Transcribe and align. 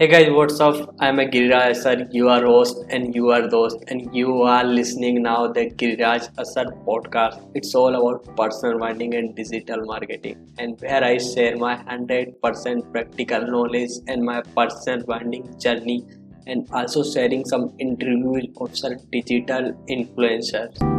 Hey 0.00 0.06
guys, 0.06 0.30
what's 0.30 0.60
up? 0.60 0.94
I'm 1.00 1.18
a 1.18 1.24
Giriraj 1.24 1.70
Asar, 1.70 2.06
are 2.28 2.44
host 2.44 2.84
and 2.88 3.12
you 3.16 3.30
are 3.30 3.48
host, 3.48 3.78
and 3.88 4.14
you 4.14 4.42
are 4.42 4.62
listening 4.62 5.22
now 5.22 5.48
the 5.48 5.70
Giriraj 5.70 6.28
Asar 6.38 6.66
podcast. 6.86 7.40
It's 7.56 7.74
all 7.74 7.96
about 7.96 8.36
personal 8.36 8.78
branding 8.78 9.16
and 9.16 9.34
digital 9.34 9.84
marketing, 9.84 10.36
and 10.56 10.80
where 10.80 11.02
I 11.02 11.18
share 11.18 11.56
my 11.56 11.74
100% 11.78 12.92
practical 12.92 13.40
knowledge 13.40 13.90
and 14.06 14.22
my 14.22 14.40
personal 14.42 15.04
branding 15.04 15.58
journey, 15.58 16.06
and 16.46 16.68
also 16.70 17.02
sharing 17.02 17.44
some 17.44 17.72
interviews 17.80 18.46
of 18.60 18.78
some 18.78 18.98
digital 19.10 19.72
influencers. 19.88 20.97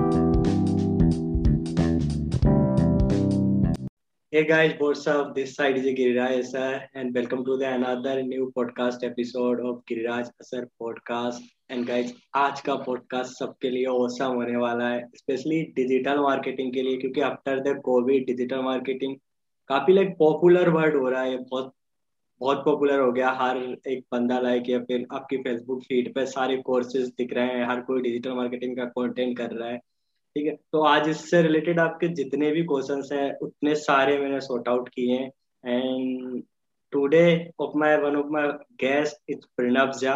Hey 4.34 4.46
guys, 4.46 4.76
what's 4.78 5.08
up? 5.08 5.34
This 5.34 5.56
side 5.56 5.78
is 5.78 5.86
Giriraj 5.88 6.40
Asar 6.40 6.84
and 6.94 7.16
welcome 7.16 7.44
to 7.46 7.58
the 7.58 7.68
another 7.68 8.22
new 8.22 8.54
podcast 8.56 9.04
episode 9.04 9.60
of 9.60 9.84
Giriraj 9.86 10.30
Asar 10.40 10.70
podcast. 10.80 11.40
And 11.70 11.88
guys, 11.88 12.12
आज 12.36 12.62
का 12.62 12.76
podcast 12.86 13.34
सबके 13.40 13.70
लिए 13.70 13.86
awesome 13.86 14.36
होने 14.36 14.56
वाला 14.58 14.90
है 14.90 15.02
specially 15.16 15.62
digital 15.76 16.20
marketing 16.20 16.72
के 16.74 16.82
लिए 16.82 16.98
क्योंकि 16.98 17.22
after 17.22 17.60
the 17.60 17.76
covid 17.86 18.26
digital 18.28 18.62
marketing 18.62 19.16
काफ़ी 19.70 19.94
लाइक 19.94 20.16
पॉपुलर 20.20 20.70
वर्ड 20.70 20.96
हो 20.96 21.10
रहा 21.10 21.24
है 21.24 21.38
बहुत 21.38 21.74
बहुत 22.42 22.64
पॉपुलर 22.66 23.00
हो 23.00 23.12
गया 23.12 23.32
हर 23.42 23.58
एक 23.88 24.06
बंदा 24.12 24.40
लाइक 24.40 24.70
या 24.70 24.80
फिर 24.84 25.08
आपकी 25.14 25.38
फेसबुक 25.38 25.84
फ़ीड 25.84 26.14
पे 26.16 26.26
सारे 26.38 26.58
कोर्सेज 26.72 27.08
दिख 27.18 27.34
रहे 27.34 27.58
हैं 27.58 27.66
हर 27.70 27.82
कोई 27.82 28.02
डिजिटल 28.02 28.34
मार्केटिंग 28.34 28.78
का 28.78 28.86
कंटेंट 28.86 29.38
कर 29.38 29.52
रहा 29.52 29.70
है 29.70 29.80
ठीक 30.36 30.46
है? 30.48 30.56
तो 30.72 30.82
आज 30.84 31.08
इससे 31.10 31.42
रिलेटेड 31.42 31.80
आपके 31.80 32.08
जितने 32.16 32.52
भी 32.52 32.64
क्वेश्चन 32.64 33.02
हैं, 33.14 33.38
उतने 33.40 33.76
सारे 33.78 34.18
मैंने 34.20 34.40
सॉर्ट 34.42 34.68
आउट 34.70 34.90
किए 34.90 35.18
हैं। 35.18 35.32
And 35.64 36.44
today 36.94 37.24
of 37.62 37.78
my 37.78 37.96
one 37.98 38.16
of 38.16 38.28
my 38.32 38.48
guest 38.82 39.18
is 39.30 39.46
Pranab 39.58 39.92
Jha 39.94 40.16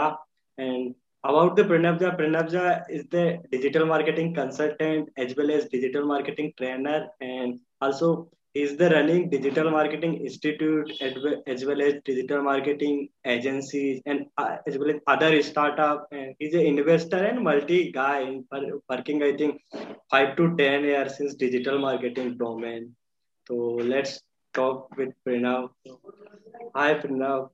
and 0.58 0.94
about 1.24 1.60
the 1.60 1.68
Pranab 1.68 1.98
Jha 1.98 2.10
Pranab 2.16 2.48
Jha 2.48 2.72
is 2.92 3.04
the 3.16 3.26
digital 3.52 3.86
marketing 3.86 4.36
consultant 4.36 5.12
as 5.20 5.36
well 5.38 5.50
as 5.52 5.66
digital 5.72 6.04
marketing 6.06 6.50
trainer 6.58 7.08
and 7.22 7.60
also 7.82 8.14
is 8.54 8.78
the 8.78 8.90
running 8.90 9.30
digital 9.30 9.72
marketing 9.72 10.14
institute 10.26 10.92
as 11.02 11.66
well 11.66 11.82
as 11.82 11.94
digital 12.06 12.42
marketing 12.44 13.10
agencies 13.26 14.02
and 14.06 14.28
uh, 14.38 14.58
as 14.68 14.78
well 14.78 14.92
as 14.92 14.98
other 15.08 15.42
startup 15.42 16.08
and 16.12 16.36
he's 16.38 16.54
an 16.54 16.62
investor 16.62 17.18
and 17.18 17.44
multi 17.44 17.92
guy 17.92 18.20
in 18.22 18.46
working 18.90 19.24
i 19.24 19.32
think 19.36 19.60
5 20.12 20.36
to 20.36 20.56
10 20.58 20.84
years 20.84 21.18
since 21.18 21.34
digital 21.34 21.80
marketing 21.80 22.38
domain 22.38 22.96
so 23.48 23.56
let's 23.94 24.22
talk 24.54 24.96
with 24.98 25.16
pranav 25.26 25.70
hi 26.76 26.94
pranav 27.06 27.50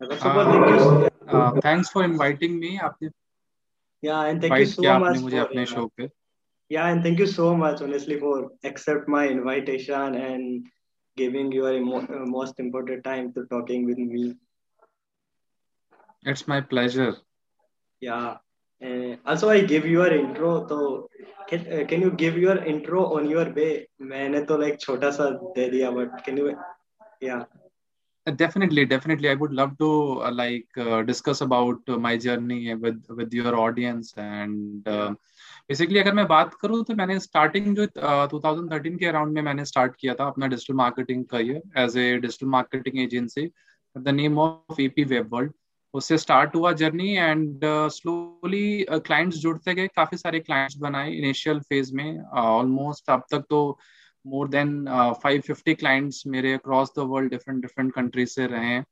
uh, 0.00 1.08
uh, 1.28 1.50
thanks 1.60 1.90
for 1.90 2.04
inviting 2.04 2.60
me 2.60 2.78
yeah 4.02 4.22
and 4.26 4.40
thank 4.40 4.58
you 4.58 4.66
so 4.66 4.98
much 5.06 5.18
मुझे 5.26 5.38
अपने 5.38 5.66
show 5.66 5.86
पे 5.96 6.08
yeah 6.69 6.87
and 6.87 7.03
thank 7.03 7.19
you 7.19 7.27
so 7.27 7.55
much 7.55 7.81
honestly 7.81 8.17
for 8.19 8.51
accept 8.63 9.07
my 9.07 9.27
invitation 9.27 10.15
and 10.15 10.65
giving 11.17 11.51
your 11.51 11.73
uh, 11.77 12.25
most 12.37 12.59
important 12.59 13.03
time 13.03 13.31
to 13.33 13.45
talking 13.55 13.85
with 13.85 13.97
me 13.97 14.35
it's 16.23 16.47
my 16.47 16.61
pleasure 16.61 17.15
yeah 17.99 18.37
uh, 18.85 19.15
also 19.25 19.49
i 19.49 19.61
give 19.61 19.85
your 19.85 20.07
intro 20.13 20.67
so 20.67 21.07
can, 21.49 21.59
uh, 21.73 21.85
can 21.85 22.01
you 22.01 22.11
give 22.11 22.37
your 22.37 22.57
intro 22.63 23.05
on 23.17 23.29
your 23.29 23.47
way 23.53 23.71
मैंने 24.01 24.45
तो 24.47 24.57
like 24.63 24.79
छोटा 24.79 25.11
सा 25.17 25.29
दे 25.57 25.69
दिया 25.71 25.91
but 25.97 26.23
can 26.25 26.37
you 26.37 26.55
yeah 27.21 27.43
definitely 28.41 28.85
definitely 28.85 29.29
i 29.29 29.33
would 29.33 29.53
love 29.53 29.77
to 29.77 30.21
uh, 30.23 30.31
like 30.31 30.67
uh, 30.77 31.01
discuss 31.03 31.41
about 31.41 31.79
uh, 31.87 31.97
my 31.97 32.17
journey 32.17 32.73
with 32.75 32.99
with 33.19 33.33
your 33.33 33.55
audience 33.55 34.13
and 34.17 34.87
uh, 34.87 35.11
basically 35.70 35.98
अगर 35.98 36.14
मैं 36.14 36.26
बात 36.26 36.54
करूँ 36.54 36.84
तो 36.84 36.94
मैंने 36.94 37.18
स्टार्टिंग 37.20 37.76
जो 37.76 37.84
uh, 37.86 38.28
2013 38.34 38.98
के 38.98 39.06
अराउंड 39.06 39.32
में 39.34 39.42
मैंने 39.42 39.64
स्टार्ट 39.64 39.94
किया 39.96 40.14
था 40.14 40.26
अपना 40.26 40.46
digital 40.46 40.74
marketing 40.74 41.24
career 41.24 41.80
as 41.80 41.96
a 41.96 42.16
digital 42.16 42.46
marketing 42.46 42.98
agency 42.98 43.50
the 43.96 44.08
name 44.08 44.38
of 44.38 44.80
EP 44.82 45.04
web 45.04 45.34
world 45.34 45.52
उससे 45.94 46.18
स्टार्ट 46.18 46.54
हुआ 46.54 46.72
जर्नी 46.72 47.10
एंड 47.16 47.60
स्लोली 47.90 48.86
क्लाइंट्स 48.90 49.36
जुड़ते 49.36 49.74
गए 49.74 49.86
काफ़ी 49.86 50.18
सारे 50.18 50.40
क्लाइंट्स 50.40 50.76
बनाए 50.76 51.12
इनिशियल 51.12 51.60
फ़ेज़ 51.60 51.94
में 51.94 52.20
ऑलमोस्ट 52.24 53.04
uh, 53.04 53.10
अब 53.10 53.24
तक 53.30 53.44
तो 53.50 53.78
more 54.26 54.48
than 54.48 54.84
five 55.22 55.40
fifty 55.40 55.74
clients 55.74 56.22
मेरे 56.26 56.52
across 56.52 56.92
the 56.98 56.98
world 56.98 57.30
different 57.30 57.60
different 57.60 57.92
countries 57.94 58.28
से 58.28 58.46
रहे 58.46 58.66
हैं। 58.66 58.84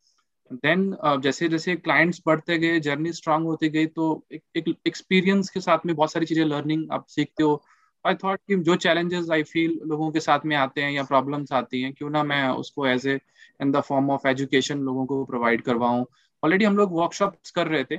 देन 0.53 0.97
uh, 1.07 1.21
जैसे 1.23 1.49
जैसे 1.49 1.75
क्लाइंट्स 1.77 2.21
बढ़ते 2.27 2.59
गए 2.59 2.81
जर्नी 2.81 3.13
स्ट्रांग 3.13 3.45
होती 3.45 3.69
गई 3.69 3.87
तो 3.87 4.27
एक 4.33 4.75
एक्सपीरियंस 4.87 5.51
के 5.51 5.61
साथ 5.61 5.87
में 5.87 5.95
बहुत 5.97 6.13
सारी 6.13 6.27
चीज़ें 6.27 6.45
लर्निंग 6.45 6.91
आप 6.93 7.07
सीखते 7.09 7.43
हो। 7.43 7.63
आई 8.05 8.15
थॉट 8.15 8.41
कि 8.49 8.57
जो 8.57 8.77
चैलेंजेस 8.77 9.31
आई 9.31 9.43
फील 9.43 9.79
लोगों 9.87 10.11
के 10.13 10.21
साथ 10.21 10.41
में 10.47 10.57
आते 10.57 10.83
हैं 10.83 10.91
या 10.93 11.03
प्रॉब्लम्स 11.03 11.53
आती 11.53 11.83
हैं 11.83 11.93
क्यों 11.93 12.11
ना 12.11 12.23
मैं 12.23 12.49
उसको 12.49 12.87
as 12.87 13.07
a 13.07 13.19
in 13.63 13.73
the 13.73 13.81
form 13.81 14.11
of 14.11 14.27
education 14.29 14.79
लोगों 14.79 15.07
को 15.07 15.25
प्रोवाइड 15.25 15.63
करवाऊँ। 15.63 16.05
ऑलरेडी 16.43 16.65
हम 16.65 16.77
लोग 16.77 16.93
वर्कशॉप्स 16.93 17.51
कर 17.51 17.69
रहे 17.69 17.85
थे। 17.85 17.97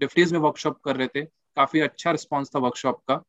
डिफ्टीज 0.00 0.32
में 0.32 0.40
वर्कशॉप 0.40 0.80
कर 0.84 0.96
रहे 0.96 1.08
थे। 1.08 1.24
काफ़ी 1.56 1.80
अच्छा 1.80 2.10
रिस्पॉन्स 2.10 2.50
था 2.54 2.58
वर्कशॉप 2.58 3.00
का। 3.10 3.22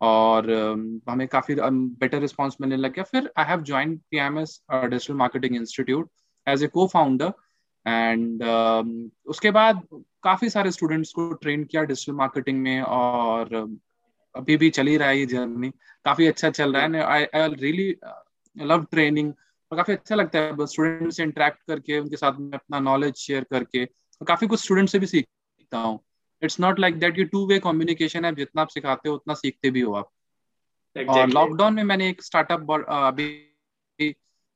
और 0.00 0.44
um, 0.44 1.10
हमें 1.10 1.26
काफ़ी 1.28 1.54
बेटर 1.60 2.16
um, 2.16 2.22
रिस्पॉन्स 2.22 2.56
मिलने 2.60 2.76
लग 2.76 2.92
गया। 2.92 3.04
फिर 3.04 3.30
I 3.38 3.44
have 3.44 3.62
join 3.62 3.96
P 4.10 4.18
M 4.18 4.38
S 4.38 4.60
digital 4.72 5.14
marketing 5.14 5.56
institute 5.56 6.10
as 6.48 6.62
a 6.62 6.66
cofounder 6.86 7.32
and 7.86 8.42
उसके 9.26 9.50
बाद 9.50 9.82
काफ़ी 10.22 10.50
सारे 10.50 10.70
स्टूडेंट्स 10.70 11.12
को 11.12 11.32
ट्रेन 11.32 11.64
किया 11.64 11.82
डिजिटल 11.82 12.12
मार्केटिंग 12.12 12.62
में 12.62 12.80
और 12.80 13.48
um, 13.48 13.76
अभी 14.36 14.56
भी 14.56 14.70
चली 14.70 14.96
रहा 14.96 15.08
है 15.08 15.18
ये 15.18 15.26
जर्नी 15.26 15.70
काफ़ी 16.04 16.26
अच्छा 16.26 16.50
चल 16.50 16.72
रहा 16.72 16.82
है 16.82 17.02
I 17.02 17.24
I 17.24 17.48
really 17.48 17.96
love 18.56 18.84
training 18.84 19.32
और 19.72 19.76
काफ़ी 19.76 19.94
अच्छा 19.94 20.14
लगता 20.14 20.38
है 20.38 20.66
स्टूडेंट 20.66 21.12
से 21.12 21.22
इंटरेक्ट 21.22 21.58
करके 21.66 21.98
उनके 21.98 22.16
साथ 22.16 22.32
में 22.38 22.52
अपना 22.52 22.78
नॉलेज 22.78 23.14
शेयर 23.14 23.44
करके। 23.44 23.84
और 23.84 24.24
काफ़ी 24.24 24.46
कुछ 24.46 24.60
स्टूडेंट 24.60 24.88
से 24.88 24.98
भी 24.98 25.06
सीखता 25.06 25.78
हूँ। 25.78 25.98
इट्स 26.42 26.60
नॉट 26.60 26.78
लाइक 26.78 26.98
दैट 26.98 27.18
ये 27.18 27.24
टू 27.24 27.46
वे 27.46 27.58
कम्युनिकेशन 27.58 28.24
है 28.24 28.34
जितना 28.34 28.62
आप 28.62 28.68
सिखाते 28.68 29.08
हो 29.08 29.14
उतना 29.14 29.34
सीखते 29.34 29.70
भी 29.70 29.80
हो 29.80 29.94
आप। 29.94 30.10
exactly. 30.96 31.18
और 31.18 31.28
लॉकडाउन 31.28 31.74
में 31.74 31.84
मैंने 31.84 32.08
एक 32.08 32.22
स्टार्टअप 32.22 32.70
अभी 32.88 33.26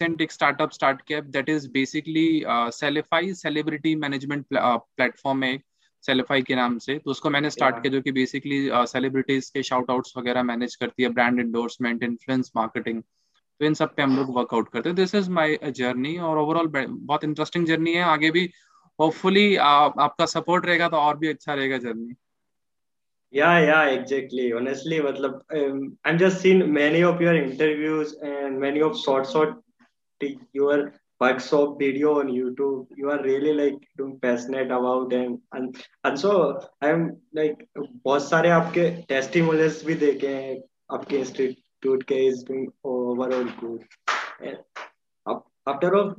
एक 0.02 0.32
स्टार्टअप 0.32 0.70
स्टार्ट 0.72 1.00
किया 1.06 1.20
that 1.34 1.48
is 1.48 1.68
basically 1.72 2.42
Celify 2.48 3.32
celebrity 3.34 3.94
management 3.96 4.44
platform 4.52 5.42
है 5.44 5.58
सेलिफाई 6.04 6.42
के 6.42 6.54
नाम 6.54 6.76
से। 6.78 6.98
तो 6.98 7.10
उसको 7.10 7.30
मैंने 7.30 7.50
स्टार्ट 7.50 7.76
किया 7.82 7.92
जो 7.92 8.00
कि 8.00 8.12
बेसिकली 8.12 8.58
सेलिब्रिटीज 8.92 9.48
के 9.50 9.62
शाउट 9.62 9.90
आउट्स 9.90 10.12
वगैरह 10.16 10.42
मैनेज 10.42 10.74
करती 10.76 11.02
है 11.02 11.08
ब्रांड 11.08 11.40
इंडोर्समेंट 11.40 12.02
इन्फ्लुएंस 12.02 12.52
मार्केटिंग 12.56 13.02
तो 13.02 13.66
इन 13.66 13.74
सब 13.74 13.94
पे 13.94 14.02
हम 14.02 14.16
लोग 14.16 14.36
वर्कआउट 14.36 14.68
करते 14.72 14.88
हैं। 14.88 14.96
दिस 14.96 15.14
इज़ 15.14 15.30
माय 15.30 15.58
जर्नी 15.76 16.16
और 16.18 16.38
ओवरऑल 16.38 16.66
बहुत 16.86 17.24
इंटरेस्टिंग 17.24 17.66
जर्नी 17.66 17.94
है। 17.94 18.02
आगे 18.04 18.30
भी 18.30 18.50
होपफुली 18.98 19.56
आप, 19.56 20.00
आपका 20.00 20.26
सपोर्ट 20.26 20.66
रहेगा 20.66 20.88
तो 20.88 20.96
और 20.96 21.16
भी 21.18 21.28
अच्छा 21.28 21.54
रहेगा 21.54 21.78
journey 21.78 22.14
yeah 23.32 23.54
yeah 23.60 23.88
exactly. 23.92 24.44
Honestly 24.56 24.98
matlab 25.04 25.40
um, 25.60 25.78
i'm 26.04 26.18
just 26.18 26.42
seen 26.42 26.60
many 26.74 27.00
of 27.02 27.22
your 27.24 27.34
interviews 27.38 28.12
and 28.28 28.60
many 28.60 28.84
of 28.88 28.92
short 28.98 29.26
short 29.30 29.56
your 30.52 30.92
workshop 31.20 31.78
video 31.78 32.18
on 32.20 32.28
youtube 32.28 32.86
you 32.96 33.10
are 33.10 33.22
really 33.22 33.52
like 33.52 33.78
doing 33.96 34.18
passionate 34.20 34.70
about 34.70 35.10
them 35.10 35.40
and 35.52 35.76
and 36.04 36.18
so 36.18 36.60
i'm 36.82 37.16
like 37.34 37.64
बहुत 38.04 38.28
सारे 38.28 38.50
आपके 38.50 39.06
testimonials 39.12 39.84
भी 39.84 39.94
देखे 39.94 40.28
हैं 40.28 40.56
आपके 40.92 41.18
institute 41.18 42.02
के 42.12 42.28
is 42.28 42.44
doing 42.50 42.66
overall 42.84 43.48
good 43.60 43.84
after 45.66 45.94
all 45.96 46.14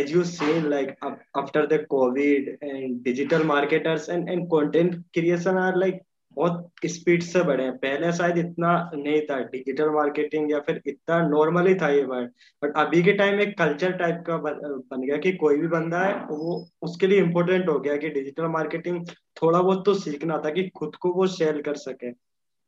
as 0.00 0.10
you 0.10 0.24
say 0.24 0.60
like 0.60 0.96
after 1.34 1.66
the 1.66 1.78
covid 1.92 2.56
and 2.62 3.02
digital 3.04 3.44
marketers 3.44 4.08
and 4.08 4.28
and 4.28 4.50
content 4.50 4.94
creation 5.12 5.56
are 5.56 5.76
like 5.76 6.02
बहुत 6.36 6.70
speed 6.86 7.22
से 7.22 7.42
बढ़े 7.42 7.64
हैं। 7.64 7.76
पहले 7.78 8.12
शायद 8.12 8.38
इतना 8.38 8.90
नहीं 8.94 9.20
था 9.22 9.38
डिजिटल 9.44 9.90
मार्केटिंग 9.90 10.50
या 10.50 10.60
फिर 10.60 10.80
इतना 10.86 11.20
नॉर्मली 11.28 11.74
था 11.74 11.88
ये 11.88 12.04
वर्ड 12.04 12.30
बट 12.62 12.76
अभी 12.76 13.02
के 13.02 13.12
टाइम 13.12 13.40
एक 13.40 13.56
कल्चर 13.58 13.92
टाइप 13.92 14.24
का 14.26 14.36
बन 14.36 15.06
गया 15.06 15.16
कि 15.16 15.32
कोई 15.36 15.58
भी 15.58 15.68
बंदा 15.68 16.00
है 16.00 16.14
वो 16.26 16.68
उसके 16.82 17.06
लिए 17.06 17.18
इम्पोर्टेंट 17.18 17.68
हो 17.68 17.78
गया 17.80 17.96
कि 17.96 18.10
डिजिटल 18.10 18.46
मार्केटिंग 18.48 19.06
थोड़ा 19.42 19.62
बहुत 19.62 19.84
तो 19.86 19.94
सीखना 19.94 20.38
था 20.38 20.50
कि 20.50 20.68
खुद 20.68 20.96
को 20.96 21.12
वो 21.12 21.26
शेयर 21.26 21.62
कर 21.62 21.74
सके। 21.74 22.12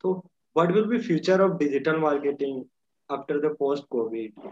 तो 0.00 0.12
what 0.56 0.72
will 0.72 0.84
be 0.84 0.98
future 0.98 1.40
of 1.40 1.58
digital 1.58 1.96
marketing 1.96 2.64
after 3.10 3.38
the 3.38 3.56
post 3.58 3.84
covid 3.90 4.48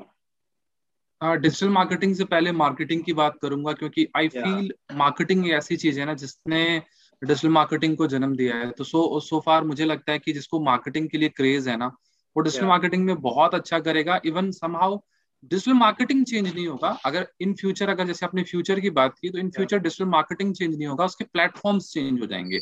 digital 1.22 1.68
marketing 1.68 2.14
से 2.14 2.24
पहले 2.24 2.52
मार्केटिंग 2.52 3.02
की 3.04 3.12
बात 3.12 3.38
करूँगा 3.42 3.72
क्योंकि 3.72 4.06
आई 4.16 4.28
फील 4.28 4.72
मार्केटिंग 4.92 5.50
ऐसी 5.50 5.76
चीज़ 5.76 6.00
है 6.00 6.06
ना 6.06 6.14
जिसने 6.14 6.82
डिजिटल 7.24 7.48
मार्केटिंग 7.48 7.96
को 7.96 8.06
जन्म 8.06 8.36
दिया 8.36 8.56
है। 8.56 8.70
तो 8.70 8.84
सो 8.84 9.20
सो 9.20 9.40
फार 9.40 9.64
मुझे 9.64 9.84
लगता 9.84 10.12
है 10.12 10.18
कि 10.18 10.32
जिसको 10.32 10.60
मार्केटिंग 10.60 11.08
के 11.08 11.18
लिए 11.18 11.28
क्रेज 11.28 11.68
है 11.68 11.76
ना 11.76 11.86
वो 11.86 12.40
डिजिटल 12.40 12.66
मार्केटिंग 12.66 13.04
में 13.04 13.16
बहुत 13.16 13.54
अच्छा 13.54 13.78
करेगा। 13.80 14.20
Even 14.26 14.50
somehow 14.50 14.98
digital 15.44 15.72
marketing 15.72 16.24
change 16.24 16.54
नहीं 16.54 16.66
होगा। 16.66 16.88
अगर 17.04 17.26
इन 17.40 17.54
फ्यूचर 17.54 17.88
अगर 17.88 18.06
जैसे 18.06 18.26
अपने 18.26 18.42
फ्यूचर 18.42 18.80
की 18.80 18.90
बात 18.90 19.14
की 19.22 19.30
तो 19.30 19.38
in 19.38 19.50
future 19.50 19.78
digital 19.78 20.04
marketing 20.04 20.54
change 20.54 20.76
नहीं 20.76 20.86
होगा 20.86 21.04
उसके 21.04 21.24
प्लेटफॉर्म 21.24 21.78
चेंज 21.78 22.20
हो 22.20 22.26
जाएँगे। 22.26 22.60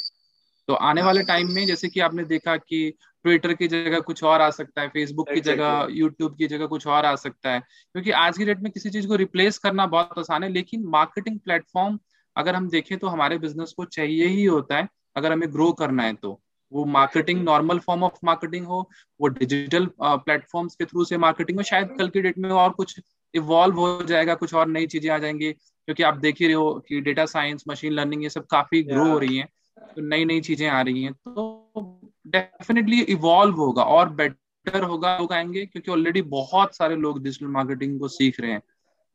तो 0.68 0.74
आने 0.74 1.02
वाले 1.02 1.22
टाइम 1.22 1.52
में 1.52 1.66
जैसे 1.66 1.88
कि 1.88 2.00
आपने 2.00 2.24
देखा 2.24 2.56
कि 2.56 2.94
ट्विटर 3.24 3.52
की 3.54 3.68
जगह 3.68 4.00
कुछ 4.00 4.24
और 4.24 4.40
आ 4.40 4.50
सकता 4.50 4.82
है 4.82 4.88
फेसबुक 4.88 5.28
की 5.34 5.40
जगह 5.40 5.86
यूट्यूब 5.90 6.36
की 6.38 6.46
जगह 6.46 6.66
कुछ 6.66 6.86
और 6.86 7.04
आ 7.04 7.14
सकता 7.16 7.50
है। 7.50 7.60
क्योंकि 7.60 8.10
आज 8.10 8.38
की 8.38 8.44
डेट 8.44 8.60
में 8.60 8.72
किसी 8.72 8.90
चीज़ 8.90 9.08
को 9.08 9.16
रिप्लेस 9.16 9.58
करना 9.58 9.86
बहुत 9.86 10.18
आसान 10.18 10.42
है 10.42 10.50
लेकिन 10.50 10.84
मार्केटिंग 10.86 11.38
प्लेटफॉर्म 11.38 11.98
अगर 12.36 12.54
हम 12.54 12.68
देखें 12.68 12.96
तो 12.98 13.06
हमारे 13.06 13.38
बिज़नेस 13.38 13.72
को 13.72 13.84
चाहिए 13.84 14.26
ही 14.26 14.44
होता 14.44 14.76
है 14.76 14.88
अगर 15.16 15.32
हमें 15.32 15.52
ग्रो 15.52 15.72
करना 15.72 16.02
है 16.02 16.14
तो। 16.14 16.40
वो 16.72 16.84
marketing 16.84 17.42
normal 17.44 17.78
form 17.78 18.02
of 18.04 18.18
marketing 18.24 18.66
हो 18.66 18.88
वो 19.20 19.28
डिजिटल 19.28 19.88
प्लेटफॉर्म्स 20.02 20.74
के 20.74 20.84
थ्रू 20.84 21.04
से 21.04 21.18
मार्केटिंग 21.18 21.58
हो 21.58 21.62
शायद 21.62 21.88
कल 21.98 22.08
की 22.08 22.20
डेट 22.20 22.38
में 22.38 22.48
और 22.50 22.70
कुछ 22.70 23.00
इवॉल्व 23.34 23.76
हो 23.76 24.02
जाएगा 24.02 24.34
कुछ 24.34 24.54
और 24.54 24.68
नई 24.68 24.86
चीज़ें 24.86 25.10
आ 25.10 25.18
जाएँगी 25.18 25.52
क्योंकि 25.52 26.02
आप 26.02 26.16
देख 26.16 26.40
ही 26.40 26.46
रहे 26.46 26.54
हो 26.54 26.72
कि 26.88 27.00
डेटा 27.00 27.26
साइंस 27.26 27.64
मशीन 27.68 27.92
लर्निंग 27.92 28.22
ये 28.22 28.28
सब 28.28 28.46
काफ़ी 28.46 28.82
ग्रो 28.82 29.04
हो 29.10 29.18
रही 29.18 29.36
है 29.36 29.48
तो 29.96 30.02
नई 30.02 30.24
नई 30.24 30.40
चीज़ें 30.40 30.68
आ 30.68 30.80
रही 30.80 31.02
हैं 31.02 31.12
तो 31.12 32.00
डेफिनेटली 32.26 33.00
इवॉल्व 33.00 33.54
होगा 33.54 33.82
और 33.82 34.08
बेटर 34.08 34.82
होगा 34.82 35.16
लोग 35.18 35.32
आएँगे 35.32 35.66
क्योंकि 35.66 35.90
ऑलरेडी 35.90 36.22
बहुत 36.22 36.76
सारे 36.76 36.96
लोग 36.96 37.22
डिजिटल 37.22 37.46
मार्केटिंग 37.46 37.98
को 38.00 38.08
सीख 38.08 38.40
रहे 38.40 38.52
हैं। 38.52 38.62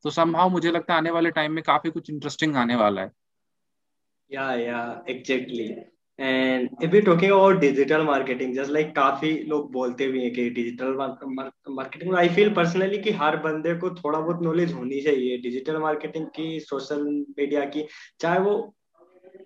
तो 0.06 0.10
संभाव 0.10 0.50
मुझे 0.50 0.72
लगता 0.72 0.94
है 0.94 0.98
आने 0.98 1.12
वाले 1.12 1.32
टाइम 1.32 1.52
में 1.52 1.64
काफ़ी 1.64 1.90
कुछ 1.92 2.10
इंटरेस्टिंग 2.10 2.56
आने 2.56 2.76
वाला 2.76 3.02
है। 3.02 3.12
Yeah 4.32 4.52
yeah 4.56 4.80
exactly 5.10 5.68
and 6.20 6.70
if 6.84 6.96
you 6.96 7.02
talking 7.02 7.32
about 7.32 7.60
digital 7.60 8.02
marketing 8.02 8.56
just 8.56 8.72
like 8.72 8.96
काफ़ी 8.96 9.32
लोग 9.48 9.72
बोलते 9.72 10.08
भी 10.08 10.24
हैं 10.24 10.32
कि 10.34 10.50
digital 10.50 10.94
marketing 11.70 12.16
I 12.16 12.30
feel 12.30 12.54
personally 12.54 12.98
कि 12.98 13.12
हर 13.12 13.38
बंदे 13.38 13.76
को 13.76 13.90
थोड़ा 13.90 14.20
बहुत 14.20 14.42
नॉलेज 14.44 14.74
होनी 14.74 15.02
चाहिए। 15.02 15.38
डिजिटल 15.38 15.78
मार्केटिंग 15.78 16.26
की 16.36 16.60
सोशल 16.60 17.04
मीडिया 17.40 17.66
की, 17.66 17.86
चाहे 18.20 18.40
वो 18.40 18.74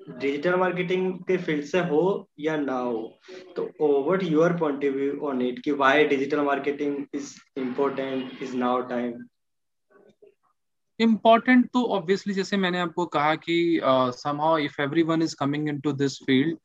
डिजिटल 0.09 0.55
मार्केटिंग 0.55 1.13
के 1.27 1.37
फ़ील्ड 1.37 1.65
से 1.65 1.79
हो 1.79 2.29
या 2.39 2.55
ना 2.57 2.77
हो। 2.77 3.19
तो 3.55 3.63
what 4.03 4.23
your 4.23 4.57
point 4.57 4.85
of 4.85 4.95
view 4.95 5.19
on 5.29 5.41
it 5.41 5.59
कि 5.59 5.71
why 5.73 6.05
digital 6.05 6.41
marketing 6.41 7.05
is 7.15 7.33
important 7.57 8.43
is 8.43 8.55
now 8.55 8.81
time 8.89 9.13
important 11.01 11.69
तो 11.73 11.83
ऑब्वियसली 11.95 12.33
जैसे 12.33 12.57
मैंने 12.57 12.79
आपको 12.79 13.05
कहा 13.15 13.35
कि 13.37 13.79
somehow 13.83 14.57
if 14.59 14.81
everyone 15.03 15.21
is 15.21 15.35
coming 15.39 15.69
into 15.79 15.91
this 15.93 16.17
field 16.25 16.57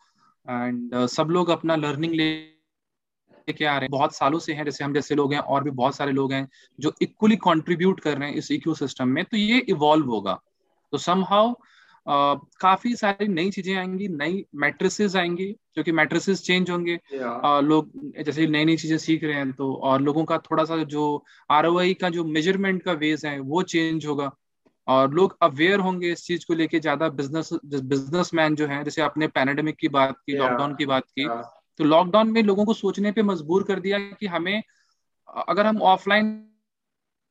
and 0.47 1.07
सब 1.09 1.29
लोग 1.31 1.51
अपना 1.51 1.77
लर्निंग 1.77 2.15
ले 2.15 2.35
के 3.49 3.65
आ 3.65 3.73
रहे 3.73 3.81
हैं। 3.81 3.91
बहुत 3.91 4.15
सालों 4.15 4.39
से 4.39 4.53
हैं, 4.53 4.65
जैसे 4.65 4.85
हम 4.85 4.95
जैसे 4.95 5.15
लोग 5.15 5.33
हैं, 5.33 5.41
और 5.41 5.65
भी 5.65 5.71
बहुत 5.73 5.97
सारे 5.97 6.13
लोग 6.13 6.33
हैं 6.33 6.49
जो 6.79 6.93
इक्वली 7.03 7.37
कंट्रीब्यूट 7.39 8.01
कर 8.01 8.19
रहे 8.19 8.29
हैं 8.29 8.37
इस 8.37 8.51
इको 8.53 9.05
में 9.07 9.25
तो 9.25 9.37
ये 9.37 9.59
इवॉल्व 9.69 10.07
होगा। 10.07 10.39
तो 10.93 10.99
समहाउ 10.99 11.53
Uh, 12.07 12.39
काफ़ी 12.61 12.95
सारी 12.97 13.27
नई 13.29 13.51
चीज़ें 13.51 13.75
आएँगी 13.77 14.09
नई 14.09 14.45
मैट्रिसेस 14.55 15.17
आएँगी 15.17 15.47
क्योंकि 15.75 15.93
मैट्रिसेस 15.93 16.43
चेंज 16.43 16.71
होंगे। 16.71 16.97
Uh, 16.97 17.63
लोग 17.63 17.91
जैसे 18.23 18.47
नई 18.47 18.65
नई 18.65 18.77
चीज़ें 18.77 18.99
सीख 18.99 19.25
रहे 19.25 19.35
हैं 19.35 19.53
तो 19.53 19.73
और 19.83 20.01
लोगों 20.01 20.25
का 20.25 20.39
थोड़ा 20.39 20.65
सा 20.65 20.77
जो 20.85 21.25
आर 21.51 21.65
का 22.01 22.11
जो 22.11 22.25
मेज़रमेंट 22.25 22.83
का 22.83 22.93
वेज 22.93 23.27
है 23.27 23.39
वो 23.41 23.63
चेंज 23.65 24.07
होगा। 24.07 24.31
और 24.89 25.15
लोग 25.15 25.37
अवेयर 25.43 25.81
होंगे 25.81 26.13
इस 26.13 26.25
चीज़ 26.25 26.45
को 26.49 26.55
लेके 26.55 26.81
ज़्यादा 26.81 27.09
बिज़नेस 27.09 27.49
बिजनेसमैन 27.65 28.55
जो 28.55 28.67
है 28.67 28.83
जैसे 28.85 29.03
आपने 29.03 29.29
पैनेडेमिक 29.29 29.77
की 29.77 29.89
बात 29.89 30.17
की 30.27 30.33
लॉकडाउन 30.33 30.75
की 30.75 30.87
बात 30.87 31.05
की 31.11 31.29
तो 31.79 31.85
लॉकडाउन 31.85 32.31
में 32.31 32.43
लोगों 32.43 32.65
को 32.65 32.75
सोचने 32.75 33.13
पे 33.13 33.23
मजबूर 33.23 33.63
कर 33.63 33.81
दिया 33.81 33.99
कि 33.99 34.27
हमें 34.27 34.63
अगर 35.49 35.67
हम 35.67 35.83
ऑफलाइन 35.83 36.29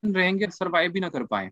रहेंगे 0.03 0.47
सरवाइव 0.47 0.91
भी 0.91 0.99
ना 0.99 1.09
कर 1.09 1.23
पाए। 1.23 1.49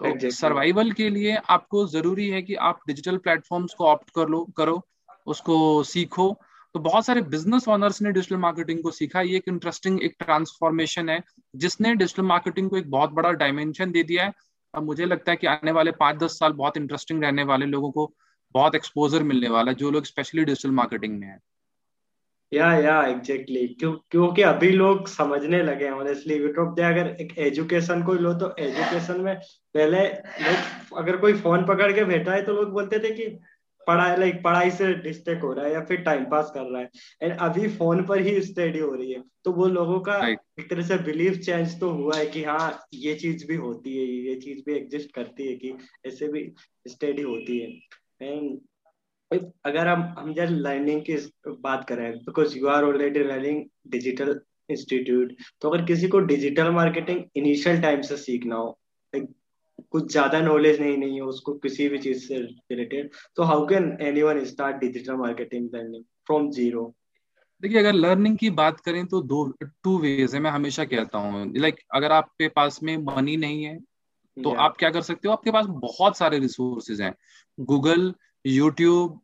तो 0.00 0.30
सर्वाइवल 0.30 0.90
के 0.92 1.08
लिए 1.10 1.36
आपको 1.50 1.86
ज़रूरी 1.86 2.28
है 2.28 2.42
कि 2.42 2.54
आप 2.66 2.80
डिजिटल 2.86 3.16
प्लेटफॉर्म्स 3.16 3.74
को 3.74 3.86
ऑप्ट 3.86 4.10
कर 4.10 4.28
लो 4.28 4.44
करो 4.56 4.80
उसको 5.26 5.82
सीखो। 5.84 6.28
तो 6.74 6.80
बहुत 6.80 7.06
सारे 7.06 7.22
बिज़नेस 7.22 7.68
ऑनर्स 7.68 8.00
ने 8.02 8.12
डिजिटल 8.12 8.36
मार्केटिंग 8.36 8.82
को 8.82 8.90
सीखा। 8.90 9.20
ये 9.20 9.36
एक 9.36 9.48
इंटरेस्टिंग 9.48 10.02
एक 10.02 10.14
ट्रांसफॉर्मेशन 10.20 11.08
है 11.08 11.22
जिसने 11.54 11.94
डिजिटल 11.94 12.22
मार्केटिंग 12.22 12.70
को 12.70 12.76
एक 12.76 12.90
बहुत 12.90 13.10
बड़ा 13.10 13.32
डायमेंशन 13.32 13.92
दे 13.92 14.02
दिया 14.02 14.24
है। 14.24 14.32
अब 14.74 14.82
मुझे 14.82 15.04
लगता 15.04 15.32
है 15.32 15.36
कि 15.36 15.46
आने 15.46 15.72
वाले 15.72 15.90
पाँच 15.90 16.16
दस 16.16 16.38
साल 16.38 16.52
बहुत 16.52 16.76
इंटरेस्टिंग 16.76 17.22
रहने 17.24 17.44
वाले 17.44 17.66
लोगों 17.66 17.90
को 17.90 18.12
बहुत 18.54 18.74
एक्सपोजर 18.74 19.22
मिलने 19.22 19.48
वाला 19.48 19.70
है 19.70 19.76
जो 19.76 19.90
लोग 19.90 20.04
स्पेशली 20.04 20.44
डिजिटल 20.44 20.70
मार्केटिंग 20.70 21.18
में 21.18 21.26
है। 21.26 21.38
या 22.52 22.72
या 22.78 23.00
एग्जैक्टली 23.06 23.66
क्यों 23.80 23.92
क्योंकि 24.10 24.42
अभी 24.42 24.70
लोग 24.70 25.08
समझने 25.08 25.62
लगे 25.62 25.84
हैं 25.84 25.92
ऑनेस्टली 25.92 26.34
यूट्यूब 26.34 26.74
दे 26.74 26.82
अगर 26.82 27.16
एक 27.20 27.38
एजुकेशन 27.38 28.02
को 28.02 28.14
लो 28.14 28.32
तो 28.34 28.54
एजुकेशन 28.58 29.20
में 29.20 29.34
पहले 29.74 29.98
लाइक 29.98 30.94
अगर 30.96 31.16
कोई 31.16 31.32
फ़ोन 31.40 31.64
पकड़ 31.66 31.92
के 31.92 32.04
बैठा 32.04 32.32
है 32.32 32.42
तो 32.42 32.52
लोग 32.52 32.72
बोलते 32.72 32.98
थे 32.98 33.10
कि 33.14 33.28
पढ़ाई 33.86 34.16
लाइक 34.16 34.42
पढ़ाई 34.42 34.70
से 34.70 34.92
डिस्ट्रैक्ट 34.94 35.42
हो 35.42 35.52
रहा 35.52 35.64
है 35.66 35.72
या 35.72 35.80
फिर 35.84 36.00
टाइम 36.00 36.24
पास 36.24 36.50
कर 36.54 36.62
रहा 36.62 36.80
है। 36.82 36.88
एंड 37.22 37.38
अभी 37.38 37.68
फ़ोन 37.68 38.02
पर 38.06 38.20
ही 38.20 38.40
स्टडी 38.40 38.78
हो 38.78 38.92
रही 38.94 39.12
है। 39.12 39.22
तो 39.44 39.52
वो 39.52 39.66
लोगों 39.66 39.98
का 40.00 40.18
एक 40.28 40.68
तरह 40.70 40.82
से 40.82 40.96
बिलीफ 41.04 41.38
चेंज 41.38 41.78
तो 41.80 41.90
हुआ 41.90 42.16
है 42.16 42.26
कि 42.26 42.42
हाँ 42.44 42.86
ये 42.94 43.14
चीज़ 43.14 43.46
भी 43.46 43.56
होती 43.56 43.96
है 43.96 44.04
ये 44.28 44.34
चीज़ 44.40 44.62
भी 44.66 44.74
एग्जिस्ट 44.74 45.14
करती 45.14 45.46
है 45.46 45.54
कि 45.54 45.72
ऐसे 46.06 46.28
भी 46.28 46.44
स्टडी 46.86 47.22
होती 47.22 47.58
है। 47.58 47.68
एंड 48.22 48.58
अगर 49.64 49.88
हम 49.88 50.14
हम 50.18 50.34
जब 50.34 50.46
लर्निंग 50.50 51.02
की 51.02 51.32
बात 51.48 51.88
करें 51.88 52.18
because 52.18 52.58
you 52.58 52.66
are 52.66 52.84
already 52.84 53.20
learning 53.20 53.64
digital 53.88 54.40
institute 54.70 55.34
तो 55.60 55.70
अगर 55.70 55.84
किसी 55.84 56.08
को 56.08 56.20
डिजिटल 56.20 56.70
मार्केटिंग 56.70 57.24
इनिशियल 57.36 57.82
टाइम 57.82 58.00
से 58.00 58.16
सीखना 58.16 58.56
हो 58.56 58.80
कुछ 59.90 60.12
ज़्यादा 60.12 60.40
नॉलेज 60.40 60.80
नहीं 60.80 60.98
नहीं 60.98 61.14
है 61.14 61.22
उसको 61.22 61.54
किसी 61.54 61.88
भी 61.88 61.98
चीज़ 61.98 62.28
से 62.28 62.38
रिलेटेड 62.38 63.10
तो 63.36 63.42
how 63.42 63.66
can 63.66 63.98
anyone 64.00 64.44
start 64.44 64.76
digital 64.76 65.14
marketing 65.14 65.70
learning 65.74 66.04
from 66.26 66.50
zero 66.50 66.94
देखिए 67.62 67.78
अगर 67.78 67.92
लर्निंग 67.92 68.38
की 68.38 68.50
बात 68.50 68.80
करें 68.80 69.06
तो 69.06 69.22
दो 69.22 69.54
टू 69.62 69.98
वेज 69.98 70.34
है 70.34 70.40
मैं 70.40 70.50
हमेशा 70.50 70.84
कहता 70.84 71.18
हूँ। 71.18 71.52
लाइक 71.56 71.74
like, 71.74 71.86
अगर 71.94 72.12
आपके 72.12 72.48
पास 72.48 72.82
में 72.82 72.96
मनी 72.96 73.36
नहीं 73.36 73.64
है 73.64 73.78
तो 73.78 74.42
yeah. 74.42 74.56
आप 74.56 74.76
क्या 74.76 74.90
कर 74.90 75.00
सकते 75.00 75.28
हो? 75.28 75.32
आपके 75.32 75.50
पास 75.50 75.66
बहुत 75.68 76.16
सारे 76.16 76.38
रिसोर्सेज 76.38 77.00
हैं। 77.00 77.14
गूगल 77.60 78.14
यूट्यूब 78.46 79.20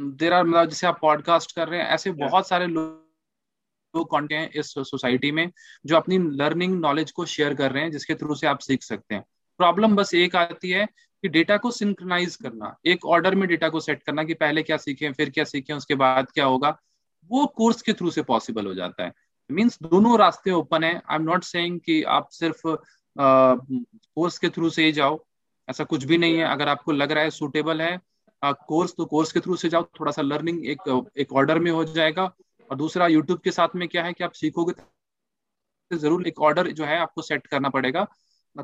देर 0.00 0.32
आर 0.32 0.44
मतलब 0.44 0.68
जैसे 0.68 0.86
आप 0.86 0.98
पॉडकास्ट 1.00 1.54
कर 1.56 1.68
रहे 1.68 1.80
हैं 1.80 1.88
ऐसे 1.88 2.10
yeah. 2.10 2.30
बहुत 2.30 2.48
सारे 2.48 2.66
लोग 2.66 3.08
लोग 3.94 4.32
हैं 4.32 4.50
इस 4.50 4.66
सोसाइटी 4.66 5.30
में 5.32 5.50
जो 5.86 5.96
अपनी 5.96 6.18
लर्निंग 6.18 6.80
नॉलेज 6.80 7.10
को 7.12 7.24
शेयर 7.24 7.54
कर 7.54 7.72
रहे 7.72 7.82
हैं 7.82 7.90
जिसके 7.90 8.14
थ्रू 8.14 8.34
से 8.34 8.46
आप 8.46 8.58
सीख 8.58 8.82
सकते 8.82 9.14
हैं। 9.14 9.24
प्रॉब्लम 9.58 9.96
बस 9.96 10.14
एक 10.14 10.36
आती 10.36 10.70
है 10.70 10.86
कि 11.22 11.28
डेटा 11.28 11.56
को 11.56 11.70
सिंक्रनाइज 11.70 12.36
करना 12.36 12.76
एक 12.86 13.04
ऑर्डर 13.04 13.34
में 13.34 13.48
डेटा 13.48 13.68
को 13.68 13.80
सेट 13.80 14.02
करना 14.02 14.24
कि 14.24 14.34
पहले 14.34 14.62
क्या 14.62 14.76
सीखें 14.76 15.12
फिर 15.12 15.30
क्या 15.30 15.44
सीखें 15.44 15.74
उसके 15.74 15.94
बाद 15.94 16.30
क्या 16.30 16.44
होगा 16.44 16.78
वो 17.30 17.46
कोर्स 17.46 17.82
के 17.82 17.92
थ्रू 17.92 18.10
से 18.10 18.22
पॉसिबल 18.22 18.66
हो 18.66 18.74
जाता 18.74 19.04
है। 19.04 19.12
मीन्स 19.50 19.78
दोनों 19.82 20.18
रास्ते 20.18 20.50
ओपन 20.50 20.84
है। 20.84 21.02
आई 21.10 21.16
एम 21.16 21.22
नॉट 21.22 21.44
सेइंग 21.44 21.80
कि 21.80 22.02
आप 22.02 22.28
सिर्फ़ 22.30 22.76
कोर्स 23.18 24.38
के 24.38 24.48
थ्रू 24.48 24.70
से 24.70 24.84
ही 24.84 24.92
जाओ 24.92 25.18
ऐसा 25.68 25.84
कुछ 25.84 26.04
भी 26.04 26.18
नहीं 26.18 26.38
है। 26.38 26.44
अगर 26.44 26.68
आपको 26.68 26.92
लग 26.92 27.12
रहा 27.12 27.24
है 27.24 27.30
सुटेबल 27.30 27.82
है 27.82 28.00
कोर्स 28.42 28.94
तो 28.96 29.04
कोर्स 29.06 29.32
के 29.32 29.40
थ्रू 29.40 29.56
से 29.56 29.68
जाओ 29.68 29.82
थोड़ा 30.00 30.12
सा 30.12 30.22
लर्निंग 30.22 30.66
एक 30.66 31.10
एक 31.18 31.32
ऑर्डर 31.32 31.58
में 31.58 31.70
हो 31.70 31.84
जाएगा। 31.86 32.24
और 32.70 32.76
दूसरा 32.76 33.06
यूट्यूब 33.06 33.38
के 33.40 33.50
साथ 33.50 33.76
में 33.76 33.86
क्या 33.88 34.02
है 34.04 34.12
कि 34.12 34.24
आप 34.24 34.32
सीखोगे 34.34 34.72
तो 35.90 35.96
ज़रूर 35.98 36.26
एक 36.28 36.40
ऑर्डर 36.40 36.70
जो 36.70 36.84
है 36.84 36.98
आपको 37.00 37.22
सेट 37.22 37.46
करना 37.46 37.68
पड़ेगा। 37.70 38.06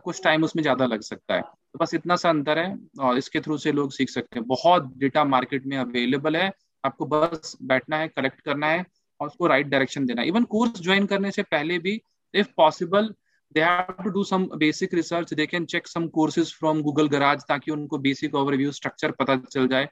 कुछ 0.04 0.22
टाइम 0.24 0.44
उसमें 0.44 0.62
ज़्यादा 0.62 0.86
लग 0.86 1.00
सकता 1.02 1.34
है। 1.34 1.40
तो 1.40 1.78
बस 1.78 1.94
इतना 1.94 2.16
सा 2.16 2.28
अंतर 2.28 2.58
है 2.58 2.76
और 3.00 3.18
इसके 3.18 3.40
थ्रू 3.40 3.56
से 3.58 3.72
लोग 3.72 3.92
सीख 3.92 4.10
सकते 4.10 4.38
हैं। 4.38 4.46
बहुत 4.48 4.90
डेटा 4.98 5.24
मार्केट 5.24 5.66
में 5.66 5.76
अवेलेबल 5.78 6.36
है। 6.36 6.50
आपको 6.84 7.06
बस 7.06 7.56
बैठना 7.62 7.96
है 7.98 8.08
कलेक्ट 8.08 8.40
करना 8.40 8.66
है 8.66 8.84
और 9.20 9.26
उसको 9.28 9.46
राइट 9.46 9.66
डायरेक्शन 9.66 10.06
देना 10.06 10.22
इवन 10.24 10.44
कोर्स 10.46 10.80
ज्वाइन 10.80 11.06
करने 11.06 11.30
से 11.30 11.42
पहले 11.44 11.78
भी 11.78 12.00
if 12.34 12.48
possible 12.56 13.14
they 13.54 13.60
have 13.60 14.02
to 14.04 14.10
do 14.10 14.24
some 14.24 14.44
basic 14.56 14.94
research 14.94 15.34
they 15.34 15.46
can 15.46 15.64
check 15.64 15.88
some 15.88 16.06
courses 16.08 16.52
from 16.54 16.80
Google 16.82 17.08
garage 17.08 17.42
ताकि 17.48 17.70
उनको 17.70 17.98
बेसिक 17.98 18.34
ओवरव्यू 18.34 18.72
स्ट्रक्चर 18.72 19.10
पता 19.10 19.36
चल 19.36 19.68
जाए। 19.68 19.88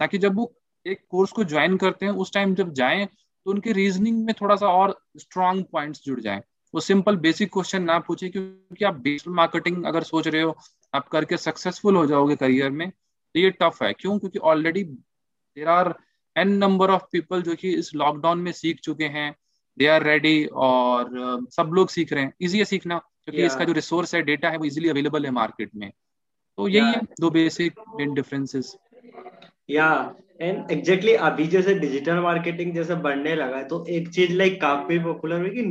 ताकि 0.00 0.18
जब 0.18 0.36
वो 0.36 0.52
एक 0.86 1.00
कोर्स 1.08 1.32
को 1.32 1.44
ज्वाइन 1.44 1.76
करते 1.76 2.06
हैं, 2.06 2.12
उस 2.12 2.32
टाइम 2.32 2.54
जब 2.54 2.72
जाएँ 2.72 3.06
तो 3.06 3.50
उनके 3.50 3.72
रीजनिंग 3.72 4.24
में 4.24 4.34
थोड़ा 4.40 4.56
सा 4.56 4.68
और 4.68 4.98
स्ट्रांग 5.16 5.64
पॉइंट्स 5.64 6.02
जुड़ 6.04 6.20
जाए। 6.20 6.42
वो 6.74 6.80
सिंपल 6.80 7.16
बेसिक 7.16 7.52
क्वेश्चन 7.52 7.82
ना 7.82 7.98
पूछे, 7.98 8.28
क्योंकि 8.28 8.84
आप 8.84 9.00
डिजिटल 9.02 9.30
मार्केटिंग 9.30 9.84
अगर 9.84 10.02
सोच 10.02 10.28
रहे 10.28 10.42
हो, 10.42 10.56
आप 10.94 11.08
करके 11.08 11.36
सक्सेसफुल 11.36 11.96
हो 11.96 12.06
जाओगे 12.06 12.36
करियर 12.36 12.70
में 12.70 12.90
तो 12.90 13.40
ये 13.40 13.50
टफ 13.50 13.82
है। 13.82 13.92
क्यों? 13.92 14.18
क्योंकि 14.18 14.38
already 14.38 14.82
there 14.84 15.68
are 15.68 15.94
n 16.36 16.52
number 16.56 16.90
of 16.90 17.02
people 17.12 17.42
जो 17.42 17.54
कि 17.54 17.72
इस 17.74 17.94
लॉकडाउन 17.94 18.38
में 18.38 18.52
सीख 18.52 18.80
चुके 18.80 19.04
हैं। 19.04 19.34
दे 19.78 19.86
आर 19.86 20.02
रेडी 20.02 20.44
और 20.44 21.04
uh, 21.04 21.50
सब 21.50 21.70
लोग 21.74 21.88
सीख 21.88 22.12
रहे 22.12 22.22
हैं। 22.24 22.32
इजी 22.40 22.58
है 22.58 22.64
सीखना 22.64 22.98
क्योंकि 22.98 23.38
yeah. 23.38 23.52
इसका 23.52 23.64
जो 23.64 23.72
रिसोर्स 23.72 24.14
है 24.14 24.22
डेटा 24.22 24.50
है 24.50 24.56
वो 24.56 24.64
इजीली 24.64 24.88
अवेलेबल 24.88 25.24
है 25.24 25.30
मार्केट 25.30 25.70
में। 25.76 25.90
तो 26.56 26.68
यही 26.68 26.80
yeah. 26.80 26.96
है 26.96 27.14
दो 27.20 27.30
basic 27.30 27.72
main 27.94 28.14
differences 28.14 28.76
yeah 29.70 30.14
and 30.40 30.70
exactly 30.70 31.12
अभी 31.12 31.46
जैसे 31.46 31.74
डिजिटल 31.74 32.14
मार्केटिंग 32.14 32.74
जैसे 32.74 32.94
बढ़ने 32.94 33.34
लगा 33.34 33.56
है 33.56 33.64
तो 33.64 33.86
एक 33.86 34.08
चीज़ 34.08 34.32
लाइक 34.32 34.60
काफ़ी 34.60 34.98
पॉपुलर 34.98 35.40
हुई 35.40 35.50
कि 35.50 35.62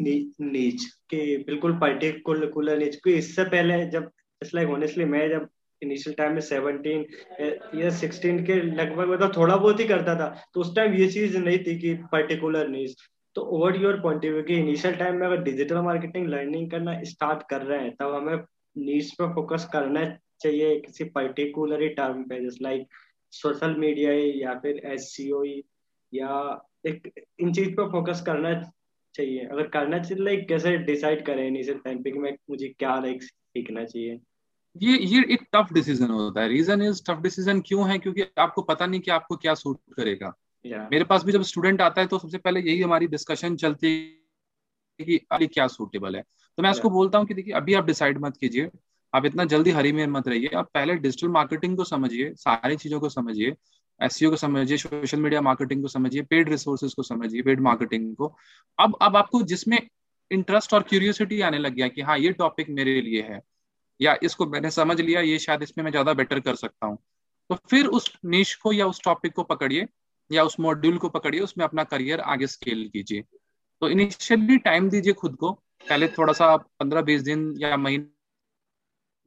नीच 0.42 0.86
कि 1.10 1.38
बिल्कुल 1.38 1.74
पर्टिकुलर 1.74 2.78
नीच 2.78 2.96
क्योंकि 2.96 3.20
इससे 3.20 3.44
पहले 3.44 3.86
जब 3.86 4.12
लाइक 4.56 4.70
ऑनेस्टली 4.70 5.06
मैं 5.06 5.30
जब 5.30 5.48
इनिशियल 5.82 6.16
टाइम 6.16 6.34
में 6.34 6.42
सेवनटीन 6.42 7.06
या 7.82 7.90
सिक्सटीन 7.90 8.46
के 8.46 8.56
लगभग 8.56 9.10
मतलब 9.10 9.38
थोड़ा 9.38 9.56
बहुत 9.56 9.80
ही 9.80 9.86
करता 9.86 10.16
था 10.16 10.44
तो 10.54 10.62
उस 10.62 10.76
टाइम 10.76 10.94
ये 10.94 11.08
चीज़ 11.08 11.38
नहीं 11.38 11.60
थी 11.60 11.80
कि 11.80 11.94
पर्टिकुलर 11.94 12.68
नीच। 12.68 12.96
तो 13.36 13.42
over 13.42 13.82
your 13.82 14.00
point 14.00 14.26
of 14.26 14.32
view 14.32 14.44
कि 14.44 14.56
इनिशियल 14.56 14.96
टाइम 14.96 15.16
में 15.16 15.28
अगर 15.28 15.42
डिजिटल 15.44 15.78
मार्केटिंग 15.78 16.28
लर्निंग 16.28 16.72
करना 16.72 17.04
स्टार्ट 17.04 17.44
कर 17.50 17.62
रहे 17.62 17.80
हैं, 17.80 17.96
तब 17.96 18.14
हमें 18.14 18.38
नीच 18.78 19.12
पे 19.12 19.28
फोकस 19.34 19.70
करना 19.74 20.06
चाहिए 20.42 20.80
किसी 20.80 21.04
पर्टिकुलर 21.04 21.82
ही 21.82 21.90
टर्म 21.90 22.24
पे 22.24 22.40
जस्ट 22.46 22.62
लाइक 22.62 22.88
सोशल 23.32 23.76
मीडिया 23.76 24.12
या 24.48 24.60
फिर 24.60 24.82
एस 24.86 25.18
e 25.20 25.62
या 26.14 26.62
एक, 26.88 27.26
इन 27.40 27.54
चीज़ 27.54 27.70
पर 27.70 27.90
फोकस 27.92 28.22
करना 28.26 28.54
चाहिए। 29.16 29.46
अगर 29.46 29.68
करना 29.68 30.00
चाहिए 30.00 30.24
लाइक 30.24 30.48
कैसे 30.50 30.78
डिसाइड 30.78 31.26
करें 31.26 31.48
इनिशियल 31.48 31.78
टाइम 31.78 32.04
पे 32.04 32.12
कि 32.12 32.20
मैं 32.20 32.38
मुझे 32.50 32.68
क्या 32.80 33.00
लाइक 33.00 33.24
सीखना 33.24 33.84
चाहिए। 33.86 34.20
ये 34.82 34.98
ये 34.98 35.24
एक 35.34 35.48
टफ 35.54 35.74
डिसीज़न 35.74 36.10
होता 36.12 36.42
है। 36.42 36.48
रीजन 36.48 36.82
इज़ 36.82 37.04
टफ 37.04 37.22
डिसीज़न 37.22 37.62
क्यों 37.62 37.90
है? 37.90 38.00
क्योंकि 38.00 38.24
आपको 38.38 38.62
पता 38.62 38.86
नहीं 38.86 39.02
कि 39.02 39.12
आपको 39.12 39.36
क्या 39.36 39.54
सूट 39.54 39.80
करेगा। 39.96 40.34
Yeah. 40.66 40.88
मेरे 40.92 41.04
पास 41.04 41.24
भी 41.24 41.32
जब 41.32 41.42
स्टूडेंट 41.44 41.82
आता 41.82 42.02
है 42.02 42.08
तो 42.08 42.20
सबसे 42.20 42.38
पहले 42.40 42.60
यही 42.62 42.82
हमारी 42.82 43.08
डिस्कशन 43.08 43.56
चलती 43.58 43.88
है 45.00 45.06
कि 45.06 45.20
अभी 45.32 45.48
क्या 45.50 45.68
सूटेबल 45.70 46.16
है। 46.16 46.22
तो 46.22 46.64
मैं 46.64 46.72
उसको 46.72 46.88
yeah. 46.88 46.94
बोलता 46.94 47.18
हूँ 47.18 47.28
कि 47.28 47.34
देखिए 47.34 47.54
अभी 47.56 47.74
आप 47.74 47.86
डिसाइड 47.86 48.18
मत 48.20 48.38
कीजिए। 48.38 48.70
आप 49.14 49.26
इतना 49.26 49.44
जल्दी 49.46 49.72
हरी 49.72 49.92
में 49.92 50.06
मत 50.10 50.28
रहिए। 50.28 50.50
आप 50.56 50.70
पहले 50.74 50.96
डिजिटल 50.98 51.28
मार्केटिंग 51.30 51.78
को 51.78 51.84
समझिए 51.86 52.34
सारी 52.38 52.76
चीज़ों 52.76 53.00
को 53.00 53.10
समझिए 53.10 53.56
एस 54.02 54.20
को 54.24 54.36
समझिए 54.36 54.78
सोशल 54.78 55.20
मीडिया 55.20 55.42
मार्केटिंग 55.42 55.82
को 55.82 55.88
समझिए 55.88 56.22
पेड 56.24 56.50
रिसोर्सेज 56.50 56.94
को 56.94 57.04
समझिए 57.04 57.42
पेड 57.42 57.60
मार्केटिंग 57.62 58.16
को। 58.16 58.28
अब 58.80 58.98
अब 59.02 59.16
आपको 59.18 59.42
जिसमें 59.44 59.78
इंटरेस्ट 60.32 60.74
और 60.74 60.84
क्यूरियोसिटी 60.84 61.40
आने 61.42 61.58
लग 61.58 61.74
गया 61.74 61.88
कि 61.88 62.02
हाँ 62.02 62.18
ये 62.20 62.32
टॉपिक 62.34 62.70
मेरे 62.70 63.00
लिए 63.02 63.22
है 63.22 63.40
या 64.00 64.16
इसको 64.24 64.46
मैंने 64.46 64.72
समझ 64.72 65.00
लिया 65.02 65.22
ये 65.22 65.38
शायद 65.40 65.64
इसमें 65.64 65.84
मैं 65.84 65.92
ज़्यादा 65.92 66.14
बेटर 66.14 66.40
कर 66.40 66.56
सकता 66.56 66.88
हूँ 66.88 66.98
तो 67.50 67.56
फिर 67.70 67.86
उस 67.88 68.12
निश 68.26 68.54
को 68.56 68.74
या 68.74 68.88
उस 68.88 69.02
टॉपिक 69.04 69.34
को 69.34 69.44
पकड़िए। 69.46 69.86
या 70.30 70.44
उस 70.44 70.60
मॉड्यूल 70.60 70.98
को 70.98 71.10
पकड़िए, 71.10 71.42
उसमें 71.42 71.66
अपना 71.66 71.84
करियर 71.84 72.20
आगे 72.22 72.48
स्केल 72.48 72.88
कीजिए। 72.94 73.24
तो 73.82 73.90
इनिशियली 73.90 74.58
टाइम 74.60 74.90
दीजिए 74.90 75.14
खुद 75.14 75.36
को। 75.36 75.52
पहले 75.86 76.08
थोड़ा 76.08 76.34
सा 76.34 76.56
पंद्रह 76.58 77.02
बीस 77.02 77.22
दिन 77.22 77.54
या 77.60 77.78
महीने 77.78 78.14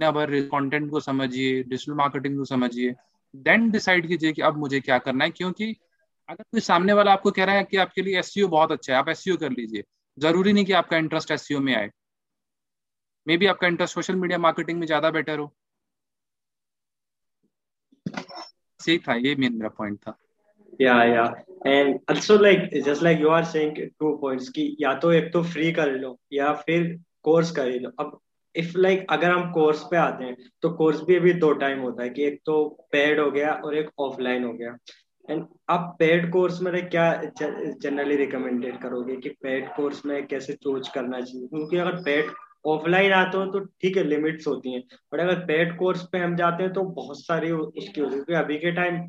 भर 0.00 0.30
कंटेंट 0.48 0.90
को 0.90 1.00
समझिए 1.00 1.62
डिजिटल 1.62 1.92
मार्केटिंग 1.94 2.36
को 2.38 2.44
समझिए। 2.44 2.94
देन 3.34 3.70
डिसाइड 3.70 4.08
कीजिए 4.08 4.32
कि 4.32 4.42
अब 4.42 4.56
मुझे 4.56 4.80
क्या 4.80 4.98
करना 4.98 5.24
है, 5.24 5.30
क्योंकि 5.30 5.74
अगर 6.28 6.42
कोई 6.42 6.60
सामने 6.60 6.92
वाला 6.92 7.12
आपको 7.12 7.30
कह 7.30 7.44
रहा 7.44 7.54
है 7.56 7.64
कि 7.64 7.76
आपके 7.76 8.02
लिए 8.02 8.18
एस 8.18 8.32
e 8.38 8.44
बहुत 8.46 8.72
अच्छा 8.72 8.92
है, 8.92 8.98
आप 8.98 9.08
एस 9.08 9.24
e 9.28 9.36
कर 9.36 9.50
लीजिए। 9.50 9.82
ज़रूरी 10.18 10.52
नहीं 10.52 10.64
कि 10.64 10.72
आपका 10.72 10.96
इंटरेस्ट 10.96 11.30
एस 11.30 11.48
में 11.52 11.74
आए। 11.76 11.90
मे 13.26 13.36
बी 13.36 13.46
आपका 13.46 13.66
इंटरेस्ट 13.66 13.94
सोशल 13.94 14.16
मीडिया 14.16 14.38
मार्केटिंग 14.38 14.78
में 14.80 14.86
ज़्यादा 14.86 15.10
बेटर 15.10 15.38
हो। 15.38 15.52
सही 18.80 18.98
था, 18.98 19.14
ये 19.16 19.34
मेन 19.34 19.54
मेरा 19.54 19.68
पॉइंट 19.68 19.98
था। 19.98 20.18
Yeah 20.78 21.02
yeah 21.04 21.24
and 21.66 21.98
also 22.10 22.36
like 22.38 22.70
just 22.84 23.02
like 23.02 23.20
you 23.20 23.28
are 23.30 23.44
saying 23.44 23.76
two 24.00 24.16
points 24.16 24.48
कि 24.48 24.76
या 24.80 24.94
तो 24.94 25.12
एक 25.12 25.32
तो 25.32 25.42
फ्री 25.44 25.72
कर 25.72 25.92
लो 25.92 26.18
या 26.32 26.52
फिर 26.66 26.96
कोर्स 27.22 27.50
कर 27.50 27.66
लो। 27.66 27.90
अब 28.00 28.18
इफ़ 28.54 28.76
लाइक 28.78 28.98
like, 28.98 29.12
अगर 29.12 29.30
हम 29.30 29.50
कोर्स 29.52 29.82
पे 29.90 29.96
आते 29.96 30.24
हैं 30.24 30.36
तो 30.62 30.70
कोर्स 30.70 31.00
भी 31.02 31.16
अभी 31.16 31.32
दो 31.32 31.52
टाइम 31.54 31.80
होता 31.80 32.02
है 32.02 32.08
कि 32.10 32.24
एक 32.26 32.40
तो 32.46 32.64
पेड 32.92 33.20
हो 33.20 33.30
गया 33.30 33.52
और 33.54 33.76
एक 33.76 33.90
ऑफलाइन 33.98 34.44
हो 34.44 34.52
गया। 34.52 34.76
एंड 35.28 35.44
आप 35.70 35.94
पेड 35.98 36.30
कोर्स 36.32 36.60
में 36.62 36.88
क्या 36.88 37.12
जनरली 37.42 38.16
रिकमेंडेड 38.16 38.78
करोगे 38.82 39.16
कि 39.16 39.28
पेड 39.42 39.68
कोर्स 39.74 40.04
में 40.06 40.26
कैसे 40.26 40.52
चूज़ 40.52 40.90
करना 40.94 41.20
चाहिए? 41.20 41.46
क्योंकि 41.46 41.76
अगर 41.76 41.96
पेड 42.02 42.30
ऑफलाइन 42.66 43.12
आते 43.12 43.38
हो 43.38 43.44
तो 43.46 43.58
ठीक 43.82 43.96
है 43.96 44.02
लिमिट्स 44.04 44.46
होती 44.46 44.72
हैं। 44.72 44.82
बट 45.12 45.20
अगर 45.20 45.44
पेड 45.46 45.76
कोर्स 45.78 46.02
पे 46.12 46.18
हम 46.18 46.36
जाते 46.36 46.62
हैं 46.62 46.72
तो 46.72 46.82
बहुत 46.94 47.20
सारी 47.20 47.50
उसकी 47.50 48.00
होती 48.00 48.16
है। 48.16 48.24
क्योंकि 48.24 48.34
अभी 48.34 48.58
के 48.58 48.72
टाइम 48.72 49.00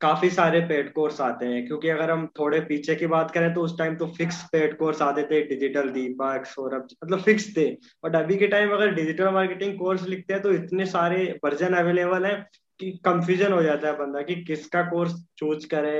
काफ़ी 0.00 0.28
सारे 0.30 0.60
पेड 0.62 0.92
कोर्स 0.92 1.20
आते 1.20 1.46
हैं, 1.46 1.66
क्योंकि 1.66 1.88
अगर 1.88 2.10
हम 2.10 2.26
थोड़े 2.38 2.60
पीछे 2.60 2.94
की 2.96 3.06
बात 3.06 3.30
करें 3.30 3.52
तो 3.54 3.62
उस 3.62 3.76
टाइम 3.78 3.96
तो 3.96 4.06
फिक्स 4.18 4.42
पेड 4.52 4.76
कोर्स 4.78 5.02
आते 5.02 5.22
थे 5.22 5.40
डिजिटल 5.46 5.88
दीपक 5.90 6.46
सौरभ 6.46 6.86
मतलब 7.04 7.20
फिक्स 7.20 7.48
थे। 7.56 7.70
बट 8.04 8.16
अभी 8.16 8.36
के 8.38 8.46
टाइम 8.48 8.72
अगर 8.72 8.94
डिजिटल 8.94 9.28
मार्केटिंग 9.30 9.78
कोर्स 9.78 10.06
लिखते 10.08 10.34
हैं 10.34 10.42
तो 10.42 10.52
इतने 10.52 10.86
सारे 10.86 11.24
वर्जन 11.44 11.74
अवेलेबल 11.74 12.26
है 12.26 12.34
कि 12.80 12.90
कंफ्यूजन 13.04 13.52
हो 13.52 13.62
जाता 13.62 13.88
है 13.88 13.96
बंदा 13.98 14.22
कि 14.22 14.34
किसका 14.44 14.82
कोर्स 14.90 15.14
चूज़ 15.38 15.66
करे 15.66 15.98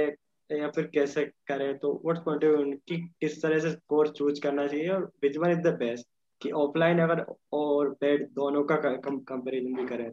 या 0.51 0.69
फिर 0.69 0.85
कैसे 0.95 1.25
करे। 1.49 1.73
तो 1.75 1.93
व्हाट्स 2.05 2.21
पॉइंट 2.25 2.45
ऑफ़ 2.45 2.57
व्यू 2.57 2.73
कि 2.89 2.97
किस 3.21 3.43
तरह 3.43 3.59
से 3.59 3.77
कोर्स 3.89 4.11
चूज़ 4.11 4.41
करना 4.43 4.67
चाहिए 4.67 4.89
और 4.89 5.11
which 5.23 5.37
one 5.37 5.51
is 5.51 5.59
the 5.59 5.75
best 5.79 6.07
कि 6.41 6.51
ऑफलाइन 6.57 6.99
अगर 7.01 7.25
और 7.53 7.91
पेड 8.01 8.27
दोनों 8.33 8.63
का 8.65 8.77
कंपेरिजन 8.77 9.75
भी 9.75 9.87
करें 9.87 10.11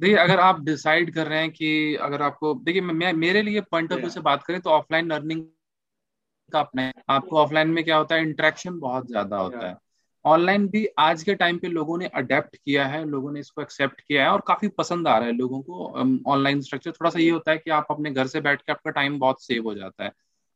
देखिए 0.00 0.16
अगर 0.16 0.40
आप 0.40 0.60
डिसाइड 0.60 1.12
कर 1.14 1.26
रहे 1.26 1.38
हैं 1.40 1.50
कि 1.50 1.94
अगर 2.02 2.22
आपको 2.22 2.54
देखिए 2.64 2.82
मैं 2.82 3.12
मेरे 3.14 3.42
लिए 3.42 3.60
पॉइंट 3.70 3.92
ऑफ़ 3.92 4.00
व्यू 4.00 4.10
से 4.10 4.20
बात 4.20 4.42
करें 4.42 4.60
तो 4.60 4.70
ऑफलाइन 4.70 5.12
लर्निंग 5.12 5.44
का 6.52 6.60
अपने 6.60 6.92
आपको 7.08 7.36
ऑफलाइन 7.38 7.68
में 7.68 7.82
क्या 7.84 7.96
होता 7.96 8.14
है? 8.14 8.22
इंट्रैक्शन 8.22 8.78
बहुत 8.78 9.06
ज़्यादा 9.08 9.36
होता 9.36 9.68
है। 9.68 9.76
ऑनलाइन 10.24 10.66
भी 10.68 10.86
आज 10.98 11.22
के 11.22 11.34
टाइम 11.34 11.58
पे 11.58 11.68
लोगों 11.68 11.96
ने 11.98 12.06
अडेप्ट 12.14 12.56
किया 12.56 12.86
है 12.86 13.04
लोगों 13.04 13.32
ने 13.32 13.40
इसको 13.40 13.62
एक्सेप्ट 13.62 14.00
किया 14.00 14.22
है 14.24 14.30
और 14.30 14.42
काफ़ी 14.48 14.68
पसंद 14.68 15.08
आ 15.08 15.16
रहा 15.18 15.28
है 15.28 15.32
लोगों 15.34 15.60
को 15.62 15.84
ऑनलाइन 16.32 16.60
स्ट्रक्चर 16.60 16.90
थोड़ा 16.90 17.10
सा 17.10 17.18
ये 17.18 17.30
होता 17.30 17.50
है 17.50 17.58
कि 17.58 17.70
आप 17.70 17.86
अपने 17.90 18.10
घर 18.10 18.26
से 18.26 18.40
बैठ 18.40 18.62
के 18.62 18.72
आपका 18.72 18.90
टाइम 18.90 19.18
बहुत 19.18 19.42
सेव 19.42 19.64
हो 19.64 19.74
जाता 19.74 20.04
है। 20.04 20.12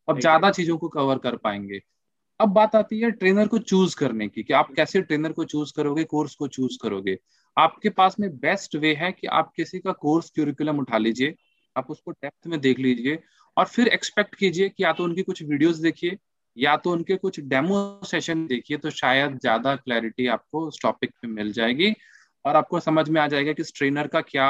अब 0.08 0.18
ज़्यादा 0.20 0.50
चीज़ों 0.50 0.76
को 0.78 0.88
कवर 0.88 1.18
कर 1.18 1.36
पाएँगे। 1.38 1.80
अब 2.40 2.48
बात 2.48 2.74
आती 2.76 3.00
है 3.00 3.10
ट्रेनर 3.12 3.48
को 3.48 3.58
चूज़ 3.60 3.96
करने 3.96 4.28
की 4.28 4.42
कि 4.42 4.52
आप 4.52 4.72
कैसे 4.76 5.02
ट्रेनर 5.02 5.32
को 5.32 5.44
चूज़ 5.44 5.72
करोगे 5.76 6.04
कोर्स 6.04 6.34
को 6.34 6.48
चूज़ 6.48 6.78
करोगे। 6.82 7.18
आपके 7.60 7.88
पास 7.90 8.16
में 8.20 8.30
बेस्ट 8.38 8.76
वे 8.76 8.94
है 8.94 9.10
कि 9.12 9.26
आप 9.28 9.52
किसी 9.56 9.78
का 9.78 9.92
कोर्स 9.94 10.30
क्यूरिकुलम 10.30 10.78
उठा 10.78 10.98
लीजिए, 10.98 11.34
आप 11.76 11.90
उसको 11.90 12.10
डेप्थ 12.12 12.46
में 12.46 12.60
देख 12.60 12.78
लीजिए 12.78 13.18
और 13.56 13.66
फिर 13.66 13.88
एक्सपेक्ट 13.90 14.34
कीजिए 14.34 14.68
कि 14.68 14.84
या 14.84 14.92
तो 14.92 15.04
उनकी 15.04 15.22
कुछ 15.22 15.42
वीडियोस 15.42 15.76
देखिए 15.78 16.16
या 16.56 16.76
तो 16.76 16.92
उनके 16.92 17.16
कुछ 17.16 17.40
डेमो 17.42 18.00
सेशन 18.06 18.46
देखिए 18.46 18.76
तो 18.76 18.90
शायद 18.92 19.38
ज़्यादा 19.40 19.74
क्लैरिटी 19.76 20.26
आपको 20.28 20.66
उस 20.68 20.78
टॉपिक 20.82 21.10
पे 21.12 21.28
मिल 21.28 21.52
जाएगी 21.52 21.92
और 22.44 22.56
आपको 22.56 22.80
समझ 22.80 23.08
में 23.08 23.20
आ 23.20 23.26
जाएगा 23.28 23.52
कि 23.52 23.62
ट्रेनर 23.76 24.06
का 24.06 24.20
क्या 24.22 24.48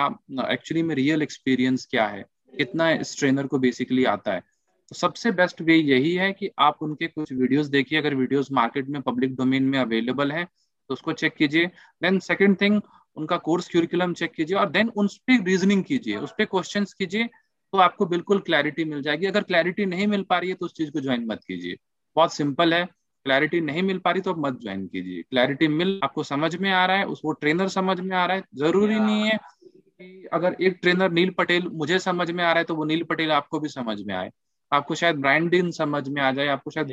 एक्चुअली 0.50 0.83
में 0.83 0.95
रियल 0.95 1.23
एक्सपीरियंस 1.23 1.87
क्या 1.90 2.07
है, 2.07 2.25
कितना 2.59 2.90
इस 2.93 3.19
ट्रेनर 3.19 3.47
को 3.47 3.59
बेसिकली 3.59 4.05
आता 4.07 4.33
है। 4.33 4.40
तो 4.40 4.97
सबसे 4.97 5.31
बेस्ट 5.33 5.61
वे 5.62 5.76
यही 5.76 6.14
है 6.14 6.33
कि 6.33 6.50
आप 6.61 6.79
उनके 6.83 7.07
कुछ 7.09 7.33
वीडियोस 7.33 7.67
देखिए, 7.69 7.99
अगर 7.99 8.14
वीडियोस 8.14 8.52
मार्केट 8.52 8.88
में 8.88 9.00
पब्लिक 9.02 9.35
डोमेन 9.37 9.64
में 9.64 9.79
अवेलेबल 9.79 10.33
है 10.33 10.45
तो 10.45 10.95
उसको 10.95 11.12
चेक 11.14 11.35
कीजिए। 11.35 11.67
देन 12.02 12.19
सेकंड 12.21 12.61
थिंग 12.61 12.81
उनका 13.17 13.37
कोर्स 13.38 13.69
क्यूरिकुलम 13.69 14.12
चेक 14.14 14.33
कीजिए 14.33 14.57
और 14.57 14.69
देन 14.71 14.88
उन 14.97 15.07
पर 15.07 15.45
रीजनिंग 15.45 15.85
कीजिए 15.85 16.17
उस 16.19 16.31
पर 16.31 16.45
क्वेश्चन 16.45 16.85
कीजिए 16.99 17.29
तो 17.73 17.79
आपको 17.79 18.07
बिल्कुल 18.07 18.38
क्लैरिटी 18.40 18.85
मिल 18.85 19.02
जाएगी। 19.02 19.26
अगर 19.26 19.43
क्लैरिटी 19.43 19.87
नहीं 19.87 20.07
मिल 20.07 20.23
पा 20.23 20.38
रही 20.38 20.49
है 20.49 20.55
तो 20.55 20.67
उस 20.67 20.73
चीज़ 20.75 20.90
को 20.90 21.00
ज्वाइन 21.00 21.26
मत 21.26 21.40
कीजिए। 21.49 21.76
बहुत 22.17 22.35
सिंपल 22.35 22.75
है। 22.75 22.85
क्लैरिटी 23.26 23.61
नहीं 23.61 23.83
मिल 23.83 23.99
पा 23.99 24.11
रही 24.11 24.21
तो 24.21 24.31
आप 24.31 24.38
मत 24.38 24.59
ज्वाइन 24.62 24.87
कीजिए। 24.87 25.23
क्लैरिटी 25.23 25.69
मिल 25.69 26.00
आपको 26.05 26.23
समझ 26.23 26.55
में 26.57 26.71
आ 26.71 26.85
रहा 26.87 26.97
है 26.97 27.05
उस 27.07 27.21
वो 27.25 27.33
ट्रेनर 27.33 27.69
समझ 27.69 27.99
में 28.00 28.17
आ 28.17 28.25
रहा 28.26 28.37
है। 28.37 28.43
ज़रूरी 28.57 28.99
नहीं 29.00 29.25
है 29.25 29.37
कि 29.37 30.29
अगर 30.33 30.57
एक 30.61 30.79
ट्रेनर 30.83 31.11
नील 31.11 31.31
पटेल 31.31 31.69
मुझे 31.73 31.99
समझ 31.99 32.31
में 32.31 32.43
आ 32.45 32.49
रहा 32.49 32.59
है 32.59 32.64
तो 32.64 32.75
वो 32.75 32.85
नील 32.85 33.02
पटेल 33.05 33.33
आपको 33.33 33.61
भी 33.61 33.69
समझ 33.69 34.00
में 34.02 34.14
आए। 34.14 34.31
आपको 34.73 34.95
शायद 34.95 35.17
ब्रांडिन 35.17 35.71
समझ 35.71 36.09
में 36.09 36.23
आ 36.23 36.31
जाए 36.33 36.47
आपको 36.49 36.71
शायद. 36.71 36.88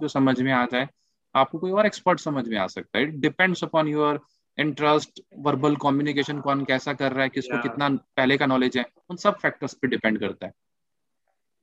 जो 0.00 0.08
समझ 0.08 0.40
में 0.40 0.52
आ 0.52 0.64
जाए 0.66 0.88
आपको 1.34 1.58
कोई 1.58 1.70
और 1.70 1.86
एक्सपर्ट 1.86 2.20
समझ 2.20 2.48
में 2.48 2.58
आ 2.58 2.66
सकता 2.66 2.98
है। 2.98 3.04
It 3.04 3.14
depends 3.20 3.64
upon 3.64 3.88
your 3.88 4.20
interest 4.60 5.20
verbal 5.38 5.76
communication 5.76 6.40
कौन 6.40 6.64
कैसा 6.64 6.92
कर 6.92 7.12
रहा 7.12 7.22
है 7.22 7.28
किसको 7.28 7.56
yeah. 7.56 7.68
कितना 7.68 7.88
पहले 7.88 8.36
का 8.36 8.46
नॉलेज 8.46 8.78
है 8.78 8.84
उन 9.10 9.16
सब 9.16 9.38
फैक्टर्स 9.38 9.74
पे 9.74 9.88
डिपेंड 9.88 10.20
करता 10.20 10.46
है। 10.46 10.52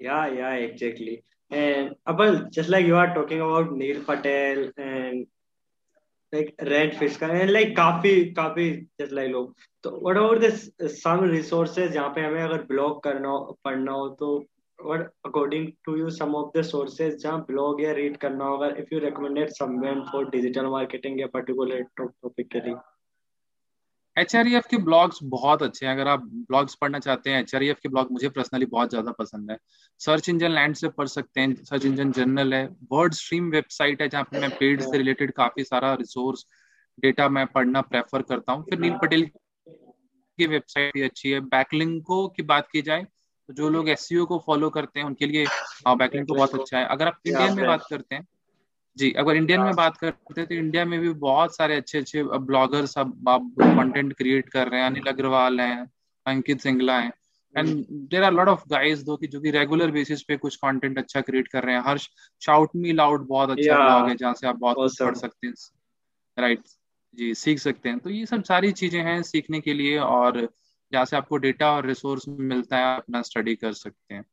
Yeah 0.01 0.25
yeah 0.25 0.53
exactly 0.53 1.19
and 1.53 1.95
abel 2.09 2.35
just 2.35 2.69
like 2.69 2.85
you 2.85 2.95
are 2.95 3.09
talking 3.17 3.41
about 3.41 3.69
neil 3.81 3.99
patel 4.09 4.61
and 4.79 5.23
like 6.33 6.71
rent 6.71 6.99
fisker 7.03 7.29
and 7.41 7.51
like 7.51 7.75
काफ़ी 7.77 8.25
काफ़ी 8.25 8.87
just 9.01 9.13
like 9.13 9.31
लोग। 9.31 9.55
तो 9.83 9.99
what 10.03 10.17
about 10.17 10.39
this 10.39 10.71
some 10.81 11.23
resources 11.23 11.91
जहाँ 11.91 12.09
पे 12.09 12.21
हमें 12.21 12.43
अगर 12.43 12.63
ब्लॉग 12.63 13.03
करना 13.03 13.27
हो 13.27 13.59
पढ़ना 13.63 13.91
हो 13.91 14.09
तो 14.09 14.45
what 14.79 15.07
according 15.23 15.73
to 15.85 15.95
you, 15.97 16.09
some 16.11 16.35
of 16.35 16.51
the 16.53 16.63
sources 16.63 17.15
जहाँ 17.21 17.45
blog 17.45 17.81
या 17.81 17.93
read 17.95 18.17
करना 18.17 18.45
होगा, 18.45 18.67
if 18.77 18.91
you 18.91 18.99
recommended 18.99 19.55
someone 19.55 20.03
for 20.11 20.25
digital 20.25 20.69
marketing 20.71 21.19
या 21.19 21.27
particular 21.35 21.79
topic 22.01 22.51
के 22.51 22.59
लिए। 22.59 22.75
एच 24.17 24.35
आर 24.35 24.47
के 24.69 24.77
ब्लॉग्स 24.77 25.19
बहुत 25.23 25.63
अच्छे 25.63 25.85
हैं। 25.85 25.93
अगर 25.93 26.07
आप 26.07 26.19
ब्लॉग्स 26.49 26.75
पढ़ना 26.81 26.99
चाहते 26.99 27.29
हैं 27.29 27.39
एच 27.39 27.55
आर 27.55 27.63
के 27.73 27.89
ब्लॉग 27.89 28.11
मुझे 28.11 28.29
पर्सनली 28.29 28.65
बहुत 28.65 28.89
ज़्यादा 28.89 29.11
पसंद 29.11 29.51
है। 29.51 29.57
सर्च 30.01 30.29
इंजन 30.29 30.51
लैंड 30.51 30.75
से 30.75 30.89
पढ़ 30.89 31.07
सकते 31.07 31.41
हैं। 31.41 31.55
सर्च 31.63 31.85
इंजन 31.85 32.11
जर्नल 32.11 32.53
है। 32.53 32.65
वर्ड 32.91 33.13
स्ट्रीम 33.13 33.49
वेबसाइट 33.51 34.01
है, 34.01 34.07
जहाँ 34.09 34.23
पे 34.23 34.39
मैं 34.39 34.49
पेड 34.49 34.81
से 34.81 34.97
रिलेटेड 34.97 35.31
काफ़ी 35.31 35.63
सारा 35.63 35.93
रिसोर्स 35.93 36.45
डेटा 36.99 37.27
मैं 37.29 37.45
पढ़ना 37.47 37.81
प्रेफर 37.81 38.21
करता 38.21 38.53
हूँ। 38.53 38.63
फिर 38.69 38.79
नील 38.79 38.93
पटेल 39.01 39.25
की 39.67 40.47
वेबसाइट 40.47 40.93
भी 40.93 41.01
अच्छी 41.01 41.31
है। 41.31 41.39
बैकलिंको 41.49 42.27
की 42.27 42.43
बात 42.43 42.67
की 42.71 42.81
जाए 42.81 43.05
तो 43.49 43.53
जो 43.53 43.69
लोग 43.69 43.89
एस 43.89 44.07
e 44.11 44.25
को 44.27 44.37
फॉलो 44.45 44.69
करते 44.69 44.99
हैं 44.99 45.05
उनके 45.07 45.25
लिए 45.25 45.45
बैकलिंक 45.87 46.27
तो 46.27 46.33
बहुत 46.35 46.55
अच्छा 46.55 46.77
है। 46.77 46.85
अगर 46.85 47.07
आप 47.07 47.19
इंडियन 47.27 47.55
में 47.55 47.65
बात 47.67 47.83
करते 47.89 48.15
हैं 48.15 48.27
जी 48.97 49.11
अगर 49.13 49.35
इंडियन 49.35 49.61
में 49.61 49.75
बात 49.75 49.97
करते 49.97 50.41
हैं 50.41 50.47
तो 50.47 50.55
इंडिया 50.55 50.85
में 50.85 50.99
भी 50.99 51.09
बहुत 51.21 51.55
सारे 51.55 51.75
अच्छे 51.75 51.97
अच्छे 51.97 52.23
ब्लॉगर्स 52.23 52.97
अब 52.97 53.13
कंटेंट 53.59 54.13
क्रिएट 54.13 54.49
कर 54.49 54.67
रहे 54.67 54.79
हैं। 54.79 54.87
अनिल 54.87 55.07
अग्रवाल 55.07 55.59
हैं 55.59 55.85
अंकित 56.25 56.61
सिंगला 56.61 56.97
हैं। 56.99 57.11
And 57.55 57.85
there 58.11 58.23
are 58.23 58.33
lot 58.33 58.47
of 58.47 58.63
guys 58.69 59.03
दो 59.03 59.15
की 59.17 59.27
जो 59.27 59.41
कि 59.41 59.51
रेगुलर 59.51 59.91
बेसिस 59.91 60.21
पे 60.23 60.37
कुछ 60.37 60.55
कंटेंट 60.55 60.97
अच्छा 60.97 61.21
क्रिएट 61.21 61.47
कर 61.47 61.63
रहे 61.63 61.75
हैं। 61.75 61.81
हर्ष 61.85 62.07
शाउट 62.41 62.69
मी 62.75 62.93
लाउड 62.93 63.27
बहुत 63.27 63.49
अच्छा 63.49 63.75
ब्लॉग 63.75 64.09
है 64.09 64.15
जहाँ 64.15 64.33
से 64.33 64.47
आप 64.47 64.57
बहुत 64.57 64.75
कुछ 64.75 65.01
पढ़ 65.01 65.15
सकते 65.15 65.47
हैं। 65.47 65.53
राइट 66.37 66.63
जी 67.13 67.33
सीख 67.35 67.59
सकते 67.59 67.89
हैं। 67.89 67.99
तो 67.99 68.09
ये 68.09 68.25
सब 68.25 68.43
सारी 68.43 68.71
चीज़ें 68.73 69.01
हैं 69.01 69.21
सीखने 69.23 69.59
के 69.61 69.73
लिए 69.73 69.97
और 69.99 70.47
जहाँ 70.91 71.05
से 71.05 71.17
आपको 71.17 71.37
डेटा 71.37 71.71
और 71.71 71.85
रिसोर्स 71.85 72.25
मिलता 72.29 72.77
है 72.77 72.97
अपना 72.97 73.21
स्टडी 73.21 73.55
कर 73.55 73.73
सकते 73.73 74.13
हैं। 74.13 74.25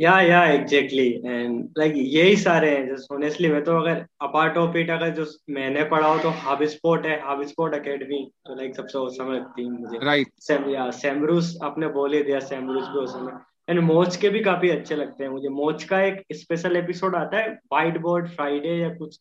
या 0.00 0.20
या 0.20 0.44
एग्जैक्टली 0.44 1.08
एंड 1.26 1.74
लाइक 1.78 1.92
यही 1.96 2.36
सारे 2.36 2.70
हैं 2.70 2.96
जस्ट 2.96 3.12
ऑनेस्टली 3.12 3.48
मैं 3.48 3.64
तो 3.64 3.76
अगर 3.80 4.06
अपार्ट 4.20 4.56
ऑफ़ 4.56 4.76
इट 4.76 4.90
अगर 4.90 5.10
जो 5.10 5.26
मैंने 5.50 5.84
पढ़ा 5.84 6.08
हो 6.08 6.18
तो 6.18 6.30
हब 6.30 6.64
स्पोर्ट 6.64 7.06
है 7.06 7.20
हब 7.30 7.42
स्पोर्ट 7.46 7.74
एकेडमी 7.74 8.22
तो 8.46 8.54
लाइक 8.54 8.76
सबसे 8.76 8.98
औसम 8.98 9.32
लगती 9.32 9.64
है 9.64 9.70
मुझे। 9.70 9.98
राइट 9.98 10.28
सेम 10.40 10.70
या 10.70 10.90
सेमरूस 10.90 11.58
आपने 11.62 11.88
बोल 11.88 12.14
ही 12.14 12.22
दिया 12.22 12.40
सेमरूस 12.40 12.88
भी 12.88 12.98
औसम 12.98 13.28
है 13.28 13.34
एंड 13.68 13.80
मोच 13.80 14.16
के 14.16 14.28
भी 14.28 14.40
काफ़ी 14.40 14.70
अच्छे 14.70 14.96
लगते 14.96 15.24
हैं 15.24 15.30
मुझे। 15.30 15.48
मोच 15.48 15.84
का 15.84 16.00
एक 16.00 16.24
स्पेशल 16.32 16.76
एपिसोड 16.76 17.16
आता 17.16 17.38
है 17.38 17.50
वाइट 17.72 17.98
बोर्ड 17.98 18.28
फ्राइडे 18.28 18.76
या 18.76 18.94
कुछ। 18.94 19.20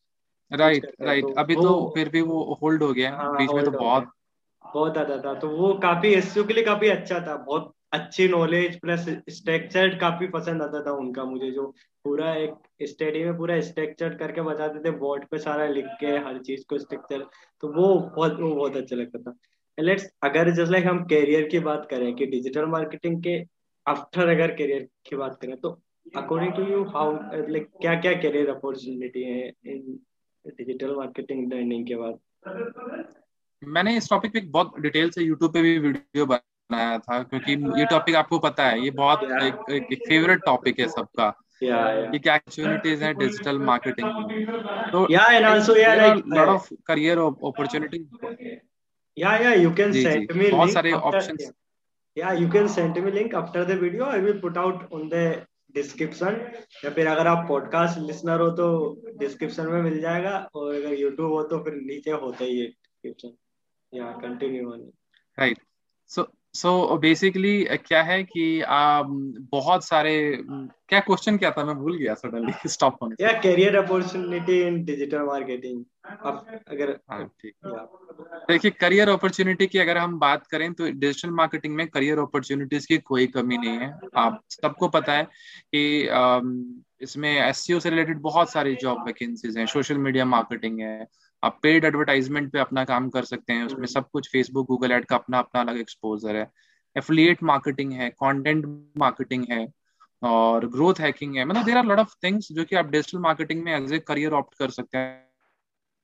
राइट 0.51 0.85
राइट 1.01 1.25
अभी 1.37 1.55
तो 1.55 1.91
फिर 1.95 2.09
भी 2.09 2.21
वो 2.21 2.59
होल्ड 2.61 2.83
हो 2.83 2.93
गया। 2.93 3.15
हाँ, 3.15 3.37
बीच 3.37 3.51
में 3.51 3.63
तो 3.63 3.71
बहुत 3.71 4.11
बहुत 4.73 4.97
आता 4.97 5.17
था। 5.19 5.33
तो 5.39 5.49
वो 5.49 5.73
काफ़ी 5.83 6.13
एसयू 6.13 6.43
के 6.43 6.53
लिए 6.53 6.63
काफ़ी 6.63 6.89
अच्छा 6.89 7.19
था। 7.27 7.35
बहुत 7.37 7.73
अच्छी 7.93 8.27
नॉलेज 8.27 8.79
प्लस 8.79 9.05
स्ट्रक्चर 9.29 9.95
काफ़ी 9.97 10.27
पसंद 10.29 10.61
आता 10.61 10.81
था 10.85 10.91
उनका। 10.95 11.23
मुझे 11.25 11.51
जो 11.51 11.65
पूरा 12.05 12.33
एक 12.35 12.87
स्टडी 12.87 13.23
में 13.23 13.37
पूरा 13.37 13.59
स्ट्रक्चर 13.61 14.15
करके 14.15 14.41
बताते 14.41 14.79
थे 14.79 14.91
बोर्ड 14.97 15.25
पे 15.31 15.37
सारा 15.39 15.67
लिख 15.67 15.85
के, 15.99 16.07
हर 16.07 16.37
चीज़ 16.39 16.65
को 16.69 16.77
स्ट्रक्चर 16.77 17.25
तो 17.63 17.67
वो 17.73 17.93
बहुत 18.15 18.39
वो 18.39 18.55
बहुत 18.55 18.75
अच्छा 18.77 18.95
लगता 18.95 19.19
था। 19.21 19.37
लेट्स 19.77 20.09
अगर 20.23 20.49
जस्ट 20.51 20.71
लाइक 20.71 20.85
हम 20.85 21.03
करियर 21.05 21.47
की 21.47 21.59
बात 21.59 21.87
करें 21.91 22.13
कि 22.15 22.25
डिजिटल 22.25 22.65
मार्केटिंग 22.67 23.21
के 23.23 23.37
आफ्टर 23.85 24.27
अगर 24.27 24.51
करियर 24.55 24.87
की 25.07 25.15
बात 25.15 25.37
करें 25.41 25.55
तो 25.57 25.69
according 26.17 26.53
to 26.53 26.63
you 26.63 26.83
how 26.85 27.13
like 27.47 27.67
क्या 27.81 27.93
क्या 28.01 28.13
करियर 28.21 28.49
अपॉर्चुनिटी 28.49 29.23
है 29.23 29.47
इन 29.65 29.99
डिजिटल 30.45 30.95
मार्केटिंग 30.95 31.53
लर्निंग 31.53 31.87
के 31.87 31.95
बाद? 31.95 32.19
मैंने 33.63 33.97
इस 33.97 34.09
टॉपिक 34.09 34.33
पे 34.33 34.41
बहुत 34.41 34.79
डिटेल 34.79 35.09
से 35.09 35.23
यूट्यूब 35.23 35.53
पे 35.53 35.61
भी 35.61 35.77
वीडियो 35.79 36.25
बनाया 36.25 36.97
था 36.97 37.23
क्योंकि 37.23 37.51
ये 37.79 37.85
टॉपिक 37.85 38.15
आपको 38.15 38.39
पता 38.39 38.65
है 38.65 38.83
ये 38.83 38.91
बहुत 38.91 39.23
एक, 39.23 39.71
एक, 39.71 39.87
एक 39.93 39.99
फेवरेट 40.07 40.39
टॉपिक 40.45 40.79
है 40.79 40.87
सबका। 40.87 41.29
कि 41.63 42.19
क्या 42.19 42.35
अपॉर्चुनिटीज़ 42.35 43.03
हैं 43.03 43.17
डिजिटल 43.17 43.57
मार्केटिंग 43.57 44.09
तो 44.91 45.05
करियर 46.87 47.17
अपॉर्चुनिटीज़ 47.17 48.25
या 49.17 49.35
या 49.35 49.53
यू 49.53 49.73
कैन 49.73 49.91
सेंड 49.91 50.31
मी 50.31 50.49
बहुत 50.49 50.71
सारे 50.71 50.91
ऑप्शंस 50.91 51.51
या 52.17 52.31
you 52.33 52.49
can 52.49 52.67
send 52.67 52.97
me 52.97 53.11
link 53.11 53.35
after 53.35 53.65
the 53.65 53.71
video 53.71 54.05
I 54.05 54.19
will 54.19 54.39
put 54.39 54.57
out 54.57 54.93
on 54.93 55.09
the 55.09 55.45
description 55.75 56.41
या 56.85 56.89
फिर 56.89 57.07
अगर 57.07 57.27
आप 57.27 57.45
पॉडकास्ट 57.47 57.99
लिसनर 57.99 58.41
हो 58.41 58.49
तो 58.49 58.69
डिस्क्रिप्शन 59.17 59.67
में 59.67 59.81
मिल 59.81 59.99
जाएगा 60.01 60.49
और 60.55 60.75
अगर 60.75 60.93
यूट्यूब 60.93 61.31
हो 61.31 61.43
तो 61.43 61.63
फिर 61.63 61.73
नीचे 61.73 62.11
होता 62.11 62.43
ही 62.43 62.59
है 62.59 62.65
डिस्क्रिप्शन 62.65 63.48
या 63.93 64.11
continue 64.21 64.71
on 64.71 64.91
right 65.37 65.57
so 66.09 66.27
so 66.53 66.69
so, 66.93 66.99
basically 66.99 67.63
क्या 67.63 68.01
है 68.03 68.23
कि 68.23 68.61
आ, 68.61 69.01
बहुत 69.01 69.83
सारे 69.85 70.13
क्या 70.41 70.99
क्वेश्चन 70.99 71.37
क्या 71.37 71.51
था? 71.51 71.63
मैं 71.65 71.75
भूल 71.75 71.97
गया 71.97 72.13
सडनली 72.13 72.69
स्टॉप 72.69 72.97
होने 73.01 73.23
या 73.25 73.31
career 73.41 73.75
opportunity 73.75 74.59
in 74.61 74.83
digital 74.85 75.21
marketing 75.21 75.83
अगर 76.67 76.99
हाँ 77.11 77.25
ठीक 77.41 77.53
देखिए 78.49 78.71
करियर 78.71 79.09
अपॉर्चुनिटी 79.09 79.67
की 79.67 79.79
अगर 79.79 79.97
हम 79.97 80.17
बात 80.19 80.47
करें 80.47 80.73
तो 80.73 80.91
डिजिटल 80.91 81.29
मार्केटिंग 81.29 81.75
में 81.75 81.87
करियर 81.87 82.19
अपॉर्चुनिटीज़ 82.19 82.87
की 82.87 82.97
कोई 82.97 83.27
कमी 83.27 83.57
नहीं 83.57 83.77
है। 83.79 83.93
आप 84.15 84.41
सबको 84.49 84.87
पता 84.87 85.13
है 85.13 85.23
कि 85.75 85.83
इसमें 87.01 87.29
एस 87.29 87.65
से 87.67 87.89
रिलेटेड 87.89 88.19
बहुत 88.21 88.51
सारी 88.51 88.75
जॉब 88.75 89.05
वैकेंसीज 89.05 89.57
हैं। 89.57 89.65
सोशल 89.65 89.97
मीडिया 89.97 90.25
मार्केटिंग 90.25 90.79
है 90.79 91.07
आप 91.43 91.59
पेड 91.63 91.85
एडवर्टाइजमेंट 91.85 92.51
पे 92.51 92.59
अपना 92.59 92.83
काम 92.85 93.09
कर 93.09 93.23
सकते 93.25 93.53
हैं 93.53 93.65
उसमें 93.65 93.85
सब 93.87 94.09
कुछ 94.09 94.29
फेसबुक 94.31 94.67
गूगल 94.67 94.91
एड 94.91 95.05
का 95.05 95.15
अपना 95.15 95.39
अपना 95.39 95.61
अलग 95.61 95.77
एक्सपोजर 95.79 96.35
है। 96.35 96.49
एफिलिएट 96.95 97.43
मार्केटिंग 97.43 97.91
है 97.93 98.09
कंटेंट 98.09 98.65
मार्केटिंग 98.97 99.45
है 99.51 99.67
और 100.21 100.67
ग्रोथ 100.67 100.99
हैकिंग 100.99 101.35
है। 101.37 101.45
मतलब 101.45 101.65
there 101.65 101.77
are 101.77 101.85
lot 101.85 101.99
of 101.99 102.15
things 102.23 102.51
जो 102.51 102.65
कि 102.65 102.75
आप 102.75 102.89
डिजिटल 102.89 103.19
मार्केटिंग 103.19 103.63
में 103.63 103.71
एज 103.73 103.93
ए 103.93 103.99
करियर 103.99 104.33
ऑप्ट 104.33 104.57
कर 104.59 104.69
सकते 104.69 104.97
हैं। 104.97 105.27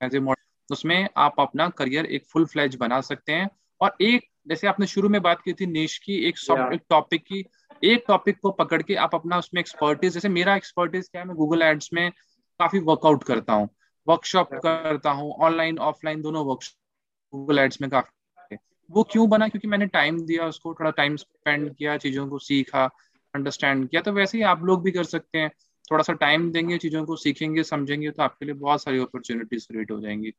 एज 0.02 0.16
ए 0.16 0.20
मॉडल 0.20 0.74
उसमें 0.74 1.08
आप 1.18 1.40
अपना 1.40 1.70
करियर 1.70 2.06
एक 2.06 2.26
फुल 2.26 2.46
फ्लैज 2.46 2.76
बना 2.76 3.02
सकते 3.02 3.32
हैं। 3.32 3.50
और 3.82 3.96
एक 4.02 4.30
जैसे 4.48 4.68
आपने 4.68 4.88
शुरू 4.88 5.10
में 5.10 5.22
बात 5.22 5.42
की 5.42 5.54
थी 5.54 5.66
निश 5.66 5.98
की 5.98 6.16
एक 6.28 6.36
एक 6.74 6.82
टॉपिक 6.90 7.24
की 7.24 7.46
एक 7.84 8.04
टॉपिक 8.08 8.38
को 8.42 8.52
पकड़ 8.52 8.82
के 8.82 8.96
आप 8.96 9.16
अपना 9.16 9.38
उसमें 9.38 9.60
एक्सपर्टीज 9.60 10.14
जैसे 10.14 10.30
मेरा 10.30 10.56
एक्सपर्टीज 10.56 11.08
क्या 11.08 11.22
है 11.22 11.28
मैं 11.28 11.36
गूगल 11.36 11.62
एड्स 11.62 11.90
में 11.94 12.10
काफ़ी 12.60 12.80
वर्कआउट 12.80 13.24
करता 13.24 13.54
हूँ। 13.54 13.70
वर्कशॉप 14.08 14.54
करता 14.54 15.12
हूँ 15.12 15.32
ऑनलाइन 15.34 15.78
ऑफलाइन 15.78 16.22
दोनों 16.22 16.46
वर्कशॉप 16.46 17.38
गूगल 17.38 17.60
एड्स 17.60 17.82
में 17.82 17.90
काफ़ी 17.90 18.58
वो 18.90 19.04
क्यों 19.04 19.30
बना? 19.30 19.48
क्योंकि 19.48 19.68
मैंने 19.68 19.86
टाइम 19.86 20.20
दिया, 20.26 20.46
उसको 20.46 20.74
थोड़ा 20.74 20.92
टाइम 20.92 21.16
स्पेंड 21.16 21.76
किया, 21.76 21.98
चीज़ों 21.98 22.28
को 22.28 22.40
सीखा 22.40 22.86
अंडरस्टैंड 23.34 23.90
किया। 23.90 24.02
तो 24.02 24.12
वैसे 24.12 24.38
ही 24.38 24.44
आप 24.44 24.64
लोग 24.64 24.84
भी 24.84 24.92
कर 24.92 25.04
सकते 25.04 25.38
हैं। 25.38 25.50
थोड़ा 25.92 26.04
सा 26.04 26.14
टाइम 26.14 26.52
देंगे, 26.52 26.78
चीज़ों 26.78 27.06
को 27.06 27.16
सीखेंगे, 27.16 27.64
समझेंगे 27.64 28.12
तो 28.12 28.24
आपके 28.24 28.46
लिए 28.46 28.54
बहुत 28.54 28.84
सारी 28.84 29.00
अपॉर्चुनिटीज़ 29.00 29.68
क्रिएट 29.68 29.92
हो 29.92 30.00
जाएँगी। 30.00 30.34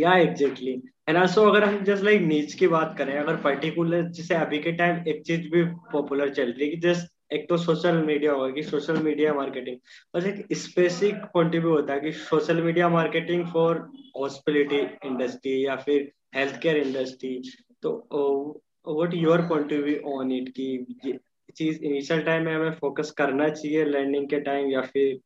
या 0.00 0.16
एग्जैक्टली 0.16 0.72
एंड 1.08 1.16
आल्सो 1.16 1.44
अगर 1.44 1.64
हम 1.64 1.84
जस्ट 1.84 2.04
लाइक 2.04 2.20
नीच 2.20 2.54
की 2.54 2.66
बात 2.66 2.94
करें, 2.98 3.18
अगर 3.18 3.36
पर्टिकुलर 3.36 4.02
जैसे 4.02 4.34
अभी 4.34 4.58
के 4.58 4.72
टाइम 4.72 5.04
एक 5.08 5.22
चीज़ 5.22 5.48
भी 5.48 5.64
पॉपुलर 5.64 6.34
चल 6.34 6.52
रही 6.52 6.64
है 6.64 6.70
कि 6.70 6.80
जस्ट 6.80 7.12
एक 7.32 7.48
तो 7.48 7.56
सोशल 7.56 7.96
मीडिया 8.04 8.32
होगा 8.32 8.48
कि 8.50 8.62
सोशल 8.62 8.96
मीडिया 9.02 9.34
मार्केटिंग 9.34 9.76
बस 10.14 10.26
एक 10.26 10.46
स्पेसिफिक 10.56 11.24
पॉइंट 11.34 11.52
भी 11.52 11.68
होता 11.68 11.94
है 11.94 12.00
कि 12.00 12.12
social 12.12 12.62
media 12.62 12.88
marketing 12.88 13.46
for 13.46 13.78
hospitality 14.16 15.08
industry 15.08 15.64
या 15.66 15.76
फिर 15.76 16.10
हेल्थ 16.36 16.60
केयर 16.62 16.76
इंडस्ट्री 16.76 17.36
तो 17.82 17.92
what 18.88 19.14
your 19.14 19.42
point 19.48 19.72
of 19.72 19.80
view 19.80 20.12
on 20.12 20.32
it 20.32 20.48
कि 20.56 21.18
चीज़ 21.56 21.82
इनिशियल 21.84 22.22
टाइम 22.22 22.44
में 22.44 22.54
हमें 22.54 22.72
फोकस 22.72 23.10
करना 23.10 23.48
चाहिए 23.48 23.84
लर्निंग 23.84 24.28
के 24.28 24.40
टाइम 24.40 24.70
या 24.70 24.80
फिर 24.82 25.18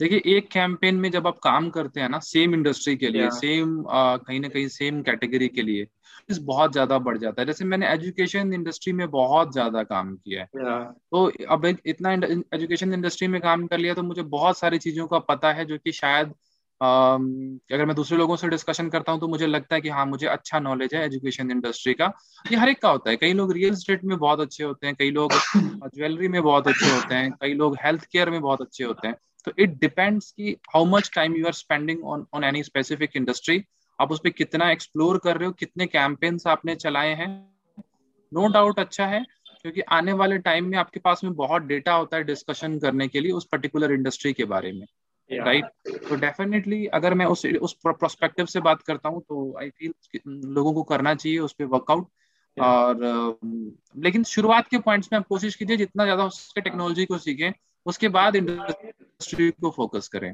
देखिए 0.00 0.22
एक 0.36 0.48
कैंपेन 0.50 0.96
में 0.96 1.10
जब 1.10 1.26
आप 1.26 1.38
काम 1.38 1.68
करते 1.70 2.00
हैं 2.00 2.08
ना 2.08 2.18
सेम 2.18 2.54
इंडस्ट्री 2.54 2.96
के 2.96 3.08
लिए 3.08 3.28
सेम 3.30 3.82
कहीं 3.88 4.40
ना 4.40 4.48
कहीं 4.48 4.68
सेम 4.68 5.02
कैटेगरी 5.02 5.48
के 5.48 5.62
लिए 5.62 5.86
बहुत 6.40 6.72
ज़्यादा 6.72 6.98
बढ़ 6.98 7.18
जाता 7.18 7.42
है। 7.42 7.46
जैसे 7.46 7.64
मैंने 7.64 7.88
एजुकेशन 7.88 8.52
इंडस्ट्री 8.54 8.92
में 8.92 9.08
बहुत 9.10 9.52
ज़्यादा 9.52 9.82
काम 9.82 10.14
किया 10.16 10.40
है। 10.42 10.48
तो 11.12 11.24
अब 11.48 11.66
इतना 11.66 12.12
एजुकेशन 12.54 12.92
इंडस्ट्री 12.94 13.28
में 13.28 13.40
काम 13.40 13.66
कर 13.66 13.78
लिया 13.78 13.94
तो 13.94 14.02
मुझे 14.02 14.22
बहुत 14.30 14.58
सारी 14.58 14.78
चीज़ों 14.78 15.06
का 15.06 15.18
पता 15.18 15.52
है 15.52 15.64
जो 15.64 15.78
कि 15.78 15.92
शायद 15.92 16.34
आ, 16.80 17.14
अगर 17.14 17.84
मैं 17.86 17.94
दूसरे 17.96 18.18
लोगों 18.18 18.36
से 18.36 18.48
डिस्कशन 18.48 18.88
करता 18.88 19.12
हूँ 19.12 19.20
तो 19.20 19.28
मुझे 19.28 19.46
लगता 19.46 19.74
है 19.74 19.80
कि 19.80 19.88
हाँ 19.88 20.06
मुझे 20.06 20.26
अच्छा 20.26 20.60
नॉलेज 20.60 20.94
है 20.94 21.04
एजुकेशन 21.06 21.50
इंडस्ट्री 21.50 21.94
का। 21.94 22.12
ये 22.46 22.56
हर 22.56 22.68
एक 22.68 22.80
का 22.82 22.90
होता 22.90 23.10
है। 23.10 23.16
कई 23.16 23.32
लोग 23.32 23.52
रियल 23.52 23.74
स्टेट 23.74 24.04
में 24.04 24.16
बहुत 24.18 24.40
अच्छे 24.40 24.64
होते 24.64 24.86
हैं 24.86 24.96
कई 24.96 25.10
लोग 25.10 25.32
ज्वेलरी 25.96 26.28
में 26.28 26.42
बहुत 26.42 26.68
अच्छे 26.68 26.90
होते 26.90 27.14
हैं 27.14 27.30
कई 27.32 27.54
लोग 27.54 27.76
हेल्थ 27.84 28.04
केयर 28.04 28.30
में 28.30 28.40
बहुत 28.40 28.60
अच्छे 28.60 28.84
होते 28.84 29.08
हैं। 29.08 29.14
तो 29.44 29.52
इट 29.58 29.70
डिपेंड्स 29.80 30.30
कि 30.30 30.56
how 30.74 30.84
much 30.84 31.10
time 31.14 31.36
you 31.36 31.46
are 31.46 31.52
spending 31.52 32.04
on 32.04 32.26
on 32.34 32.44
any 32.44 32.62
specific 32.62 33.10
industry 33.16 33.64
आप 34.00 34.12
उस 34.12 34.18
पर 34.18 34.30
कितना 34.30 34.70
एक्सप्लोर 34.70 35.18
कर 35.18 35.36
रहे 35.36 35.46
हो 35.46 35.52
कितने 35.52 35.86
कैंपेन्स 35.86 36.46
आपने 36.46 36.74
चलाए 36.74 37.14
हैं। 37.14 37.50
नो 38.34 38.46
no 38.46 38.52
डाउट 38.52 38.78
अच्छा 38.78 39.06
है 39.06 39.26
क्योंकि 39.62 39.80
आने 39.80 40.12
वाले 40.12 40.38
टाइम 40.38 40.64
में 40.64 40.78
आपके 40.78 41.00
पास 41.00 41.24
में 41.24 41.34
बहुत 41.34 41.62
डेटा 41.62 41.94
होता 41.94 42.16
है 42.16 42.24
डिस्कशन 42.24 42.78
करने 42.78 43.08
के 43.08 43.20
लिए 43.20 43.32
उस 43.32 43.48
पर्टिकुलर 43.52 43.92
इंडस्ट्री 43.92 44.32
के 44.32 44.44
बारे 44.44 44.72
में 44.72 44.86
राइट 45.32 45.64
right? 45.64 46.08
तो 46.08 46.14
डेफिनेटली 46.14 46.86
अगर 46.86 47.14
मैं 47.14 47.26
उस 47.26 47.46
उस 47.46 47.72
प्रोस्पेक्टिव 47.72 48.46
से 48.46 48.60
बात 48.60 48.82
करता 48.82 49.08
हूँ 49.08 49.20
तो 49.20 49.58
आई 49.58 49.70
फील 49.70 49.92
लोगों 50.26 50.74
को 50.74 50.82
करना 50.82 51.14
चाहिए 51.14 51.38
उस 51.38 51.52
पर 51.52 51.64
वर्कआउट 51.64 52.08
और 52.60 52.96
लेकिन 53.96 54.24
शुरुआत 54.24 54.68
के 54.68 54.78
पॉइंट्स 54.78 55.08
में 55.12 55.18
आप 55.18 55.26
कोशिश 55.26 55.54
कीजिए 55.54 55.76
जितना 55.76 56.04
ज़्यादा 56.04 56.24
उसके 56.24 56.60
टेक्नोलॉजी 56.60 57.04
को 57.04 57.18
सीखें 57.18 57.52
उसके 57.86 58.08
बाद 58.10 58.36
इंडस्ट्री 58.36 59.50
को 59.52 59.70
फोकस 59.70 60.08
करें। 60.08 60.32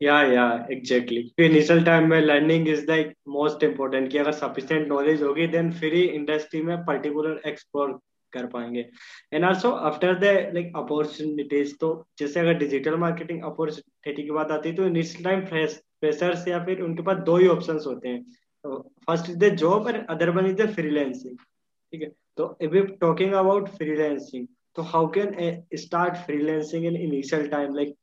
या 0.00 0.22
या 0.24 0.44
एग्जैक्टली 0.72 1.20
इनिशियल 1.38 1.84
टाइम 1.84 2.08
में 2.10 2.20
learning 2.20 2.68
is 2.68 2.86
like 2.86 3.12
most 3.30 3.62
important 3.64 4.10
कि 4.12 4.18
अगर 4.18 4.32
सफिशिएंट 4.34 4.88
नॉलेज 4.88 5.22
होगी 5.22 5.46
देन 5.48 5.70
फिर 5.72 5.94
ही 5.94 6.02
इंडस्ट्री 6.04 6.62
में 6.62 6.76
पर्टिकुलर 6.86 7.40
एक्सप्लोर 7.46 7.98
कर 8.32 8.46
पाएँगे। 8.46 8.84
And 9.32 9.44
also 9.44 9.70
after 9.88 10.14
the 10.18 10.24
like 10.54 10.72
opportunities 10.76 11.74
तो 11.80 11.90
जैसे 12.18 12.40
अगर 12.40 12.54
डिजिटल 12.58 12.96
मार्केटिंग 12.98 13.42
अपॉर्चुनिटी 13.44 14.22
की 14.22 14.30
बात 14.30 14.50
आती 14.50 14.68
है 14.68 14.74
तो 14.76 14.86
इनिशियल 14.86 15.24
टाइम 15.24 15.44
फ्रेशर्स 15.46 16.46
या 16.48 16.64
फिर 16.64 16.80
उनके 16.82 17.02
पास 17.02 17.18
दो 17.26 17.36
ही 17.36 17.48
ऑप्शन 17.48 17.80
होते 17.86 18.08
हैं। 18.08 18.22
First 18.64 19.30
is 19.30 19.38
the 19.38 19.54
job 19.56 19.88
and 19.88 20.06
other 20.06 20.30
one 20.30 20.46
is 20.46 20.56
the 20.56 20.68
freelancing 20.74 21.36
ठीक 21.36 22.02
है? 22.02 22.10
तो 22.36 22.56
इफ़ 22.62 22.74
टॉकिंग 23.00 23.32
अबाउट 23.34 23.68
फ्रीलांसिंग 23.68 24.46
तो 24.76 24.82
how 24.82 25.06
can 25.16 25.62
start 25.76 26.14
freelancing 26.26 26.84
in 26.86 26.96
initial 26.96 27.46
time 27.48 27.74
like 27.76 27.94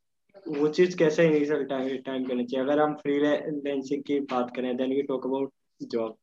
वो 0.48 0.68
चीज़ 0.70 0.98
कैसे 0.98 1.26
इनिशियल 1.28 1.64
टाइम 1.66 1.98
टाइम 2.06 2.26
करनी 2.26 2.46
चाहिए? 2.46 2.66
अगर 2.66 2.80
हम 2.82 2.94
फ्रीलांसिंग 2.96 4.04
की 4.04 4.20
बात 4.32 4.56
करें 4.56 4.76
then 4.78 4.90
we 4.90 5.02
talk 5.04 5.26
about 5.26 5.52
job 5.82 6.18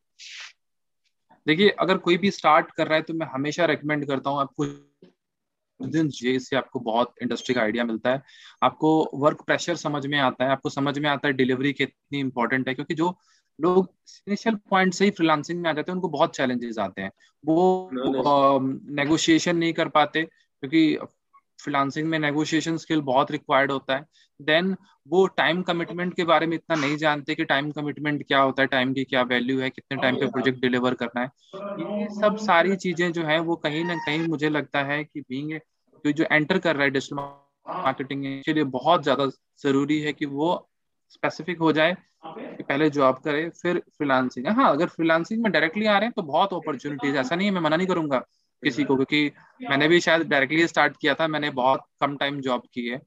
देखिए, 1.47 1.69
अगर 1.71 1.99
कोई 1.99 2.17
भी 2.19 2.31
स्टार्ट 2.31 2.71
कर 2.71 2.87
रहा 2.87 2.97
है 2.97 3.03
तो 3.03 3.15
मैं 3.15 3.27
हमेशा 3.27 3.65
रेकमेंड 3.67 4.07
करता 4.07 4.31
हूँ 4.31 4.41
आपको 4.41 4.65
दिन 5.81 6.11
इससे 6.27 6.57
आपको 6.57 6.81
बहुत 6.81 7.15
इंडस्ट्री 7.23 7.55
का 7.55 7.61
आइडिया 7.61 7.85
मिलता 7.85 8.11
है। 8.11 8.23
आपको 8.63 8.89
वर्क 9.15 9.43
प्रेशर 9.47 9.77
समझ 9.77 10.07
में 10.07 10.19
आता 10.19 10.45
है। 10.45 10.51
आपको 10.51 10.69
समझ 10.71 10.99
में 10.99 11.09
आता 11.11 11.29
है 11.29 11.35
डिलीवरी 11.35 11.73
कितनी 11.73 12.21
इंपॉर्टेंट 12.21 12.69
है, 12.69 12.75
क्योंकि 12.75 12.95
जो 12.95 13.09
लोग 13.59 13.89
इनिशियल 14.29 14.57
पॉइंट 14.71 14.95
से 14.95 15.05
ही 15.05 15.11
फ्रीलांसिंग 15.11 15.61
में 15.63 15.69
आ 15.71 15.73
जाते 15.73 15.91
हैं 15.91 15.97
उनको 15.97 16.09
बहुत 16.09 16.37
चैलेंजेस 16.37 16.79
आते 16.79 17.03
हैं। 17.03 17.11
वो 17.45 18.61
नेगोशिएशन 18.93 19.57
नहीं 19.57 19.73
कर 19.73 19.89
पाते 19.89 20.23
क्योंकि 20.23 20.97
फ्रीलांसिंग 21.61 22.09
में 22.09 22.19
नेगोशिएशन 22.19 22.77
स्किल 22.77 23.01
बहुत 23.03 23.31
रिक्वायर्ड 23.31 23.71
होता 23.73 23.97
है। 23.97 24.05
देन 24.41 24.75
वो 25.09 25.27
टाइम 25.37 25.63
कमिटमेंट 25.63 26.15
के 26.15 26.25
बारे 26.25 26.47
में 26.47 26.55
इतना 26.57 26.77
नहीं 26.77 26.97
जानते 26.97 27.35
कि 27.35 27.45
टाइम 27.45 27.71
कमिटमेंट 27.73 28.27
क्या 28.27 28.41
होता 28.41 28.63
है 28.63 28.69
टाइम 28.69 28.93
की 28.95 29.05
क्या 29.05 29.23
वैल्यू 29.25 29.61
है 29.61 29.71
कितने 29.71 29.99
टाइम 29.99 30.17
पे 30.17 30.27
प्रोजेक्ट 30.27 30.61
डिलीवर 30.61 30.95
करना 30.95 31.21
है। 31.21 31.31
ये 31.81 32.09
सब 32.11 32.37
सारी 32.37 32.77
चीज़ें 32.77 33.11
जो 33.13 33.25
है 33.25 33.39
वो 33.41 33.57
कहीं 33.57 33.85
ना 33.85 33.95
कहीं 33.97 34.23
मुझे 34.23 34.49
लगता 34.49 34.83
है 34.85 35.03
कि 35.05 35.21
बींग 35.21 35.59
जो 36.05 36.25
एंटर 36.33 36.59
कर 36.59 36.77
रहा 36.77 36.85
है 36.85 36.91
डिजिटल 36.91 37.17
मार्केटिंग 37.17 38.25
के 38.45 38.53
लिए 38.53 38.65
बहुत 38.73 39.03
ज़्यादा 39.03 39.27
ज़रूरी 39.63 40.01
है 40.01 40.13
कि 40.13 40.27
वो 40.27 40.55
स्पेसिफिक 41.11 41.59
हो 41.59 41.73
जाए 41.73 41.97
कि 42.27 42.63
पहले 42.63 42.89
जॉब 42.91 43.19
करे, 43.25 43.49
फिर 43.53 43.79
फ्रीलांसिंग 43.97 44.47
हाँ। 44.49 44.71
अगर 44.71 44.87
फ्रीलांसिंग 44.89 45.43
में 45.43 45.51
डायरेक्टली 45.53 45.87
आ 45.87 45.99
रहे 45.99 46.07
हैं 46.07 46.13
तो 46.17 46.23
बहुत 46.25 46.53
अपॉर्चुनिटीज़ 46.55 47.17
ऐसा 47.17 47.37
नहीं 47.37 47.49
है, 47.49 47.55
मैं 47.55 47.61
मना 47.61 47.77
नहीं 47.77 47.87
करूँगा 47.87 48.19
किसी 48.63 48.85
को, 48.85 48.97
क्योंकि 48.97 49.31
मैंने 49.63 49.89
भी 49.89 50.01
शायद 50.01 50.27
डायरेक्टली 50.29 50.67
स्टार्ट 50.67 50.97
किया 51.01 51.15
था, 51.15 51.27
मैंने 51.29 51.51
बहुत 51.53 51.85
कम 52.01 52.17
टाइम 52.17 52.41
जॉब 52.41 52.63
की 52.75 52.87
है। 52.89 52.99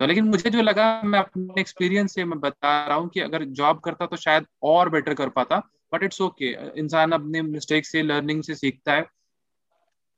तो 0.00 0.06
लेकिन 0.06 0.24
मुझे 0.24 0.50
जो 0.50 0.62
लगा, 0.62 1.02
मैं 1.04 1.18
अपने 1.18 1.60
एक्सपीरियंस 1.60 2.14
से 2.14 2.24
मैं 2.24 2.38
बता 2.40 2.86
रहा 2.86 2.96
हूँ 2.96 3.08
कि 3.08 3.20
अगर 3.20 3.44
जॉब 3.54 3.80
करता 3.80 4.06
तो 4.06 4.16
शायद 4.16 4.46
और 4.62 4.88
बेटर 4.90 5.14
कर 5.14 5.28
पाता 5.30 5.62
बट 5.92 6.02
इट्स 6.02 6.20
ओके 6.20 6.50
इंसान 6.80 7.12
अपने 7.12 7.42
मिस्टेक 7.42 7.86
से 7.86 8.02
लर्निंग 8.02 8.42
से 8.42 8.54
सीखता 8.54 8.92
है। 8.92 9.06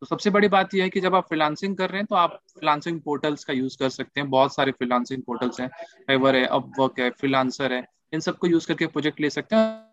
तो 0.02 0.06
सबसे 0.06 0.30
बड़ी 0.30 0.48
बात 0.48 0.74
यह 0.74 0.82
है 0.84 0.90
कि 0.90 1.00
जब 1.00 1.14
आप 1.14 1.26
फ्रीलांसिंग 1.28 1.76
कर 1.76 1.90
रहे 1.90 1.98
हैं 1.98 2.06
तो 2.06 2.14
आप 2.16 2.34
फ्रीलांसिंग 2.50 3.00
पोर्टल्स 3.00 3.44
का 3.44 3.52
यूज़ 3.52 3.76
कर 3.78 3.88
सकते 3.90 4.20
हैं। 4.20 4.28
बहुत 4.30 4.54
सारे 4.54 4.72
फ्रीलांसिंग 4.72 5.22
पोर्टल्स 5.22 5.60
हैं। 5.60 5.68
फाइवर 5.68 6.36
है 6.36 6.44
अपवर्क 6.46 7.00
है 7.00 7.10
फ्रीलांसर 7.12 7.72
है, 7.72 7.84
इन 8.12 8.20
सबको 8.20 8.46
यूज़ 8.46 8.66
करके 8.68 8.86
प्रोजेक्ट 8.88 9.20
ले 9.20 9.30
सकते 9.30 9.56
हैं। 9.56 9.84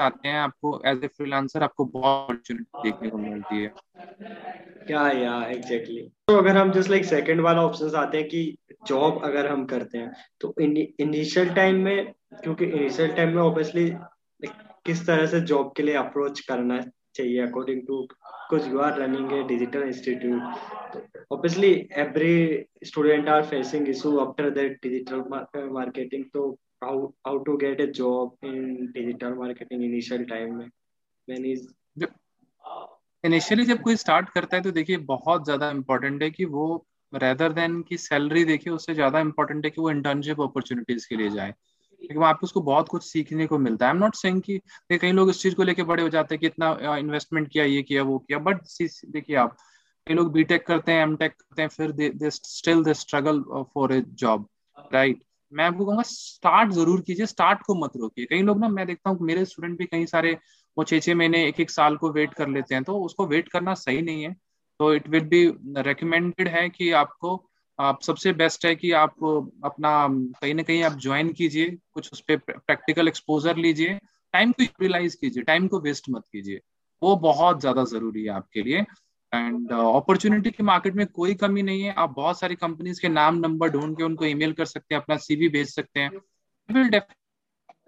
आते 0.00 0.28
हैं 0.28 0.38
आपको 0.38 0.80
एज 0.86 1.04
ए 1.04 1.08
फ्रीलांसर 1.08 1.62
आपको 1.62 1.84
बहुत 1.86 2.22
अपॉर्चुनिटी 2.22 2.82
देखने 2.82 3.10
को 3.10 3.18
मिलती 3.18 3.62
है। 3.62 3.72
क्या 4.86 5.08
या 5.10 5.34
एग्जैक्टली 5.48 6.02
तो 6.28 6.36
अगर 6.38 6.56
हम 6.56 6.72
जस्ट 6.72 6.90
लाइक 6.90 7.04
सेकंड 7.04 7.40
वाला 7.40 7.62
ऑप्शन 7.62 7.96
आते 7.96 8.18
हैं 8.18 8.28
कि 8.28 8.42
जॉब 8.86 9.20
अगर 9.24 9.46
हम 9.46 9.64
करते 9.66 9.98
हैं 9.98 10.12
तो 10.40 10.54
इनिशियल 10.60 11.54
टाइम 11.54 11.80
में, 11.84 12.12
क्योंकि 12.42 12.64
इनिशियल 12.64 13.12
टाइम 13.16 13.34
में 13.36 13.42
ऑब्वियसली 13.42 13.88
किस 14.86 15.06
तरह 15.06 15.26
से 15.26 15.40
जॉब 15.52 15.72
के 15.76 15.82
लिए 15.82 15.94
अप्रोच 15.94 16.40
करना 16.48 16.80
चाहिए 16.80 17.40
अकॉर्डिंग 17.46 17.80
टू 17.86 18.06
कुछ 18.50 18.68
you 18.68 18.78
are 18.80 19.00
running 19.00 19.32
a 19.32 19.42
digital 19.48 19.82
institute 19.82 21.02
obviously 21.32 21.72
every 22.04 22.64
student 22.84 23.28
are 23.28 23.42
facing 23.46 23.88
issue 23.88 24.16
after 24.18 24.50
that 24.60 24.78
digital 24.82 25.24
marketing 25.72 26.24
तो 26.34 26.56
how 26.84 27.32
to 27.44 27.52
get 27.60 27.78
a 27.82 27.84
job 27.98 28.46
in 28.46 28.56
digital 28.94 29.36
marketing 29.36 29.84
initial 29.84 30.24
time 30.32 30.50
में? 30.56 30.66
When 31.28 31.46
is 31.52 31.62
इनिशियली 33.24 33.64
जब 33.64 33.80
कोई 33.82 33.96
start 33.96 34.28
करता 34.28 34.56
है 34.56 34.62
तो 34.62 34.70
देखिए, 34.70 34.96
बहुत 34.96 35.44
ज़्यादा 35.44 35.70
इंपॉर्टेंट 35.70 36.22
है 36.22 36.30
कि 36.30 36.44
वो 36.44 36.66
रेदर 37.12 37.52
देन 37.52 37.80
की 37.82 37.96
सैलरी 37.98 38.44
देखिए, 38.44 38.72
उससे 38.72 38.94
ज़्यादा 38.94 39.20
इंपॉर्टेंट 39.20 39.64
है 39.64 39.70
कि 39.70 39.80
वो 39.80 39.90
इंटर्नशिप 39.90 40.40
अपॉर्चुनिटीज़ 40.42 41.06
के 41.08 41.16
लिए 41.16 41.30
जाए। 41.30 41.54
लेकिन 42.02 42.18
पे 42.20 42.44
उसको 42.44 42.60
बहुत 42.62 42.88
कुछ 42.88 43.04
सीखने 43.04 43.46
को 43.46 43.58
मिलता 43.58 43.86
है। 43.86 43.92
एम 43.92 43.98
नॉट 43.98 44.14
सेइंग 44.14 44.40
कि 44.42 44.58
कई 44.92 45.12
लोग 45.12 45.30
इस 45.30 45.40
चीज़ 45.42 45.54
को 45.54 45.62
लेके 45.62 45.82
बड़े 45.84 46.02
हो 46.02 46.08
जाते 46.08 46.34
हैं 46.34 46.40
कि 46.40 46.46
इतना 46.46 46.96
इन्वेस्टमेंट 46.96 47.48
किया, 47.48 47.64
ये 47.64 47.82
किया, 47.82 48.02
वो 48.02 48.18
किया 48.18 48.38
बट 48.40 48.60
देखिए 49.06 49.36
आप, 49.36 49.56
कई 50.06 50.14
लोग 50.14 50.32
बीटेक 50.32 50.66
करते 50.66 50.92
हैं 50.92 51.02
एमटेक 51.02 51.32
करते 51.32 51.62
हैं, 51.62 51.68
फिर 51.68 51.92
they 51.92 52.30
still 52.30 52.82
they 52.84 52.94
struggle 52.94 53.42
for 53.74 53.92
a 53.94 54.00
job 54.14 54.48
right 54.92 55.22
मैं 55.52 55.64
आपको 55.64 55.84
कहूँगा 55.86 56.02
स्टार्ट 56.04 56.70
ज़रूर 56.72 57.00
कीजिए 57.00 57.26
स्टार्ट 57.26 57.60
को 57.66 57.74
मत 57.76 57.92
रोकिए। 57.96 58.24
कई 58.26 58.42
लोग 58.42 58.58
ना, 58.60 58.68
मैं 58.68 58.86
देखता 58.86 59.10
हूँ 59.10 59.18
मेरे 59.22 59.44
स्टूडेंट 59.44 59.78
भी 59.78 59.84
कई 59.86 60.06
सारे, 60.06 60.32
वो 60.76 60.84
छह 60.84 60.98
छह 61.00 61.14
महीने 61.14 61.44
एक 61.48 61.60
एक 61.60 61.70
साल 61.70 61.96
को 61.96 62.10
वेट 62.12 62.34
कर 62.34 62.48
लेते 62.48 62.74
हैं 62.74 62.82
तो 62.84 62.98
उसको 63.00 63.26
वेट 63.26 63.48
करना 63.48 63.74
सही 63.76 64.02
नहीं 64.02 64.22
है। 64.22 64.34
तो 64.80 64.94
इट 64.94 65.08
विल 65.08 65.24
बी 65.24 65.46
रिकमेंडेड 65.82 66.48
है 66.48 66.68
कि 66.68 66.90
आपको 66.90 67.50
आप 67.80 68.02
सबसे 68.02 68.32
बेस्ट 68.32 68.66
है 68.66 68.74
कि 68.76 68.92
आप 68.92 69.14
अपना 69.64 70.08
कहीं 70.40 70.54
ना 70.54 70.62
कहीं 70.62 70.82
आप 70.82 70.92
ज्वाइन 70.92 71.32
कीजिए 71.32 71.78
कुछ 71.92 72.12
उस 72.12 72.20
पर 72.20 72.36
प्रैक्टिकल 72.36 73.08
एक्सपोजर 73.08 73.56
लीजिए 73.56 73.98
टाइम 74.32 74.52
को 74.52 74.62
यूटिलाइज 74.62 75.14
कीजिए 75.14 75.42
टाइम 75.42 75.68
को 75.68 75.80
वेस्ट 75.80 76.04
मत 76.10 76.22
कीजिए। 76.32 76.60
वो 77.02 77.16
बहुत 77.16 77.60
ज़्यादा 77.60 77.84
ज़रूरी 77.84 78.24
है 78.24 78.30
आपके 78.30 78.62
लिए। 78.62 78.84
एंड 79.32 79.72
अपॉर्चुनिटी 79.72 80.50
uh, 80.50 80.56
के 80.56 80.62
मार्केट 80.62 80.94
में 80.94 81.06
कोई 81.06 81.34
कमी 81.34 81.62
नहीं 81.62 81.82
है। 81.82 81.94
आप 81.98 82.10
बहुत 82.10 82.40
सारी 82.40 82.54
कंपनीज़ 82.54 83.00
के 83.00 83.08
नाम 83.08 83.34
नंबर 83.34 83.70
ढूंढ 83.70 83.96
के 83.96 84.04
उनको 84.04 84.24
ईमेल 84.24 84.52
कर 84.52 84.64
सकते 84.64 84.94
हैं 84.94 85.02
अपना 85.02 85.16
सीवी 85.16 85.48
भेज 85.48 85.74
सकते 85.74 86.00
हैं। 86.00 86.10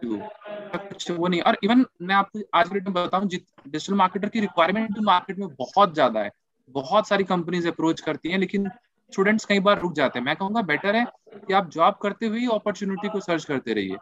कुछ 0.05 1.11
वो 1.11 1.29
नहीं। 1.29 1.40
और 1.40 1.59
इवन 1.64 1.85
मैं 2.03 2.14
आपको 2.14 2.40
आज 2.55 2.68
के 2.68 2.74
डेट 2.74 2.85
में 2.85 2.92
बताऊँ 2.94 3.07
बताऊँ 3.07 3.27
डिजिटल 3.68 3.94
मार्केटर 3.94 4.29
की 4.29 4.40
रिक्वायरमेंट 4.40 4.96
तो 4.96 5.03
मार्केट 5.03 5.38
में 5.38 5.48
बहुत 5.48 5.94
ज़्यादा 5.94 6.20
है। 6.20 6.31
बहुत 6.74 7.09
सारी 7.09 7.24
कंपनीज़ 7.24 7.68
अप्रोच 7.68 8.00
करती 8.00 8.31
हैं 8.31 8.38
लेकिन 8.38 8.68
स्टूडेंट्स 9.12 9.44
कई 9.44 9.61
बार 9.61 9.81
रुक 9.81 9.92
जाते 9.94 10.18
हैं। 10.18 10.24
मैं 10.26 10.35
कहूँगा 10.37 10.62
बेटर 10.62 10.96
है 10.96 11.04
कि 11.46 11.54
आप 11.54 11.70
जॉब 11.70 11.94
करते 12.02 12.26
हुए 12.26 12.46
अपॉर्चुनिटी 12.54 13.09
को 13.09 13.20
सर्च 13.20 13.44
करते 13.44 13.72
रहिए 13.74 13.96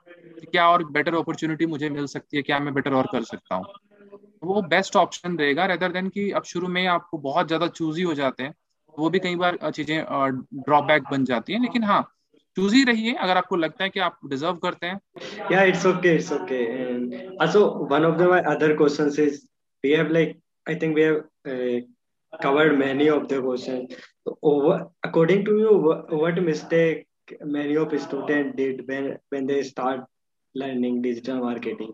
क्या 0.47 0.69
और 0.69 0.85
बेटर 0.93 1.15
अपॉर्चुनिटी 1.15 1.67
मुझे 1.67 1.91
मिल 1.91 2.07
सकती 2.07 2.37
है 2.37 2.43
क्या 2.43 2.59
मैं 2.61 2.75
बेटर 2.75 2.95
और 2.95 3.07
कर 3.13 3.23
सकता 3.25 3.55
हूँ। 3.55 3.65
वो 4.45 4.63
बेस्ट 4.71 4.97
ऑप्शन 4.97 5.37
रहेगा 5.39 5.67
रेदर 5.67 5.93
देन 5.93 6.09
कि 6.09 6.31
अब 6.31 6.43
शुरू 6.45 6.69
में 6.69 6.87
आपको 6.87 7.19
बहुत 7.19 7.47
ज़्यादा 7.47 7.67
चूजी 7.69 8.03
हो 8.03 8.15
जाते 8.15 8.43
हैं 8.43 8.55
वो 8.95 9.11
भी 9.11 9.19
कई 9.19 9.37
बार 9.37 9.59
चीज़ें 9.71 9.99
ड्रॉबैक 10.55 11.03
बन 11.11 11.25
जाती 11.25 11.53
है। 11.53 11.61
लेकिन 11.63 11.85
हाँ 11.85 12.03
चूज़ 12.57 12.75
रहिए 12.87 13.13
अगर 13.15 13.37
आपको 13.37 13.57
लगता 13.57 13.85
है 13.85 13.91
कि 13.91 14.01
आप 14.01 14.19
डिजर्व 14.27 14.57
करते 14.59 14.87
हैं। 14.87 15.01
या 15.53 15.63
it's 15.63 15.87
okay 15.87 16.15
it's 16.15 16.33
okay 16.33 16.61
also 17.45 17.61
one 17.91 18.05
of 18.09 18.15
the 18.19 18.29
my 18.29 18.39
other 18.53 18.69
questions 18.77 19.19
is 19.19 19.35
we 19.85 19.91
have 19.93 20.11
like 20.17 20.31
i 20.67 20.75
think 20.75 20.97
we 20.99 21.03
have 21.03 21.19
uh, 21.47 21.81
covered 22.43 22.79
many 22.79 23.09
of 23.09 23.29
the 23.29 23.41
questions. 23.43 23.95
So 24.25 24.39
over, 24.43 24.77
according 25.03 25.45
to 25.47 25.59
you 25.59 25.73
what, 26.23 26.41
mistake 26.43 27.07
many 27.43 27.77
of 27.77 27.95
students 28.01 28.57
did 28.57 28.83
when 28.89 29.07
when 29.35 29.47
they 29.47 29.63
start 29.63 30.05
learning 30.55 31.01
digital 31.07 31.41
marketing? 31.45 31.93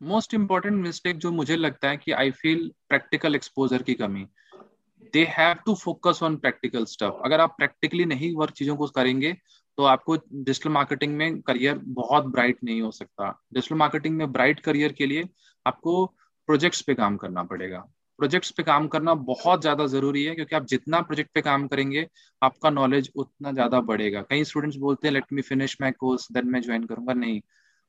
Most 0.00 0.34
important 0.34 0.74
mistake 0.82 1.18
जो 1.18 1.30
मुझे 1.32 1.56
लगता 1.56 1.88
है 1.88 1.96
कि 1.96 2.12
I 2.12 2.30
feel 2.40 2.70
practical 2.88 3.34
exposure 3.34 3.82
की 3.82 3.94
कमी। 3.94 4.26
They 5.12 5.24
have 5.38 5.54
to 5.66 5.74
focus 5.74 6.22
on 6.22 6.36
practical 6.36 6.84
stuff 6.84 7.24
अगर 7.24 7.40
आप 7.40 7.54
practically 7.58 8.04
नहीं 8.04 8.34
वर्क 8.36 8.52
चीज़ों 8.56 8.76
को 8.76 8.86
करेंगे 8.96 9.32
तो 9.78 9.84
आपको 9.84 10.16
डिजिटल 10.16 10.70
मार्केटिंग 10.70 11.16
में 11.16 11.40
करियर 11.40 11.78
बहुत 11.98 12.24
ब्राइट 12.36 12.64
नहीं 12.64 12.80
हो 12.82 12.90
सकता। 12.90 13.30
डिजिटल 13.54 13.76
मार्केटिंग 13.76 14.16
में 14.16 14.32
ब्राइट 14.32 14.60
करियर 14.60 14.92
के 14.92 15.06
लिए 15.06 15.28
आपको 15.66 16.04
प्रोजेक्ट्स 16.48 16.82
पे 16.82 16.94
काम 16.94 17.16
करना 17.16 17.42
पड़ेगा। 17.52 17.84
प्रोजेक्ट्स 18.18 18.50
पे 18.50 18.62
काम 18.62 18.86
करना 18.88 19.14
बहुत 19.26 19.60
ज़्यादा 19.60 19.86
ज़रूरी 19.86 20.24
है 20.24 20.34
क्योंकि 20.34 20.56
आप 20.56 20.66
जितना 20.66 21.00
प्रोजेक्ट 21.00 21.30
पे 21.34 21.40
काम 21.40 21.66
करेंगे 21.68 22.06
आपका 22.42 22.70
नॉलेज 22.70 23.10
उतना 23.16 23.52
ज़्यादा 23.52 23.80
बढ़ेगा। 23.82 24.22
कई 24.22 24.44
स्टूडेंट्स 24.44 24.76
बोलते 24.76 25.08
हैं 25.08 25.12
let 25.14 25.24
me 25.32 25.42
finish 25.42 25.76
my 25.80 25.90
course 25.90 26.26
then 26.32 26.48
मैं 26.48 26.62
ज्वाइन 26.62 26.84
करूँगा। 26.84 27.12
नहीं। 27.14 27.40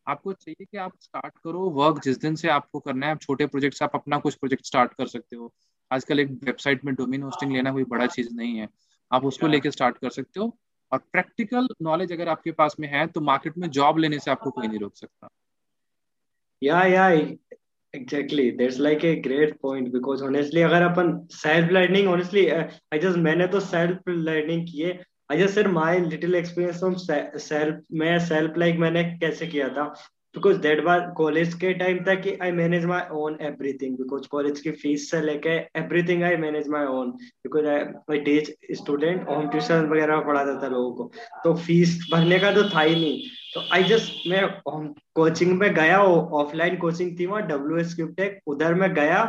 आपको 0.08 0.34
चाहिए 0.34 0.66
कि 0.66 0.78
आप 0.78 0.94
स्टार्ट 1.02 1.34
करो 1.44 1.70
वर्क 1.72 2.02
जिस 2.04 2.20
दिन 2.20 2.36
से 2.36 2.50
आपको 2.50 2.80
करना 2.80 3.06
है। 3.06 3.12
आप 3.12 3.22
छोटे 3.22 3.46
प्रोजेक्ट्स 3.48 3.84
आप 3.84 3.96
अपना 3.96 4.18
कुछ 4.20 4.36
प्रोजेक्ट 4.36 4.66
स्टार्ट 4.66 4.94
कर 4.94 5.08
सकते 5.08 5.36
हो। 5.36 5.52
आजकल 5.92 6.20
एक 6.20 6.32
वेबसाइट 6.44 6.86
में 6.86 6.94
डोमेन 6.96 7.24
होस्टिंग 7.24 7.52
लेना 7.54 7.72
कोई 7.72 7.84
बड़ा 7.84 8.06
चीज़ 8.08 8.34
नहीं 8.36 8.58
है। 8.58 8.68
आप 9.12 9.26
उसको 9.26 9.48
लेके 9.48 9.72
स्टार्ट 9.72 9.98
कर 9.98 10.10
सकते 10.10 10.40
हो। 10.40 10.56
और 10.92 11.00
प्रैक्टिकल 11.12 11.68
नॉलेज 11.82 12.12
अगर 12.14 12.30
आपके 12.30 12.52
पास 12.52 12.76
में 12.80 12.88
है 12.88 13.06
तो 13.08 13.22
मार्केट 13.22 13.58
में 13.58 13.70
जॉब 13.70 13.98
लेने 13.98 14.20
से 14.20 14.32
आपको 14.32 14.52
कोई 14.52 14.68
नहीं 14.68 14.80
रोक 14.80 14.96
सकता। 14.96 15.30
या 16.62 16.84
या 16.86 17.10
exactly 17.94 18.50
that's 18.58 18.80
like 18.80 19.06
a 19.06 19.14
great 19.28 19.56
point 19.62 19.88
because 19.94 20.24
honestly 20.24 20.62
अगर 20.62 20.82
अपन 20.82 21.18
self 21.32 21.72
learning 21.72 22.10
honestly 22.10 22.46
I 22.50 23.00
just 23.00 23.18
मैंने 23.18 23.48
तो 23.48 23.60
सेल्फ 23.60 24.10
लर्निंग 24.10 24.68
किए 24.68 25.00
I 25.32 25.38
just 25.40 25.56
share 25.56 25.68
my 25.72 26.00
little 26.00 26.36
experience 26.36 26.80
from 26.80 26.94
self 27.40 27.82
मैं 28.02 28.18
सेल्फ 28.28 28.58
लाइक 28.58 28.80
मैंने 28.80 29.04
कैसे 29.22 29.48
किया 29.48 29.68
था? 29.70 29.84
बिकॉज़ 30.36 30.58
दैट 30.62 30.84
वाज 30.86 31.02
कॉलेज 31.18 31.54
के 31.62 31.74
टाइम 31.74 31.98
तक 32.06 32.22
कि 32.22 32.36
I 32.44 32.52
manage 32.52 32.86
my 32.86 33.08
own 33.22 33.38
everything 33.42 33.98
because 33.98 34.28
college 34.32 34.60
की 34.62 34.72
फ़ीस 34.82 35.10
से 35.12 35.22
लेके 35.22 35.56
everything 35.80 36.24
I 36.24 36.36
manage 36.44 36.68
my 36.70 36.86
own 36.98 37.12
because 37.46 37.66
I 37.68 38.20
teach 38.20 38.52
student 38.82 39.28
home 39.30 39.50
tuition 39.50 39.90
वगैरह 39.92 40.20
पढ़ाता 40.28 40.62
था 40.64 40.68
लोगों 40.68 40.92
को। 40.96 41.12
तो 41.44 41.54
फ़ीस 41.66 42.00
भरने 42.12 42.40
का 42.40 42.52
तो 42.54 42.70
था 42.70 42.82
ही 42.82 42.96
नहीं। 42.96 43.22
तो 43.54 43.62
आई 43.74 43.84
जस्ट 43.84 44.28
मैं 44.28 44.42
कोचिंग 45.16 45.58
में 45.60 45.74
गया 45.76 46.02
ऑफलाइन 46.02 46.78
कोचिंग 46.78 47.18
थी 47.20 47.26
वहाँ 47.26 47.42
डब्ल्यू 47.48 47.78
एस 47.78 47.94
क्यूटेक 47.96 48.40
उधर 48.48 48.74
मैं 48.74 48.94
गया 48.94 49.24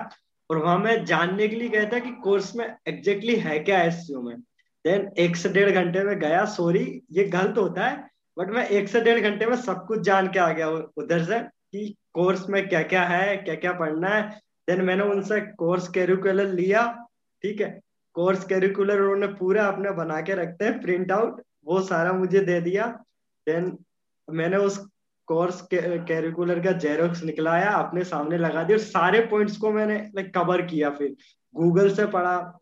और 0.50 0.58
वहाँ 0.58 0.78
मैं 0.78 1.04
जानने 1.04 1.48
के 1.48 1.56
लिए 1.56 1.68
गया 1.68 1.84
था 1.84 1.98
कि 1.98 2.10
कोर्स 2.24 2.54
में 2.56 2.64
एग्जैक्टली 2.88 3.36
है 3.36 3.58
क्या 3.60 3.80
एस 3.82 4.06
में। 4.12 4.36
देन 4.84 5.10
एक 5.18 5.36
से 5.36 5.48
डेढ़ 5.48 5.70
घंटे 5.70 6.04
में 6.04 6.18
गया 6.20 6.44
सॉरी 6.50 6.84
ये 7.12 7.24
गलत 7.28 7.58
होता 7.58 7.86
है 7.86 8.08
बट 8.36 8.50
मैं 8.50 8.66
एक 8.68 8.88
से 8.88 9.00
डेढ़ 9.00 9.20
घंटे 9.20 9.46
में 9.46 9.56
सब 9.58 9.84
कुछ 9.86 10.00
जान 10.02 10.28
के 10.32 10.38
आ 10.38 10.50
गया 10.52 10.68
उधर 10.96 11.24
से 11.24 11.40
कि 11.40 11.94
कोर्स 12.14 12.48
में 12.50 12.66
क्या 12.68 12.82
क्या 12.82 13.02
है 13.04 13.36
क्या 13.36 13.54
क्या 13.56 13.72
पढ़ना 13.74 14.08
है। 14.08 14.22
देन 14.68 14.80
मैंने 14.84 15.04
उनसे 15.04 15.40
कोर्स 15.40 15.88
कैरिकुलर 15.88 16.48
लिया, 16.50 16.86
ठीक 17.44 17.60
है। 17.60 17.78
कोर्स 18.16 18.44
कैरिकुलर 18.44 19.00
उन्होंने 19.00 19.26
पूरा 19.34 19.66
अपने 19.66 19.90
बना 19.96 20.20
के 20.20 20.34
रखते 20.34 20.64
हैं 20.64 20.80
प्रिंट 20.80 21.12
आउट 21.12 21.40
वो 21.66 21.80
सारा 21.82 22.12
मुझे 22.12 22.40
दे 22.40 22.60
दिया। 22.60 22.86
देन 23.46 23.70
मैंने 24.32 24.56
उस 24.56 24.78
कोर्स 25.28 25.60
कैरिकुलर 25.72 26.60
का 26.60 26.72
जेरोक्स 26.72 27.22
निकलाया, 27.24 27.70
अपने 27.70 28.04
सामने 28.04 28.38
लगा 28.38 28.62
दिया 28.62 28.78
और 28.78 28.84
सारे 28.84 29.20
पॉइंट्स 29.26 29.56
को 29.56 29.70
मैंने 29.72 29.98
लाइक 30.14 30.32
कवर 30.34 30.62
किया 30.62 30.90
फिर। 30.90 31.14
गूगल 31.54 31.90
से 31.94 32.06
पढ़ा 32.06 32.58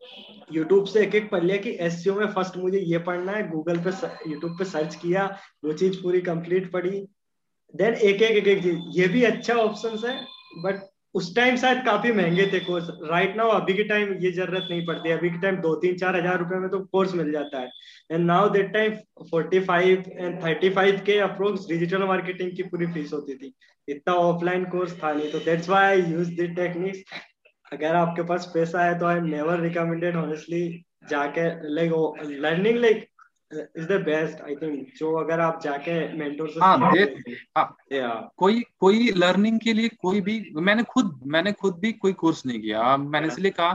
यूट्यूब 0.53 0.85
से 0.85 1.01
एक 1.01 1.15
एक 1.15 1.29
पढ़ 1.31 1.43
लिया 1.43 1.57
कि 1.57 1.71
एस 1.81 2.03
में 2.07 2.25
फ़र्स्ट 2.27 2.57
मुझे 2.57 2.79
ये 2.79 2.97
पढ़ना 2.99 3.31
है। 3.31 3.49
गूगल 3.49 3.77
पे 3.77 3.89
यूट्यूब 4.31 4.57
पे 4.57 4.65
सर्च 4.65 4.95
किया, 4.95 5.25
वो 5.65 5.73
चीज़ 5.73 6.01
पूरी 6.03 6.21
कंप्लीट 6.21 6.71
पढ़ी। 6.71 7.07
देन 7.73 7.93
एक 7.93 8.21
एक 8.21 8.37
एक 8.37 8.47
एक 8.47 8.63
चीज़। 8.63 8.99
ये 8.99 9.07
भी 9.07 9.23
अच्छा 9.23 9.53
ऑप्शन 9.55 10.07
है 10.07 10.15
बट 10.57 10.88
उस 11.15 11.35
टाइम 11.35 11.55
शायद 11.57 11.83
काफ़ी 11.85 12.11
महँगे 12.13 12.45
थे 12.53 12.59
कोर्स 12.59 12.87
राइट 13.11 13.35
नाउ 13.37 13.49
अभी 13.51 13.73
के 13.73 13.83
टाइम 13.83 14.13
ये 14.21 14.31
ज़रूरत 14.31 14.67
नहीं 14.69 14.85
पड़ती. 14.85 15.11
अभी 15.11 15.29
के 15.29 15.41
टाइम 15.41 15.55
दो 15.61 15.73
तीन 15.81 15.95
चार 15.97 16.15
हज़ार 16.15 16.37
रुपए 16.39 16.59
में 16.59 16.69
तो 16.69 16.79
कोर्स 16.91 17.13
मिल 17.15 17.31
जाता 17.31 17.59
है. 17.59 17.69
And 18.11 18.25
now 18.25 18.49
that 18.49 18.71
time 18.73 18.95
forty 19.31 19.59
five 19.69 20.03
and 20.11 20.41
thirty 20.43 20.69
five 20.75 21.01
के 21.05 21.17
अप्रोक्स 21.21 21.67
डिजिटल 21.69 22.03
मार्केटिंग 22.07 22.51
की 22.57 22.63
पूरी 22.63 22.87
फ़ीस 22.93 23.13
होती 23.13 23.35
थी. 23.35 23.53
इतना 23.87 24.13
ऑफलाइन 24.27 24.65
कोर्स 24.71 24.93
था 25.03 25.13
नहीं. 25.13 25.31
तो 25.31 25.39
that's 25.45 25.69
why 25.69 25.85
I 25.85 26.11
use 26.11 26.29
this 26.35 26.55
techniques 26.55 27.03
अगर 27.73 27.95
आपके 27.95 28.23
पास 28.27 28.51
पैसा 28.53 28.83
है 28.83 28.97
तो 28.99 29.05
आई 29.05 29.19
नेवर 29.21 29.59
रिकमेंडेड 29.61 30.15
ऑनेस्टली 30.15 30.67
जाके 31.09 31.43
like 31.75 31.91
learning 32.45 32.77
like 32.77 33.07
is 33.51 33.87
the 33.87 33.91
best 33.91 34.41
I 34.41 34.55
think 34.55 34.87
जो 34.97 35.13
अगर 35.13 35.39
आप 35.39 35.61
जाके 35.63 35.93
मेंटोर 36.13 36.49
से 36.49 36.59
हाँ, 36.59 36.91
दे, 36.93 37.01
हाँ। 37.57 38.31
कोई 38.37 38.63
कोई 38.79 39.11
लर्निंग 39.11 39.59
के 39.59 39.73
लिए 39.73 39.89
कोई 39.89 40.21
भी 40.21 40.53
मैंने 40.55 40.83
खुद 40.83 41.19
मैंने 41.25 41.51
खुद 41.51 41.79
भी 41.79 41.91
कोई 41.93 42.13
कोर्स 42.13 42.45
नहीं 42.45 42.59
किया। 42.61 42.97
मैंने 42.97 43.27
इसलिए 43.27 43.51
कहा 43.51 43.73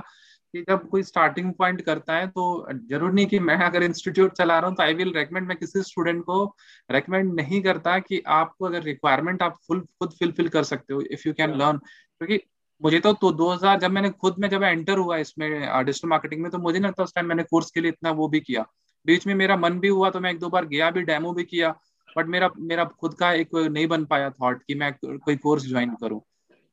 कि 0.55 0.61
जब 0.69 0.89
कोई 0.89 1.03
स्टार्टिंग 1.03 1.53
पॉइंट 1.53 1.81
करता 1.81 2.17
है 2.17 2.27
तो 2.27 2.67
ज़रूर 2.91 3.13
नहीं 3.13 3.27
कि 3.27 3.39
मैं 3.39 3.57
अगर 3.57 3.83
इंस्टीट्यूट 3.83 4.33
चला 4.33 4.59
रहा 4.59 4.69
हूँ 4.69 4.77
तो 4.77 4.83
आई 4.83 4.95
विल 4.95 5.13
रेकमेंड 5.13 5.49
मैं 5.49 5.57
किसी 5.57 5.83
स्टूडेंट 5.83 6.23
को 6.25 6.45
रेकमेंड 6.91 7.35
नहीं 7.35 7.63
करता 7.63 7.99
कि 7.99 8.23
आपको 8.27 8.67
अगर 8.67 8.83
रिक्वायरमेंट 8.83 9.43
आप 9.43 9.57
फुल 9.69 9.81
खुद 9.81 10.13
फिलफिल 10.13 10.49
कर 10.49 10.63
सकते 10.63 10.95
हो 10.95 11.01
इफ़ 11.11 11.29
यू 11.29 11.35
कैन 11.35 11.55
लर्न 11.55 11.79
क्योंकि 11.79 12.41
मुझे 12.83 13.01
तो, 13.01 13.13
तो 13.13 13.33
2000 13.33 13.81
जब 13.81 13.91
मैंने 13.91 14.11
खुद 14.11 14.37
में 14.39 14.49
जब 14.49 14.63
एंटर 14.63 14.99
हुआ 14.99 15.17
इसमें 15.17 15.51
डिजिटल 15.87 16.09
मार्केटिंग 16.09 16.43
में 16.43 16.51
तो 16.51 16.59
मुझे 16.59 16.79
नहीं 16.79 16.89
लगता 16.89 17.03
उस 17.03 17.15
टाइम 17.15 17.27
मैंने 17.27 17.43
कोर्स 17.43 17.71
के 17.71 17.81
लिए 17.81 17.91
इतना 17.91 18.11
वो 18.11 18.29
भी 18.29 18.41
किया। 18.41 18.65
बीच 19.07 19.27
में 19.27 19.35
मेरा 19.35 19.57
मन 19.57 19.79
भी 19.81 19.89
हुआ 19.89 20.11
तो 20.11 20.21
मैं 20.21 20.31
एक 20.31 20.39
दो 20.39 20.49
बार 20.49 20.67
गया 20.67 20.91
भी 20.91 21.03
डेमो 21.03 21.33
भी 21.33 21.45
किया 21.45 21.75
बट 22.17 22.27
मेरा 22.27 22.51
मेरा 22.59 22.85
खुद 22.85 23.15
का 23.15 23.33
एक 23.33 23.55
नहीं 23.55 23.87
बन 23.87 24.05
पाया 24.05 24.31
थॉट 24.31 24.63
कि 24.63 24.75
मैं 24.75 24.93
कोई 25.05 25.37
कोर्स 25.37 25.67
ज्वाइन 25.69 25.95
करूँ। 25.95 26.21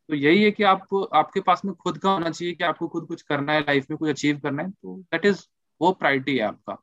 तो 0.10 0.15
यही 0.15 0.44
है 0.44 0.52
कि 0.52 0.63
आप 0.63 0.88
आपके 1.13 1.41
पास 1.41 1.62
में 1.65 1.74
खुद 1.76 1.98
का 1.98 2.12
होना 2.12 2.30
चाहिए 2.30 2.54
कि 2.54 2.63
आपको 2.63 2.88
खुद 2.88 3.06
कुछ 3.08 3.22
करना 3.22 3.54
है 3.54 3.62
लाइफ 3.62 3.86
में 3.89 3.98
कुछ 3.98 4.10
अचीव 4.10 4.39
करना 4.39 4.63
है 4.63 4.70
तो 4.72 4.98
दैट 5.12 5.26
इज़ 5.26 5.44
वो 5.82 5.91
प्रायोरिटी 5.91 6.38
है 6.38 6.44
आपका। 6.44 6.78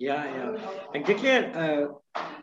Yeah 0.00 0.22
exactly 0.98 1.32
uh, 1.62 1.82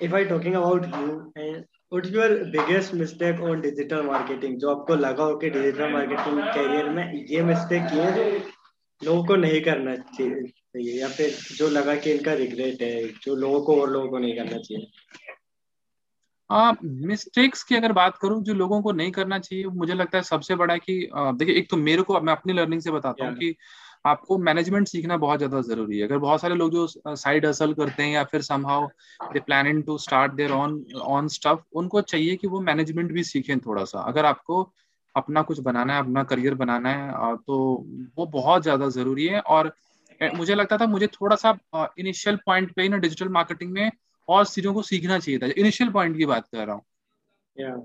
if 0.06 0.14
i 0.14 0.20
talking 0.28 0.54
about 0.58 0.86
you 0.98 1.16
and 1.38 1.64
what's 1.92 2.12
your 2.12 2.28
biggest 2.54 2.94
mistake 3.00 3.42
on 3.48 3.64
digital 3.66 4.06
marketing? 4.06 4.54
जो 4.58 4.70
आपको 4.76 4.96
लगा 4.96 5.24
हो 5.24 5.36
कि 5.38 5.50
डिजिटल 5.50 5.92
मार्केटिंग 5.94 6.96
में 6.96 7.26
ये 7.30 7.42
मिस्टेक 7.44 7.92
ये 7.94 8.12
जो 8.12 8.24
लोगों 9.02 9.26
को 9.26 9.36
नहीं 9.36 9.62
करना 9.62 9.96
चाहिए। 9.96 10.52
या 10.76 11.10
फिर 11.10 11.38
जो 11.56 11.70
लगा 11.70 11.96
कि 11.96 12.12
इनका 12.12 12.34
रिग्रेट 12.34 12.82
है 12.82 13.08
जो 13.08 13.36
लोगों 13.36 13.62
को 13.62 13.82
और 13.82 13.90
लोगों 13.90 14.10
को 14.10 14.18
नहीं 14.18 14.36
करना 14.36 14.58
चाहिए। 14.58 14.88
मिस्टेक्स 16.84 17.64
की 17.64 17.76
अगर 17.76 17.92
बात 17.92 18.18
करूँ 18.18 18.44
जो 18.44 18.54
लोगों 18.54 18.82
को 18.82 18.92
नहीं 18.92 19.12
करना 19.12 19.40
चाहिए 19.40 19.66
मुझे 19.66 19.94
लगता 19.94 20.18
है 20.18 20.24
सबसे 20.24 20.56
बड़ा 20.56 20.78
कि 20.78 21.10
देखिए 21.16 21.56
एक 21.56 21.70
तो 21.70 21.78
मेरे 21.78 22.02
को 22.02 22.22
मैं 22.22 22.34
अपनी 22.34 22.54
लर्निंग 22.54 22.82
से 22.82 22.92
बताता 22.92 23.26
हूँ 23.26 23.36
कि 23.36 23.56
आपको 24.06 24.38
मैनेजमेंट 24.38 24.88
सीखना 24.88 25.18
बहुत 25.18 25.38
ज़्यादा 25.38 25.62
ज़रूरी 25.62 26.00
है। 26.00 26.08
अगर 26.08 26.18
बहुत 26.18 26.42
सारे 26.42 26.56
लोग 26.56 26.72
जो 26.72 26.88
साइड 27.08 27.46
असल 27.46 27.74
करते 27.74 28.04
हैं 28.04 28.12
या 28.12 28.24
फिर 28.24 28.42
somehow 28.42 28.88
they 29.34 29.40
planning 29.40 29.84
to 29.84 29.98
start 29.98 30.34
their 30.34 30.52
on 30.52 30.86
on 31.02 31.28
stuff 31.28 31.60
उनको 31.74 32.02
चाहिए 32.02 32.36
कि 32.36 32.48
वो 32.48 32.62
मैनेजमेंट 32.62 33.12
भी 33.12 33.24
सीखें 33.24 33.60
थोड़ा 33.60 33.84
सा 33.84 34.00
अगर 34.00 34.26
आपको 34.26 34.74
अपना 35.16 35.42
कुछ 35.42 35.60
बनाना 35.60 35.94
है 35.94 36.00
अपना 36.00 36.24
करियर 36.24 36.54
बनाना 36.54 36.90
है 36.90 37.36
तो 37.38 37.86
वो 38.18 38.26
बहुत 38.26 38.64
ज़्यादा 38.64 38.90
ज़रूरी 38.90 39.26
है 39.26 39.40
और 39.40 39.74
मुझे 40.22 40.56
लगता 40.56 40.78
था 40.78 40.86
मुझे 40.88 41.08
थोड़ा 41.08 41.36
सा 41.36 41.58
इनिशियल 42.00 42.36
पॉइंट 42.46 42.74
पे 42.76 42.88
ना 42.90 42.98
डिजिटल 42.98 43.30
मार्केटिंग 43.30 43.72
में 43.72 43.92
और 44.28 44.46
चीज़ों 44.46 44.74
को 44.74 44.82
सीखना 44.82 45.20
चाहिए 45.20 45.40
था। 45.40 45.48
इनिशियल 45.58 45.90
पॉइंट 45.92 46.18
की 46.18 46.26
बात 46.26 46.48
कर 46.48 46.66
रहा 46.66 46.76
हूँ। 46.76 46.84
Yeah. 47.58 47.80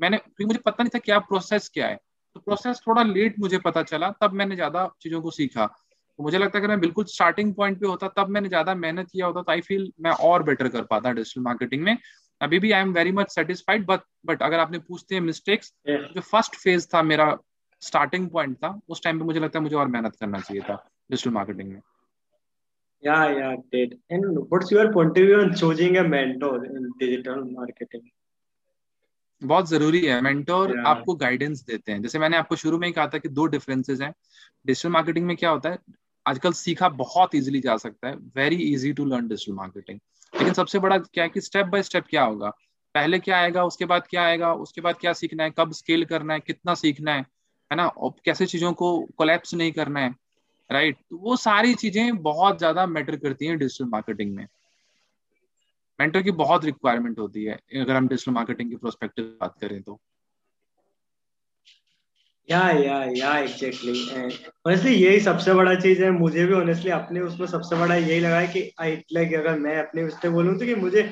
मैंने 0.00 0.16
क्योंकि 0.16 0.44
मुझे 0.44 0.58
पता 0.58 0.82
नहीं 0.82 0.90
था 0.94 0.98
क्या 0.98 1.18
प्रोसेस 1.20 1.68
क्या 1.74 1.86
है। 1.86 1.98
तो 2.36 2.40
प्रोसेस 2.40 2.80
थोड़ा 2.86 3.02
लेट 3.02 3.38
मुझे 3.38 3.58
पता 3.58 3.82
चला 3.82 4.10
तब 4.20 4.32
मैंने 4.32 4.54
ज़्यादा 4.54 4.88
चीज़ों 5.02 5.20
को 5.22 5.30
सीखा। 5.30 5.66
तो 5.66 6.22
मुझे 6.22 6.38
लगता 6.38 6.58
है 6.58 6.62
कि 6.62 6.68
मैं 6.68 6.80
बिल्कुल 6.80 7.04
स्टार्टिंग 7.04 7.54
पॉइंट 7.54 7.80
पे 7.80 7.86
होता 7.86 8.08
तब 8.16 8.28
मैंने 8.28 8.48
ज़्यादा 8.48 8.74
मेहनत 8.74 9.08
किया 9.12 9.26
होता 9.26 9.42
तो 9.42 9.52
आई 9.52 9.60
फील 9.60 9.90
मैं 10.00 10.10
और 10.10 10.42
बेटर 10.42 10.68
कर 10.68 10.82
पाता 10.82 11.12
डिजिटल 11.12 11.42
मार्केटिंग 11.42 11.82
में। 11.82 11.96
अभी 12.40 12.58
भी 12.58 12.72
I 12.72 12.82
am 12.82 12.92
very 12.92 13.12
much 13.12 13.30
satisfied 13.30 13.86
but 13.86 14.00
but 14.26 14.42
अगर 14.42 14.58
आपने 14.58 14.78
पूछते 14.78 15.14
हैं 15.14 15.22
मिस्टेक्स 15.22 15.72
yeah. 15.90 16.02
जो 16.14 16.20
फ़र्स्ट 16.20 16.56
फ़ेज़ 16.56 16.86
था 16.94 17.02
मेरा 17.02 17.36
स्टार्टिंग 17.82 18.28
पॉइंट 18.30 18.56
था 18.56 18.78
उस 18.88 19.02
टाइम 19.02 19.18
पे 19.18 19.24
मुझे 19.24 19.40
लगता 19.40 19.58
है 19.58 19.62
मुझे 19.62 19.76
और 19.76 19.88
मेहनत 19.88 20.16
करना 20.16 20.40
चाहिए 20.40 20.62
था। 20.62 20.76
डिजिटल 21.10 21.30
मार्केटिंग 21.30 21.72
में। 21.72 21.82
Yeah, 23.06 23.24
yeah, 23.28 23.56
great. 23.56 23.92
And 24.10 24.38
what's 24.52 24.72
your 24.72 24.92
point 24.92 25.18
of 25.18 25.26
view 25.26 25.40
on 25.40 25.50
choosing 25.54 25.96
a 25.96 26.04
mentor 26.04 26.54
in 26.64 26.86
digital 27.02 27.42
marketing? 27.58 28.00
बहुत 29.44 29.68
ज़रूरी 29.68 30.06
है। 30.06 30.20
Mentor 30.20 30.68
yeah. 30.68 30.86
आपको 30.86 31.14
गाइडेंस 31.14 31.64
देते 31.64 31.92
हैं। 31.92 32.02
जैसे 32.02 32.18
मैंने 32.18 32.36
आपको 32.36 32.56
शुरू 32.56 32.78
में 32.78 32.86
ही 32.88 32.92
कहा 32.92 33.06
था 33.06 33.18
कि 33.18 33.28
दो 33.28 33.46
डिफरेंसेस 33.46 34.00
हैं। 34.00 34.14
डिजिटल 34.66 34.88
मार्केटिंग 34.88 35.26
में 35.26 35.36
क्या 35.36 35.50
होता 35.50 35.70
है? 35.70 35.78
आजकल 36.26 36.52
सीखा 36.52 36.88
बहुत 36.88 37.34
इजीली 37.34 37.60
जा 37.60 37.76
सकता 37.76 38.08
है। 38.08 38.14
Very 38.14 38.56
easy 38.56 38.92
to 38.92 39.04
learn 39.04 39.28
digital 39.28 39.52
marketing 39.52 40.00
लेकिन 40.34 40.52
सबसे 40.52 40.78
बड़ा 40.78 40.98
क्या 40.98 41.24
है 41.24 41.30
कि 41.30 41.40
स्टेप 41.40 41.66
बाय 41.66 41.82
स्टेप 41.82 42.04
क्या 42.10 42.22
होगा? 42.22 42.50
पहले 42.94 43.18
क्या 43.18 43.38
आएगा? 43.38 43.64
उसके 43.64 43.84
बाद 43.84 44.06
क्या 44.10 44.24
आएगा? 44.24 44.54
उसके 44.54 44.80
बाद 44.80 44.94
क्या 45.00 45.12
सीखना 45.12 45.44
है? 45.44 45.50
कब 45.50 45.72
स्केल 45.72 46.04
करना 46.04 46.34
है? 46.34 46.40
कितना 46.40 46.74
सीखना 46.74 47.14
है? 47.14 47.20
है 47.72 47.74
ना? 47.74 47.92
कैसे 47.98 48.46
चीज़ों 48.46 48.72
को 48.72 49.06
कोलेप्स 49.16 49.54
नहीं 49.54 49.72
करना 49.72 50.00
है? 50.00 50.14
राइट 50.70 50.96
तो 51.10 51.16
वो 51.16 51.36
सारी 51.36 51.74
चीज़ें 51.74 52.16
बहुत 52.22 52.58
ज़्यादा 52.58 52.86
मैटर 52.86 53.16
करती 53.16 53.46
हैं 53.46 53.58
डिजिटल 53.58 53.88
मार्केटिंग 53.88 54.34
में। 54.36 54.46
मेंटर 55.98 56.22
की 56.22 56.30
बहुत 56.32 56.64
रिक्वायरमेंट 56.64 57.18
होती 57.18 57.44
है, 57.44 57.54
अगर 57.76 57.94
हम 57.96 58.08
डिजिटल 58.08 58.32
मार्केटिंग 58.32 58.70
की 58.70 58.76
प्रोस्पेक्टिव 58.76 59.24
बात 59.40 59.54
करें 59.60 59.80
तो। 59.82 59.98
या 62.48 62.60
या 62.70 62.96
या 63.16 63.36
एग्जैक्टली 63.38 63.92
ऑनेस्टली 64.66 64.92
यही 64.94 65.20
सबसे 65.20 65.54
बड़ा 65.54 65.74
चीज़ 65.74 66.02
है। 66.04 66.10
मुझे 66.10 66.44
भी 66.46 66.54
ऑनेस्टली 66.54 66.90
अपने 66.90 67.20
उसमें 67.20 67.46
सबसे 67.46 67.76
बड़ा 67.76 67.94
यही 67.94 68.18
लगा 68.20 68.38
है 68.38 68.46
कि 68.46 68.70
आई 68.80 68.96
लाइक 69.12 69.34
अगर 69.34 69.58
मैं 69.58 69.76
अपने 69.78 70.02
उससे 70.02 70.28
बोलूँ 70.28 70.58
तो 70.58 70.66
कि 70.66 70.74
मुझे 70.74 71.02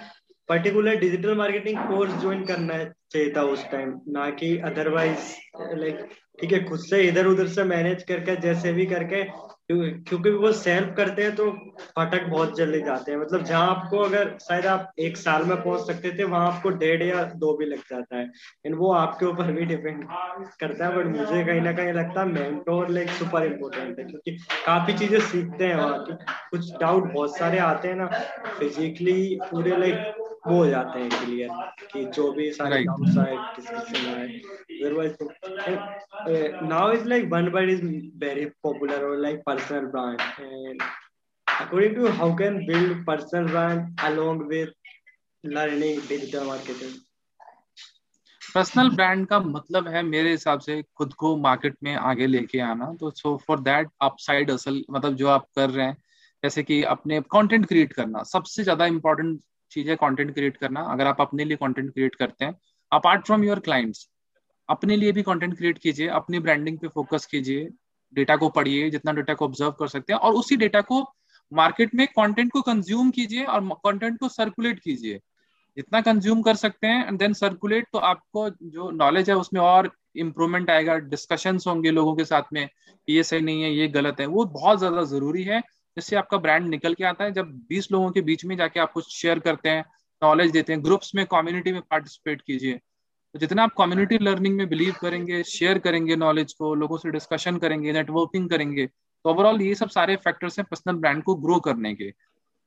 particular 0.48 0.96
digital 0.96 1.34
marketing 1.34 1.78
course 1.88 2.20
join 2.20 2.44
करना 2.44 2.82
चाहिए 2.84 3.32
था 3.36 3.42
उस 3.52 3.64
टाइम 3.70 3.94
ना 4.08 4.28
कि 4.30 4.56
अदरवाइज़ 4.64 5.34
लाइक 5.74 6.08
ठीक 6.38 6.52
है, 6.52 6.62
खुद 6.64 6.80
से 6.80 7.00
इधर 7.02 7.26
उधर 7.26 7.46
से 7.48 7.64
मैनेज 7.64 8.02
करके, 8.02 8.36
जैसे 8.36 8.72
भी 8.72 8.86
करके 8.86 9.22
क्योंकि 9.70 10.30
वो 10.32 10.50
सेल्फ 10.52 10.92
करते 10.96 11.22
हैं 11.22 11.34
तो 11.36 11.50
फटक 11.98 12.26
बहुत 12.30 12.56
जल्दी 12.56 12.80
जाते 12.82 13.12
हैं। 13.12 13.18
मतलब 13.18 13.44
जहाँ 13.44 13.68
आपको 13.68 13.98
अगर 13.98 14.36
शायद 14.40 14.66
आप 14.66 14.90
एक 15.00 15.16
साल 15.16 15.44
में 15.44 15.56
पहुँच 15.56 15.86
सकते 15.86 16.10
थे, 16.18 16.24
वहाँ 16.24 16.50
आपको 16.52 16.70
डेढ़ 16.72 17.02
या 17.02 17.22
दो 17.36 17.56
भी 17.58 17.66
लग 17.66 17.78
जाता 17.90 18.16
है। 18.16 18.24
एंड 18.66 18.74
वो 18.76 18.92
आपके 18.94 19.26
ऊपर 19.26 19.52
भी 19.52 19.64
डिपेंड 19.66 20.04
करता 20.60 20.86
है 20.86 20.96
बट 20.96 21.06
मुझे 21.08 21.44
कहीं 21.44 21.60
ना 21.60 21.72
कहीं 21.72 21.92
लगता 21.92 22.20
है 22.20 22.26
मेंटोर 22.28 22.88
लाइक 22.90 23.10
सुपर 23.12 23.46
इम्पोर्टेंट 23.46 23.98
है, 23.98 24.04
क्योंकि 24.04 24.36
काफ़ी 24.66 24.98
चीज़ें 24.98 25.18
सीखते 25.20 25.66
हैं 25.66 25.76
वहाँ 25.76 26.04
की। 26.04 26.12
कुछ 26.50 26.70
डाउट 26.80 27.12
बहुत 27.12 27.38
सारे 27.38 27.58
आते 27.60 27.88
हैं 27.88 27.96
ना 27.96 28.06
फिजिकली 28.58 29.40
पूरे 29.44 29.76
लाइक 29.76 30.23
वो 30.46 30.56
हो 30.56 30.66
जाते 30.66 31.00
हैं 31.00 31.10
क्लियर 31.10 31.50
कि 31.92 32.04
जो 32.16 32.30
भी 32.32 32.50
सारे 32.52 32.82
डाउट्स 32.84 33.18
आए 33.18 33.36
किस 33.54 33.68
किस 33.68 33.84
से 33.92 34.08
आए 34.10 34.26
otherwise 34.80 35.14
now 36.64 36.92
is 36.92 37.04
like 37.08 37.28
one 37.30 37.48
word 37.54 37.70
is 37.70 37.84
very 38.24 38.44
popular 38.62 39.04
और 39.04 39.16
like 39.20 39.42
personal 39.46 39.86
brand 39.86 40.20
and 40.40 40.82
according 41.46 41.92
to 41.94 42.10
how 42.10 42.26
can 42.34 42.54
build 42.66 42.92
personal 43.06 43.48
brand 43.48 44.00
along 44.00 44.38
with 44.48 44.70
learning 45.44 45.98
digital 46.08 46.46
marketing? 46.46 46.94
Personal 48.42 48.88
brand 48.90 49.26
का 49.26 49.38
मतलब 49.40 49.88
है 49.88 50.02
मेरे 50.02 50.30
हिसाब 50.30 50.60
से 50.60 50.80
खुद 50.96 51.12
को 51.14 51.36
मार्केट 51.36 51.76
में 51.82 51.94
आगे 51.94 52.26
लेके 52.26 52.60
आना। 52.60 52.92
तो 53.00 53.10
सो 53.10 53.36
फॉर 53.46 53.60
दैट 53.60 53.88
अपसाइड 54.02 54.50
असल 54.50 54.82
मतलब 54.90 55.14
जो 55.14 55.28
आप 55.28 55.46
कर 55.56 55.70
रहे 55.70 55.86
हैं 55.86 55.96
जैसे 56.42 56.62
कि 56.62 56.82
अपने 56.92 57.20
कंटेंट 57.32 57.66
क्रिएट 57.66 57.92
करना 57.92 58.22
सबसे 58.32 58.62
ज़्यादा 58.62 58.86
इंपॉर्टेंट 58.86 59.40
चीज़ 59.74 59.90
है 59.90 59.96
कंटेंट 59.96 60.34
क्रिएट 60.34 60.56
करना, 60.56 60.80
अगर 60.82 61.06
आप 61.06 61.20
अपने 61.20 61.44
लिए 61.44 61.56
कंटेंट 61.58 61.92
क्रिएट 61.92 62.14
करते 62.14 62.44
हैं 62.44 62.54
अपार्ट 62.92 63.26
फ्रॉम 63.26 63.44
योर 63.44 63.60
क्लाइंट्स 63.60 64.08
अपने 64.68 64.96
लिए 64.96 65.12
भी 65.12 65.22
कंटेंट 65.22 65.56
क्रिएट 65.56 65.78
कीजिए, 65.78 66.06
अपनी 66.08 66.38
ब्रांडिंग 66.40 66.78
पे 66.78 66.88
फोकस 66.90 67.26
कीजिए 67.26 67.68
डेटा 68.14 68.36
को 68.36 68.48
पढ़िए, 68.50 68.88
जितना 68.90 69.12
डेटा 69.12 69.34
को 69.34 69.44
ऑब्ज़र्व 69.44 69.70
कर 69.78 69.88
सकते 69.88 70.12
हैं, 70.12 70.20
और 70.20 70.34
उसी 70.34 70.56
डेटा 70.56 70.80
को 70.82 71.02
मार्केट 71.52 71.94
में 71.94 72.06
कंटेंट 72.08 72.52
को 72.52 72.60
कंज्यूम 72.62 73.10
कीजिए 73.10 73.44
और 73.44 73.68
कंटेंट 73.84 74.18
को 74.20 74.28
सर्कुलेट 74.30 74.78
कीजिए। 74.80 75.18
जितना 75.76 76.00
कंज्यूम 76.02 76.42
कर 76.42 76.54
सकते 76.56 76.86
हैं 76.86 77.06
एंड 77.06 77.18
देन 77.18 77.32
सर्कुलेट 77.34 77.86
तो 77.92 77.98
आपको 78.00 78.48
जो 78.50 78.90
नॉलेज 78.92 79.30
है 79.30 79.36
उसमें 79.36 79.60
और 79.62 79.90
इम्प्रूवमेंट 80.16 80.70
आएगा। 80.70 80.94
डिस्कशंस 81.06 81.66
होंगे 81.66 81.90
लोगों 81.90 82.14
के 82.16 82.24
साथ 82.24 82.52
में 82.52 82.68
ये 83.08 83.22
सही 83.24 83.40
नहीं 83.40 83.62
है, 83.62 83.72
ये 83.72 83.88
गलत 83.90 84.20
है। 84.20 84.26
वो 84.28 84.44
बहुत 84.46 84.78
ज़्यादा 84.78 85.02
ज़रूरी 85.06 85.42
है। 85.44 85.60
जिससे 85.96 86.16
आपका 86.16 86.38
ब्रांड 86.38 86.68
निकल 86.68 86.94
के 86.94 87.04
आता 87.04 87.24
है। 87.24 87.32
जब 87.32 87.50
20 87.68 87.90
लोगों 87.92 88.10
के 88.10 88.20
बीच 88.22 88.44
में 88.44 88.56
जाके 88.56 88.80
आप 88.80 88.92
कुछ 88.92 89.12
शेयर 89.12 89.38
करते 89.38 89.68
हैं 89.68 89.84
नॉलेज 90.22 90.50
देते 90.50 90.72
हैं 90.72 90.82
ग्रुप्स 90.84 91.14
में 91.14 91.24
कम्युनिटी 91.26 91.72
में 91.72 91.80
पार्टिसिपेट 91.82 92.42
कीजिए। 92.42 92.80
तो 93.34 93.38
जितना 93.38 93.62
आप 93.62 93.74
कम्युनिटी 93.78 94.18
लर्निंग 94.18 94.56
में 94.56 94.68
बिलीव 94.68 94.94
करेंगे 95.00 95.42
शेयर 95.44 95.78
करेंगे 95.78 96.16
नॉलेज 96.16 96.52
को, 96.52 96.74
लोगों 96.74 96.96
से 96.98 97.10
डिस्कशन 97.10 97.56
करेंगे 97.58 97.92
नेटवर्किंग 97.92 98.48
करेंगे 98.50 98.86
तो 98.86 99.30
ओवरऑल 99.30 99.62
ये 99.62 99.74
सब 99.74 99.88
सारे 99.88 100.16
फैक्टर्स 100.16 100.58
हैं 100.58 100.66
पर्सनल 100.70 100.96
ब्रांड 100.96 101.22
को 101.22 101.34
ग्रो 101.36 101.58
करने 101.60 101.94
के। 101.94 102.12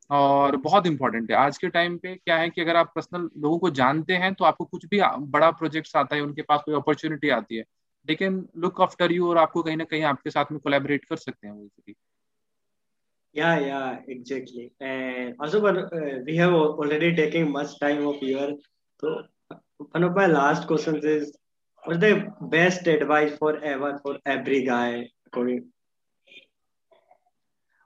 और 0.09 0.55
बहुत 0.57 0.85
इंपॉर्टेंट 0.87 1.31
है। 1.31 1.37
आज 1.37 1.57
के 1.57 1.67
टाइम 1.69 1.97
पे 1.97 2.13
क्या 2.15 2.37
है 2.37 2.49
कि 2.49 2.61
अगर 2.61 2.75
आप 2.75 2.91
पर्सनल 2.95 3.29
लोगों 3.37 3.57
को 3.59 3.69
जानते 3.71 4.15
हैं 4.15 4.33
तो 4.33 4.45
आपको 4.45 4.65
कुछ 4.65 4.85
भी 4.85 4.99
बड़ा 5.19 5.49
प्रोजेक्ट्स 5.51 5.95
आता 5.95 6.15
है, 6.15 6.21
उनके 6.21 6.41
पास 6.41 6.61
कोई 6.65 6.75
अपॉर्चुनिटी 6.75 7.29
आती 7.29 7.57
है। 7.57 7.63
लेकिन 8.07 8.45
लुक 8.57 8.81
आफ्टर 8.81 9.11
यू 9.11 9.29
और 9.29 9.37
आपको 9.37 9.63
कहीं 9.63 9.77
ना 9.77 9.83
कहीं 9.83 10.03
आपके 10.05 10.29
साथ 10.29 10.51
में 10.51 10.59
कोलेबरेट 10.59 11.05
कर 11.05 11.15
सकते 11.17 11.47
हैं 11.47 11.53
वो 11.53 11.67
Yeah, 13.37 13.59
yeah, 13.59 13.97
exactly. 14.07 14.71
And 14.81 15.35
also, 15.39 15.61
but 15.61 15.77
uh, 15.77 16.21
we 16.25 16.37
have 16.37 16.53
already 16.53 17.15
taken 17.15 17.51
much 17.51 17.79
time 17.79 18.07
of 18.07 18.15
your. 18.23 18.53
So 18.99 19.21
one 19.91 20.03
of 20.03 20.15
my 20.15 20.25
last 20.25 20.65
questions 20.65 21.05
is, 21.05 21.37
what's 21.83 21.99
the 21.99 22.33
best 22.41 22.87
advice 22.87 23.37
for 23.37 23.63
ever 23.63 23.99
for 24.03 24.17
every 24.25 24.63
guy 24.65 25.11
according? 25.27 25.65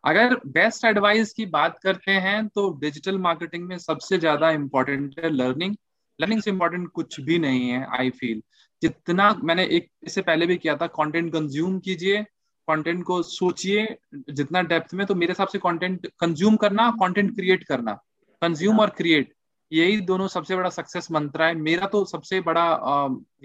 अगर 0.04 0.36
best 0.54 0.86
advice 0.86 1.34
की 1.34 1.46
बात 1.46 1.78
करते 1.84 2.12
हैं 2.26 2.48
तो 2.56 2.70
digital 2.82 3.18
marketing 3.26 3.68
में 3.70 3.78
सबसे 3.78 4.18
ज़्यादा 4.18 4.50
important 4.52 5.20
है 5.20 5.30
लर्निंग 5.30 5.76
लर्निंग 6.20 6.42
से 6.42 6.50
इम्पोर्टेंट 6.52 6.88
कुछ 6.96 7.20
भी 7.28 7.38
नहीं 7.40 7.70
है 7.70 7.86
आई 7.98 8.10
फील 8.20 8.42
जितना 8.82 9.34
मैंने 9.44 9.66
एक 9.78 9.90
इससे 10.04 10.22
पहले 10.30 10.46
भी 10.48 10.58
किया 10.64 10.76
था 10.78 10.88
कंटेंट 10.98 11.32
कंज्यूम 11.34 11.80
कीजिए 11.88 12.26
कंटेंट 12.68 13.04
को 13.04 13.22
सोचिए 13.24 13.88
जितना 14.30 14.62
डेप्थ 14.64 14.94
में 14.94 15.06
तो 15.08 15.16
मेरे 15.16 15.32
हिसाब 15.32 15.48
से 15.48 15.60
कंटेंट 15.60 16.08
कंज्यूम 16.20 16.56
करना 16.56 16.90
कंटेंट 17.02 17.34
क्रिएट 17.36 17.64
करना। 17.64 17.94
कंज्यूम 18.42 18.80
और 18.80 18.90
क्रिएट 18.92 19.34
यही 19.72 20.00
दोनों 20.04 20.28
सबसे 20.28 20.56
बड़ा 20.56 20.70
सक्सेस 20.70 21.08
मंत्र 21.12 21.44
है। 21.44 21.54
मेरा 21.58 21.88
तो 21.88 22.04
सबसे 22.06 22.40
बड़ा 22.42 22.66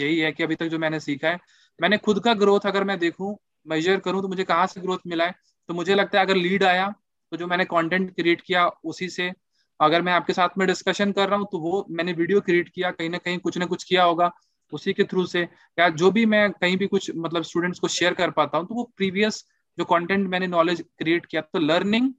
यही 0.00 0.18
है 0.18 0.32
कि 0.32 0.42
अभी 0.42 0.54
तक 0.54 0.66
जो 0.66 0.78
मैंने 0.78 1.00
सीखा 1.00 1.28
है 1.28 1.38
मैंने 1.78 1.98
खुद 1.98 2.20
का 2.20 2.34
ग्रोथ 2.34 2.66
अगर 2.66 2.84
मैं 2.84 2.98
देखूँ 2.98 3.36
मेजर 3.66 3.98
करूँ 4.00 4.22
तो 4.22 4.28
मुझे 4.28 4.44
कहाँ 4.44 4.66
से 4.66 4.80
ग्रोथ 4.80 4.98
मिला 5.06 5.24
है? 5.24 5.34
तो 5.68 5.74
मुझे 5.74 5.94
लगता 5.94 6.18
है 6.18 6.24
अगर 6.26 6.36
लीड 6.36 6.64
आया 6.64 6.88
तो 7.32 7.36
जो 7.36 7.46
मैंने 7.46 7.64
कंटेंट 7.64 8.14
क्रिएट 8.16 8.40
किया 8.40 8.66
उसी 8.84 9.08
से 9.08 9.32
अगर 9.80 10.02
मैं 10.02 10.12
आपके 10.12 10.32
साथ 10.32 10.58
में 10.58 10.66
डिस्कशन 10.68 11.12
कर 11.12 11.28
रहा 11.28 11.38
हूँ 11.38 11.46
तो 11.52 11.58
वो 11.58 11.84
मैंने 11.90 12.12
वीडियो 12.14 12.40
क्रिएट 12.40 12.68
किया 12.68 12.90
कहीं 12.90 13.08
ना 13.10 13.18
कहीं 13.18 13.38
कुछ 13.38 13.58
ना 13.58 13.66
कुछ 13.66 13.84
किया 13.84 14.04
होगा। 14.04 14.30
उसी 14.72 14.92
के 14.92 15.04
थ्रू 15.04 15.24
से, 15.26 15.40
या 15.78 15.88
जो 15.90 16.10
भी 16.10 16.24
मैं 16.26 16.50
कहीं 16.52 16.76
भी 16.76 16.86
कुछ 16.86 17.10
मतलब 17.16 17.42
स्टूडेंट्स 17.42 17.78
को 17.78 17.88
शेयर 17.88 18.14
कर 18.14 18.30
पाता 18.30 18.58
हूँ 18.58 18.66
तो 18.66 18.74
वो 18.74 18.90
प्रीवियस 18.96 19.44
जो 19.78 19.84
कंटेंट 19.84 20.28
मैंने 20.28 20.46
नॉलेज 20.46 20.84
क्रिएट 20.98 21.26
किया 21.26 21.42
तो 21.42 21.58
learning 21.58 22.10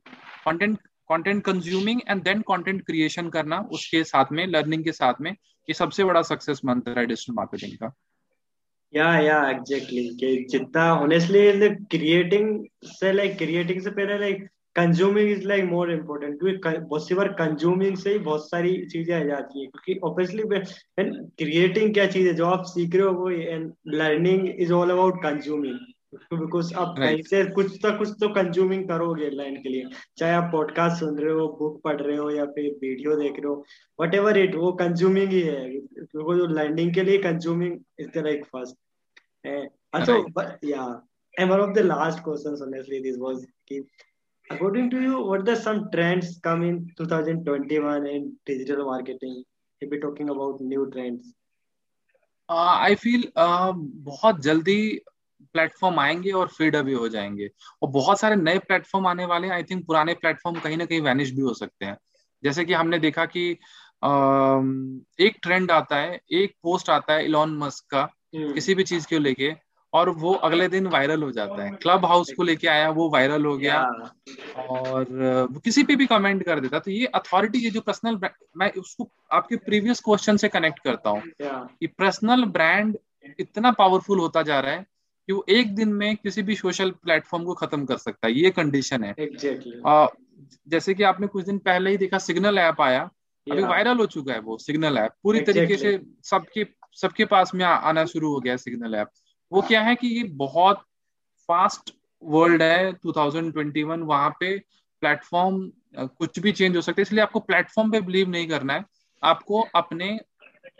content 0.45 0.77
content 1.09 1.43
consuming 1.43 2.01
and 2.09 2.21
then 2.23 2.41
content 2.41 2.81
creation 2.85 3.29
करना, 3.29 3.59
उसके 3.71 4.03
साथ 4.03 4.31
में 4.31 4.45
लर्निंग 4.47 4.83
के 4.83 4.91
साथ 4.91 5.21
में, 5.21 5.31
ये 5.31 5.73
सबसे 5.73 6.03
बड़ा 6.03 6.21
सक्सेस 6.21 6.61
मंत्र 6.65 6.99
है 6.99 7.05
डिजिटल 7.05 7.33
मार्केटिंग 7.33 7.77
का। 7.77 7.93
या 8.93 9.07
या 9.19 9.37
एग्जैक्टली 9.49 10.03
कि 10.15 10.45
जितना 10.49 10.83
ऑनेस्टली 10.95 11.69
क्रिएटिंग 11.91 12.65
से 12.85 13.11
लाइक 13.11 13.37
क्रिएटिंग 13.37 13.81
से 13.81 13.89
पहले 13.89 14.17
like 14.17 14.47
consuming 14.77 15.29
is 15.31 15.47
like 15.47 15.63
more 15.65 15.91
important 15.91 16.39
क्योंकि 16.39 16.77
बहुत 16.79 17.07
सी 17.07 17.15
बार 17.15 17.27
कंज्यूमिंग 17.39 17.97
से 17.97 18.11
ही 18.11 18.19
बहुत 18.29 18.49
सारी 18.49 18.73
चीज़ें 18.91 19.13
आ 19.15 19.23
जाती 19.23 19.61
है। 19.61 19.67
क्योंकि 19.67 19.99
ऑब्वियसली 20.07 20.43
क्रिएटिंग 21.43 21.93
क्या 21.93 22.05
चीज़ 22.07 22.27
है? 22.27 22.33
जो 22.33 22.45
आप 22.45 22.63
सीख 22.67 22.95
रहे 22.95 23.03
हो 23.03 23.11
वो 23.13 23.29
and 23.29 23.71
learning 23.87 24.49
is 24.61 24.73
all 24.73 24.89
about 24.91 25.21
consuming 25.23 25.79
because 26.33 26.73
आप 26.81 26.95
कहीं 26.97 27.21
से 27.29 27.43
कुछ 27.51 27.73
तो 27.83 27.97
कुछ 27.97 28.09
तो 28.19 28.27
कंज्यूमिंग 28.33 28.87
करोगे 28.89 29.29
लाइन 29.29 29.55
के 29.63 29.69
लिए। 29.69 29.83
चाहे 30.17 30.33
आप 30.33 30.49
पॉडकास्ट 30.51 30.99
सुन 30.99 31.17
रहे 31.19 31.33
हो 31.33 31.47
बुक 31.59 31.81
पढ़ 31.83 32.01
रहे 32.01 32.17
हो 32.17 32.29
या 32.31 32.45
फिर 32.55 32.71
वीडियो 32.81 33.15
देख 33.21 33.33
रहे 33.33 33.47
हो 33.47 33.63
वट 34.01 34.15
एवर 34.15 34.37
इट 34.37 34.55
वो 34.55 34.71
कंज्यूमिंग 34.81 35.29
ही 35.31 35.41
है। 35.41 35.69
क्योंकि 35.69 36.37
जो 36.37 36.45
लर्निंग 36.53 36.93
के 36.93 37.03
लिए 37.03 37.17
consuming 37.23 37.77
is 37.99 38.07
the 38.17 38.23
like 38.25 38.45
first 38.55 38.75
also 39.95 40.15
but 40.35 40.63
yeah. 40.69 40.95
And 41.33 41.49
one 41.49 41.61
of 41.61 41.73
the 41.75 41.83
last 41.83 42.21
questions 42.23 42.61
honestly 42.61 42.97
this 43.03 43.17
was 43.17 43.45
according 44.51 44.89
to 44.89 45.01
you 45.01 45.21
what 45.29 45.49
are 45.49 45.61
some 45.61 45.89
trends 45.91 46.39
come 46.39 46.63
in 46.63 46.91
2021 46.97 48.07
in 48.07 48.31
digital 48.45 48.85
marketing 48.85 49.43
if 49.81 49.89
we're 49.89 50.01
talking 50.01 50.29
about 50.29 50.61
new 50.61 50.91
trends? 50.91 51.33
I 52.49 52.95
uh, 52.95 52.99
feel 52.99 53.21
uh, 53.21 53.73
बहुत 53.77 54.41
जल्दी 54.41 55.01
platform 55.53 55.99
आएँगे 55.99 56.31
और 56.31 56.47
fade 56.47 56.75
away 56.75 56.93
हो 56.93 57.09
जाएँगे। 57.09 57.49
और 57.81 57.89
बहुत 57.89 58.19
सारे 58.19 58.35
नए 58.35 58.59
प्लेटफॉर्म 58.59 59.07
आने 59.07 59.25
वाले 59.25 59.47
हैं। 59.47 59.53
आई 59.53 59.63
थिंक 59.63 59.85
पुराने 59.85 60.13
प्लेटफॉर्म 60.13 60.59
कहीं 60.59 60.77
ना 60.77 60.85
कहीं 60.85 61.01
वैनिश 61.01 61.31
भी 61.31 61.41
हो 61.41 61.53
सकते 61.53 61.85
हैं। 61.85 61.97
जैसे 62.43 62.65
कि 62.65 62.73
हमने 62.73 62.99
देखा 62.99 63.25
कि 63.25 63.57
uh, 64.05 65.01
एक 65.19 65.37
ट्रेंड 65.41 65.71
आता 65.71 65.95
है 65.95 66.21
एक 66.31 66.55
पोस्ट 66.63 66.89
आता 66.89 67.13
है 67.13 67.25
इलॉन 67.25 67.57
मस्क 67.57 67.85
का 67.89 68.09
hmm. 68.35 68.53
किसी 68.53 68.75
भी 68.75 68.83
चीज़ 68.83 69.07
को 69.07 69.19
लेके। 69.19 69.66
और 69.97 70.09
वो 70.17 70.33
अगले 70.43 70.67
दिन 70.67 70.87
वायरल 70.87 71.23
हो 71.23 71.31
जाता 71.31 71.63
है। 71.63 71.69
क्लब 71.81 72.05
हाउस 72.05 72.31
को 72.37 72.43
लेके 72.43 72.67
आया 72.67 72.89
वो 72.89 73.09
वायरल 73.09 73.45
हो 73.45 73.57
गया 73.57 73.81
और 74.59 75.03
वो 75.51 75.59
किसी 75.59 75.83
पे 75.83 75.95
भी 75.95 76.05
कमेंट 76.05 76.43
कर 76.43 76.59
देता। 76.59 76.79
तो 76.79 76.91
ये 76.91 77.05
अथॉरिटी 77.15 77.59
ये 77.59 77.69
जो 77.69 77.81
पर्सनल 77.81 78.19
मैं 78.57 78.71
उसको 78.79 79.09
आपके 79.31 79.55
प्रीवियस 79.65 79.99
क्वेश्चन 79.99 80.37
से 80.37 80.47
कनेक्ट 80.49 80.79
करता 80.79 81.09
हूँ 81.09 81.23
कि 81.41 81.87
पर्सनल 81.87 82.45
ब्रांड 82.57 82.97
इतना 83.39 83.71
पावरफुल 83.71 84.19
होता 84.19 84.41
जा 84.41 84.59
रहा 84.59 84.71
है 84.71 84.85
कि 85.29 85.33
वो 85.33 85.45
एक 85.49 85.75
दिन 85.75 85.89
में 85.93 86.15
किसी 86.15 86.41
भी 86.41 86.55
सोशल 86.55 86.91
प्लेटफॉर्म 87.03 87.45
को 87.45 87.53
खत्म 87.53 87.85
कर 87.85 87.97
सकता 87.97 88.27
है। 88.27 88.33
ये 88.33 88.49
कंडीशन 88.51 89.03
है। 89.03 89.13
Exactly. 89.15 89.73
आ, 89.85 90.07
जैसे 90.67 90.93
कि 90.93 91.03
आपने 91.03 91.27
कुछ 91.27 91.45
दिन 91.45 91.57
पहले 91.57 91.91
ही 91.91 91.97
देखा 91.97 92.17
सिग्नल 92.17 92.57
ऐप 92.57 92.81
आया। 92.81 93.09
अभी 93.47 93.63
वायरल 93.63 93.97
हो 93.97 94.05
चुका 94.05 94.33
है 94.33 94.39
वो 94.39 94.57
सिग्नल 94.57 94.97
ऐप 94.97 95.11
पूरी 95.23 95.39
exactly. 95.39 95.57
तरीके 95.57 95.77
से 95.77 95.99
सबके 96.23 96.65
सबके 97.01 97.25
पास 97.25 97.51
में 97.55 97.65
आना 97.65 98.05
शुरू 98.05 98.31
हो 98.33 98.39
गया 98.39 98.55
सिग्नल 98.57 98.95
ऐप 98.95 99.09
वो 99.51 99.61
क्या 99.61 99.81
है 99.81 99.95
कि 99.95 100.07
ये 100.07 100.23
बहुत 100.37 100.83
फास्ट 101.49 101.93
वर्ल्ड 102.23 102.61
है 102.61 102.91
2021 103.05 104.01
वहाँ 104.01 104.29
पे 104.39 104.57
प्लेटफॉर्म 105.01 105.59
कुछ 105.97 106.39
भी 106.39 106.51
चेंज 106.51 106.75
हो 106.75 106.81
सकता 106.81 106.99
है, 106.99 107.01
इसलिए 107.01 107.21
आपको 107.21 107.39
प्लेटफॉर्म 107.39 107.91
पे 107.91 108.01
बिलीव 108.01 108.29
नहीं 108.29 108.47
करना 108.47 108.73
है। 108.73 108.85
आपको 109.23 109.61
अपने 109.75 110.19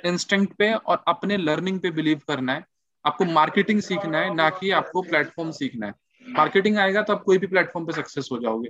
इंस्टिंक्ट 0.05 0.53
पे 0.53 0.73
और 0.73 1.03
अपने 1.07 1.37
लर्निंग 1.37 1.79
पे 1.79 1.91
बिलीव 1.91 2.21
करना 2.27 2.53
है। 2.53 2.65
आपको 3.05 3.25
मार्केटिंग 3.25 3.81
सीखना 3.81 4.19
है, 4.19 4.33
ना 4.33 4.49
कि 4.49 4.71
आपको 4.71 5.01
प्लेटफॉर्म 5.01 5.51
सीखना 5.51 5.87
है। 5.87 5.93
मार्केटिंग 6.25 6.77
आएगा 6.77 7.01
तो 7.01 7.13
आप 7.13 7.23
कोई 7.23 7.37
भी 7.37 7.47
प्लेटफॉर्म 7.47 7.85
पे 7.87 7.93
सक्सेस 7.93 8.29
हो 8.31 8.37
जाओगे। 8.37 8.69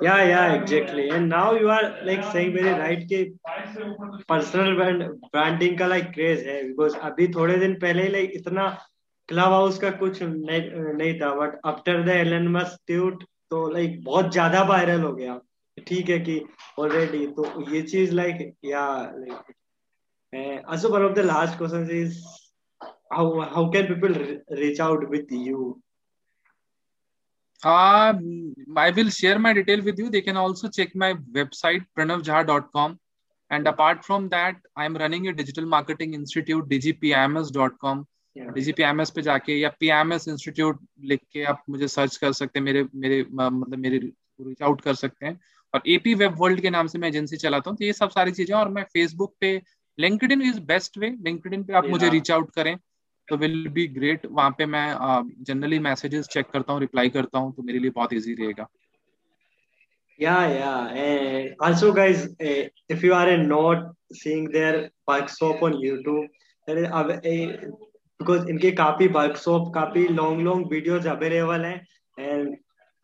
Yeah 0.00 0.24
yeah 0.24 0.54
exactly 0.54 1.08
and 1.10 1.28
now 1.28 1.52
you 1.52 1.70
are 1.70 1.96
like 2.02 2.24
saying 2.32 2.52
very 2.52 2.72
right 2.78 3.06
कि 3.08 3.18
personal 4.28 4.74
brand 4.74 5.04
branding 5.32 5.78
का 5.78 5.88
like 5.88 6.12
craze 6.14 6.42
है 6.46 6.62
because 6.70 6.96
अभी 7.10 7.28
थोड़े 7.34 7.58
दिन 7.58 7.74
पहले 7.80 8.08
like 8.08 8.36
इतना 8.36 8.68
क्लब 9.28 9.52
हाउस 9.52 9.78
का 9.78 9.90
कुछ 9.90 10.22
नहीं, 10.22 10.70
नहीं 10.70 11.20
था 11.20 11.34
but 11.34 11.60
after 11.66 12.02
the 12.04 12.08
Elon 12.08 12.48
Musk 12.48 12.78
tweet 12.86 13.24
तो 13.50 13.68
लाइक 13.70 14.02
बहुत 14.04 14.32
ज़्यादा 14.32 14.62
वायरल 14.68 15.02
हो 15.02 15.12
गया 15.14 15.40
ठीक 15.86 16.08
है 16.08 16.18
कि 16.18 16.40
ऑलरेडी 16.78 17.26
तो 17.36 17.72
ये 17.74 17.82
चीज़ 17.82 18.12
लाइक 18.12 18.52
या 18.64 18.86
like 19.16 19.52
also 20.66 20.90
one 20.90 21.02
of 21.02 21.14
the 21.14 21.22
last 21.22 21.56
questions 21.58 21.88
is 21.88 22.16
how 23.12 23.40
how 23.54 23.68
can 23.70 23.86
people 23.86 24.14
reach 24.60 24.80
out 24.80 25.08
with 25.08 25.30
you 25.30 25.80
Uh, 27.64 28.12
I 28.76 28.90
will 28.90 29.08
share 29.08 29.38
my 29.38 29.52
detail 29.54 29.82
with 29.82 29.98
you. 29.98 30.10
They 30.10 30.20
can 30.20 30.36
also 30.36 30.68
check 30.68 30.94
my 30.94 31.14
website 31.32 31.86
pranavjha.com. 31.96 32.98
And 33.50 33.66
apart 33.66 34.04
from 34.04 34.28
that, 34.30 34.56
I 34.76 34.84
am 34.84 34.96
running 34.96 35.28
a 35.28 35.32
digital 35.32 35.64
marketing 35.66 36.14
institute, 36.14 36.68
dgpms.com. 36.68 38.06
DGPMS 38.36 39.10
पे 39.10 39.22
जाके 39.22 39.58
या 39.58 39.68
PMS 39.80 40.26
institute 40.28 40.78
लिख 41.10 41.20
के 41.32 41.42
आप 41.50 41.62
मुझे 41.70 41.88
search 41.88 42.16
कर 42.16 42.32
सकते 42.32 42.58
हैं 42.58 42.64
मेरे 42.64 42.84
मेरे 42.94 43.22
मतलब 43.32 43.78
मेरे 43.78 43.98
रीच 43.98 44.62
आउट 44.62 44.80
कर 44.80 44.94
सकते 44.94 45.26
हैं 45.26 45.38
और 45.74 45.82
एपी 45.88 46.14
वेब 46.14 46.34
वर्ल्ड 46.38 46.60
के 46.60 46.70
नाम 46.70 46.86
से 46.86 46.98
मैं 46.98 47.08
एजेंसी 47.08 47.36
चलाता 47.36 47.70
हूँ 47.70 47.76
तो 47.78 47.84
ये 47.84 47.92
सब 47.92 48.10
सारी 48.10 48.32
चीज़ें 48.32 48.54
और 48.56 48.68
मैं 48.68 48.82
फेसबुक 48.92 49.34
पे 49.40 49.52
LinkedIn 49.98 50.32
is 50.32 50.60
best 50.72 50.98
way 50.98 51.10
LinkedIn 51.24 51.64
पे 51.66 51.72
आप 51.72 51.86
मुझे 51.90 52.08
रीच 52.10 52.30
आउट 52.30 52.50
करें 52.54 52.76
तो 53.28 53.36
विल 53.36 53.68
बी 53.74 53.86
ग्रेट 53.88 54.26
वहाँ 54.26 54.50
पे 54.58 54.66
मैं 54.66 54.86
जनरली 55.48 55.78
मैसेजेस 55.78 56.26
चेक 56.32 56.50
करता 56.52 56.72
हूँ 56.72 56.80
रिप्लाई 56.80 57.10
करता 57.10 57.38
हूँ 57.38 57.52
तो 57.54 57.62
मेरे 57.62 57.78
लिए 57.78 57.90
बहुत 57.96 58.12
इजी 58.12 58.34
रहेगा 58.40 58.68
Yeah, 60.18 60.48
yeah. 60.48 60.88
And 60.94 61.54
also, 61.60 61.92
guys, 61.92 62.26
uh, 62.40 62.68
if 62.88 63.02
you 63.02 63.14
are 63.14 63.36
not 63.36 63.94
seeing 64.12 64.44
their 64.50 64.90
workshop 65.08 65.60
on 65.60 65.72
YouTube, 65.72 66.28
then 66.68 66.86
uh, 66.86 67.02
because 68.20 68.44
इनके 68.48 68.70
काफ़ी 68.72 69.08
वर्कशॉप 69.16 69.72
काफ़ी 69.74 70.06
लॉन्ग 70.08 70.40
लॉन्ग 70.42 70.70
वीडियोस 70.72 71.06
अवेलेबल 71.06 71.64
हैं 71.64 71.80
and 72.18 72.54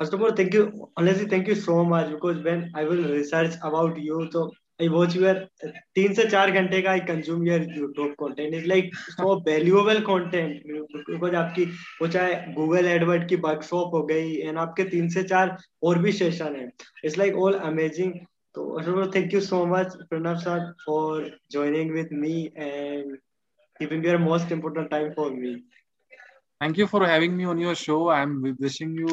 first 0.01 0.14
of 0.14 0.23
all 0.23 0.33
thank 0.33 0.55
you 0.55 0.89
honestly 0.97 1.27
thank 1.27 1.49
you 1.49 1.55
so 1.55 1.85
much 1.85 2.11
because 2.11 2.39
when 2.45 2.61
I 2.75 2.85
will 2.85 3.03
research 3.14 3.57
about 3.71 3.99
you 4.01 4.29
so 4.33 4.45
watch 4.89 5.16
your 5.16 5.35
uh, 5.64 5.68
तीन 5.95 6.14
से 6.14 6.24
चार 6.31 6.51
घंटे 6.51 6.81
का 6.83 6.91
I 6.91 7.01
consume 7.09 7.47
your 7.47 7.66
YouTube 7.76 8.14
content 8.18 8.55
is 8.55 8.66
like 8.66 8.95
so 8.95 9.35
valuable 9.49 10.01
content 10.03 10.62
because 10.66 11.35
आपकी, 11.37 11.64
वो 11.64 12.09
चाहे 12.09 12.35
Google 12.55 12.87
Edward 12.87 13.28
की 13.28 13.37
bug 13.47 13.62
हो 13.72 14.03
गई 14.07 14.35
एंड 14.37 14.59
आपके 14.59 14.85
तीन 14.91 15.09
से 15.09 15.22
चार 15.22 15.57
और 15.83 15.99
भी 15.99 16.12
सेशन 16.12 16.57
है. 16.57 16.70
इट्स 17.05 17.18
लाइक 17.18 17.37
ऑल 17.39 17.55
अमेजिंग 17.70 18.12
तो 18.55 19.07
thank 19.14 19.35
you 19.35 19.41
so 19.41 19.64
much 19.66 19.97
Pranav 20.11 20.37
sir 20.39 20.70
for 20.87 21.31
joining 21.51 21.91
with 21.91 22.09
me 22.12 22.39
and 22.57 23.12
giving 23.81 24.07
your 24.07 24.18
most 24.18 24.53
important 24.53 24.91
time 24.91 25.11
for 25.16 25.31
me 25.33 25.55
thank 26.61 26.78
you 26.78 26.87
for 26.87 27.05
having 27.07 27.35
me 27.35 27.45
on 27.45 27.59
your 27.59 27.74
show 27.74 28.09
I 28.11 28.22
am 28.22 28.41
wishing 28.61 28.99
you 29.01 29.09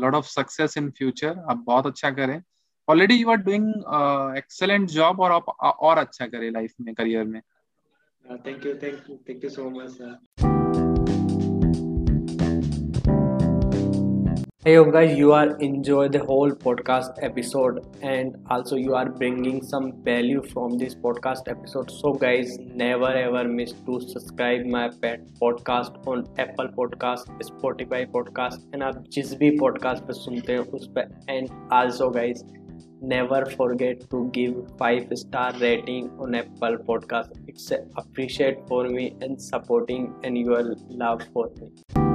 lot 0.00 0.14
of 0.14 0.26
success 0.28 0.76
in 0.78 0.90
future 0.90 1.44
आप 1.50 1.62
बहुत 1.66 1.86
अच्छा 1.86 2.10
करें. 2.10 2.40
Already 2.90 3.14
you 3.14 3.30
are 3.30 3.36
doing 3.48 3.68
excellent 4.38 4.88
job 4.90 5.20
और 5.20 5.32
आप 5.32 5.48
और 5.88 5.98
अच्छा 5.98 6.26
करें 6.26 6.50
life 6.50 6.72
में 6.80 6.94
करियर 6.94 7.24
में 7.24 7.40
thank 8.46 8.66
you 8.66 8.74
thank 8.82 9.10
you 9.10 9.16
thank 9.28 9.44
you 9.44 9.50
so 9.50 9.70
much 9.70 9.90
sir 9.90 10.18
Hey 14.64 14.72
guys, 14.94 15.12
you 15.18 15.28
are 15.32 15.56
enjoy 15.66 16.02
the 16.14 16.20
whole 16.30 16.50
podcast 16.64 17.20
episode 17.28 17.78
and 18.08 18.34
also 18.56 18.76
you 18.80 18.94
are 18.94 19.06
bringing 19.20 19.62
some 19.62 19.86
value 20.08 20.42
from 20.50 20.74
this 20.82 20.96
podcast 21.06 21.48
episode. 21.48 21.94
So 22.00 22.12
guys, 22.24 22.52
never 22.82 23.12
ever 23.22 23.44
miss 23.54 23.72
to 23.86 24.00
subscribe 24.02 24.68
my 24.76 24.84
pet 25.04 25.24
podcast 25.40 25.96
on 26.06 26.26
Apple 26.44 26.70
Podcast, 26.76 27.42
Spotify 27.48 28.02
Podcast 28.18 28.68
and 28.74 28.88
आप 28.90 29.02
जिस 29.16 29.34
भी 29.42 29.50
podcast 29.58 30.06
पे 30.10 30.22
सुनते 30.22 30.52
हैं 30.52 30.66
उस 30.80 30.88
पर 30.98 31.10
and 31.36 31.56
also 31.78 32.12
guys 32.18 32.44
never 33.00 33.46
forget 33.46 34.08
to 34.10 34.28
give 34.32 34.54
five 34.78 35.08
star 35.14 35.52
rating 35.58 36.10
on 36.18 36.34
apple 36.34 36.76
podcast. 36.78 37.30
It's 37.46 37.72
appreciate 37.96 38.66
for 38.68 38.88
me 38.88 39.16
and 39.20 39.40
supporting 39.40 40.14
and 40.22 40.36
your 40.36 40.74
love 40.88 41.22
for 41.32 41.50
me 41.60 42.09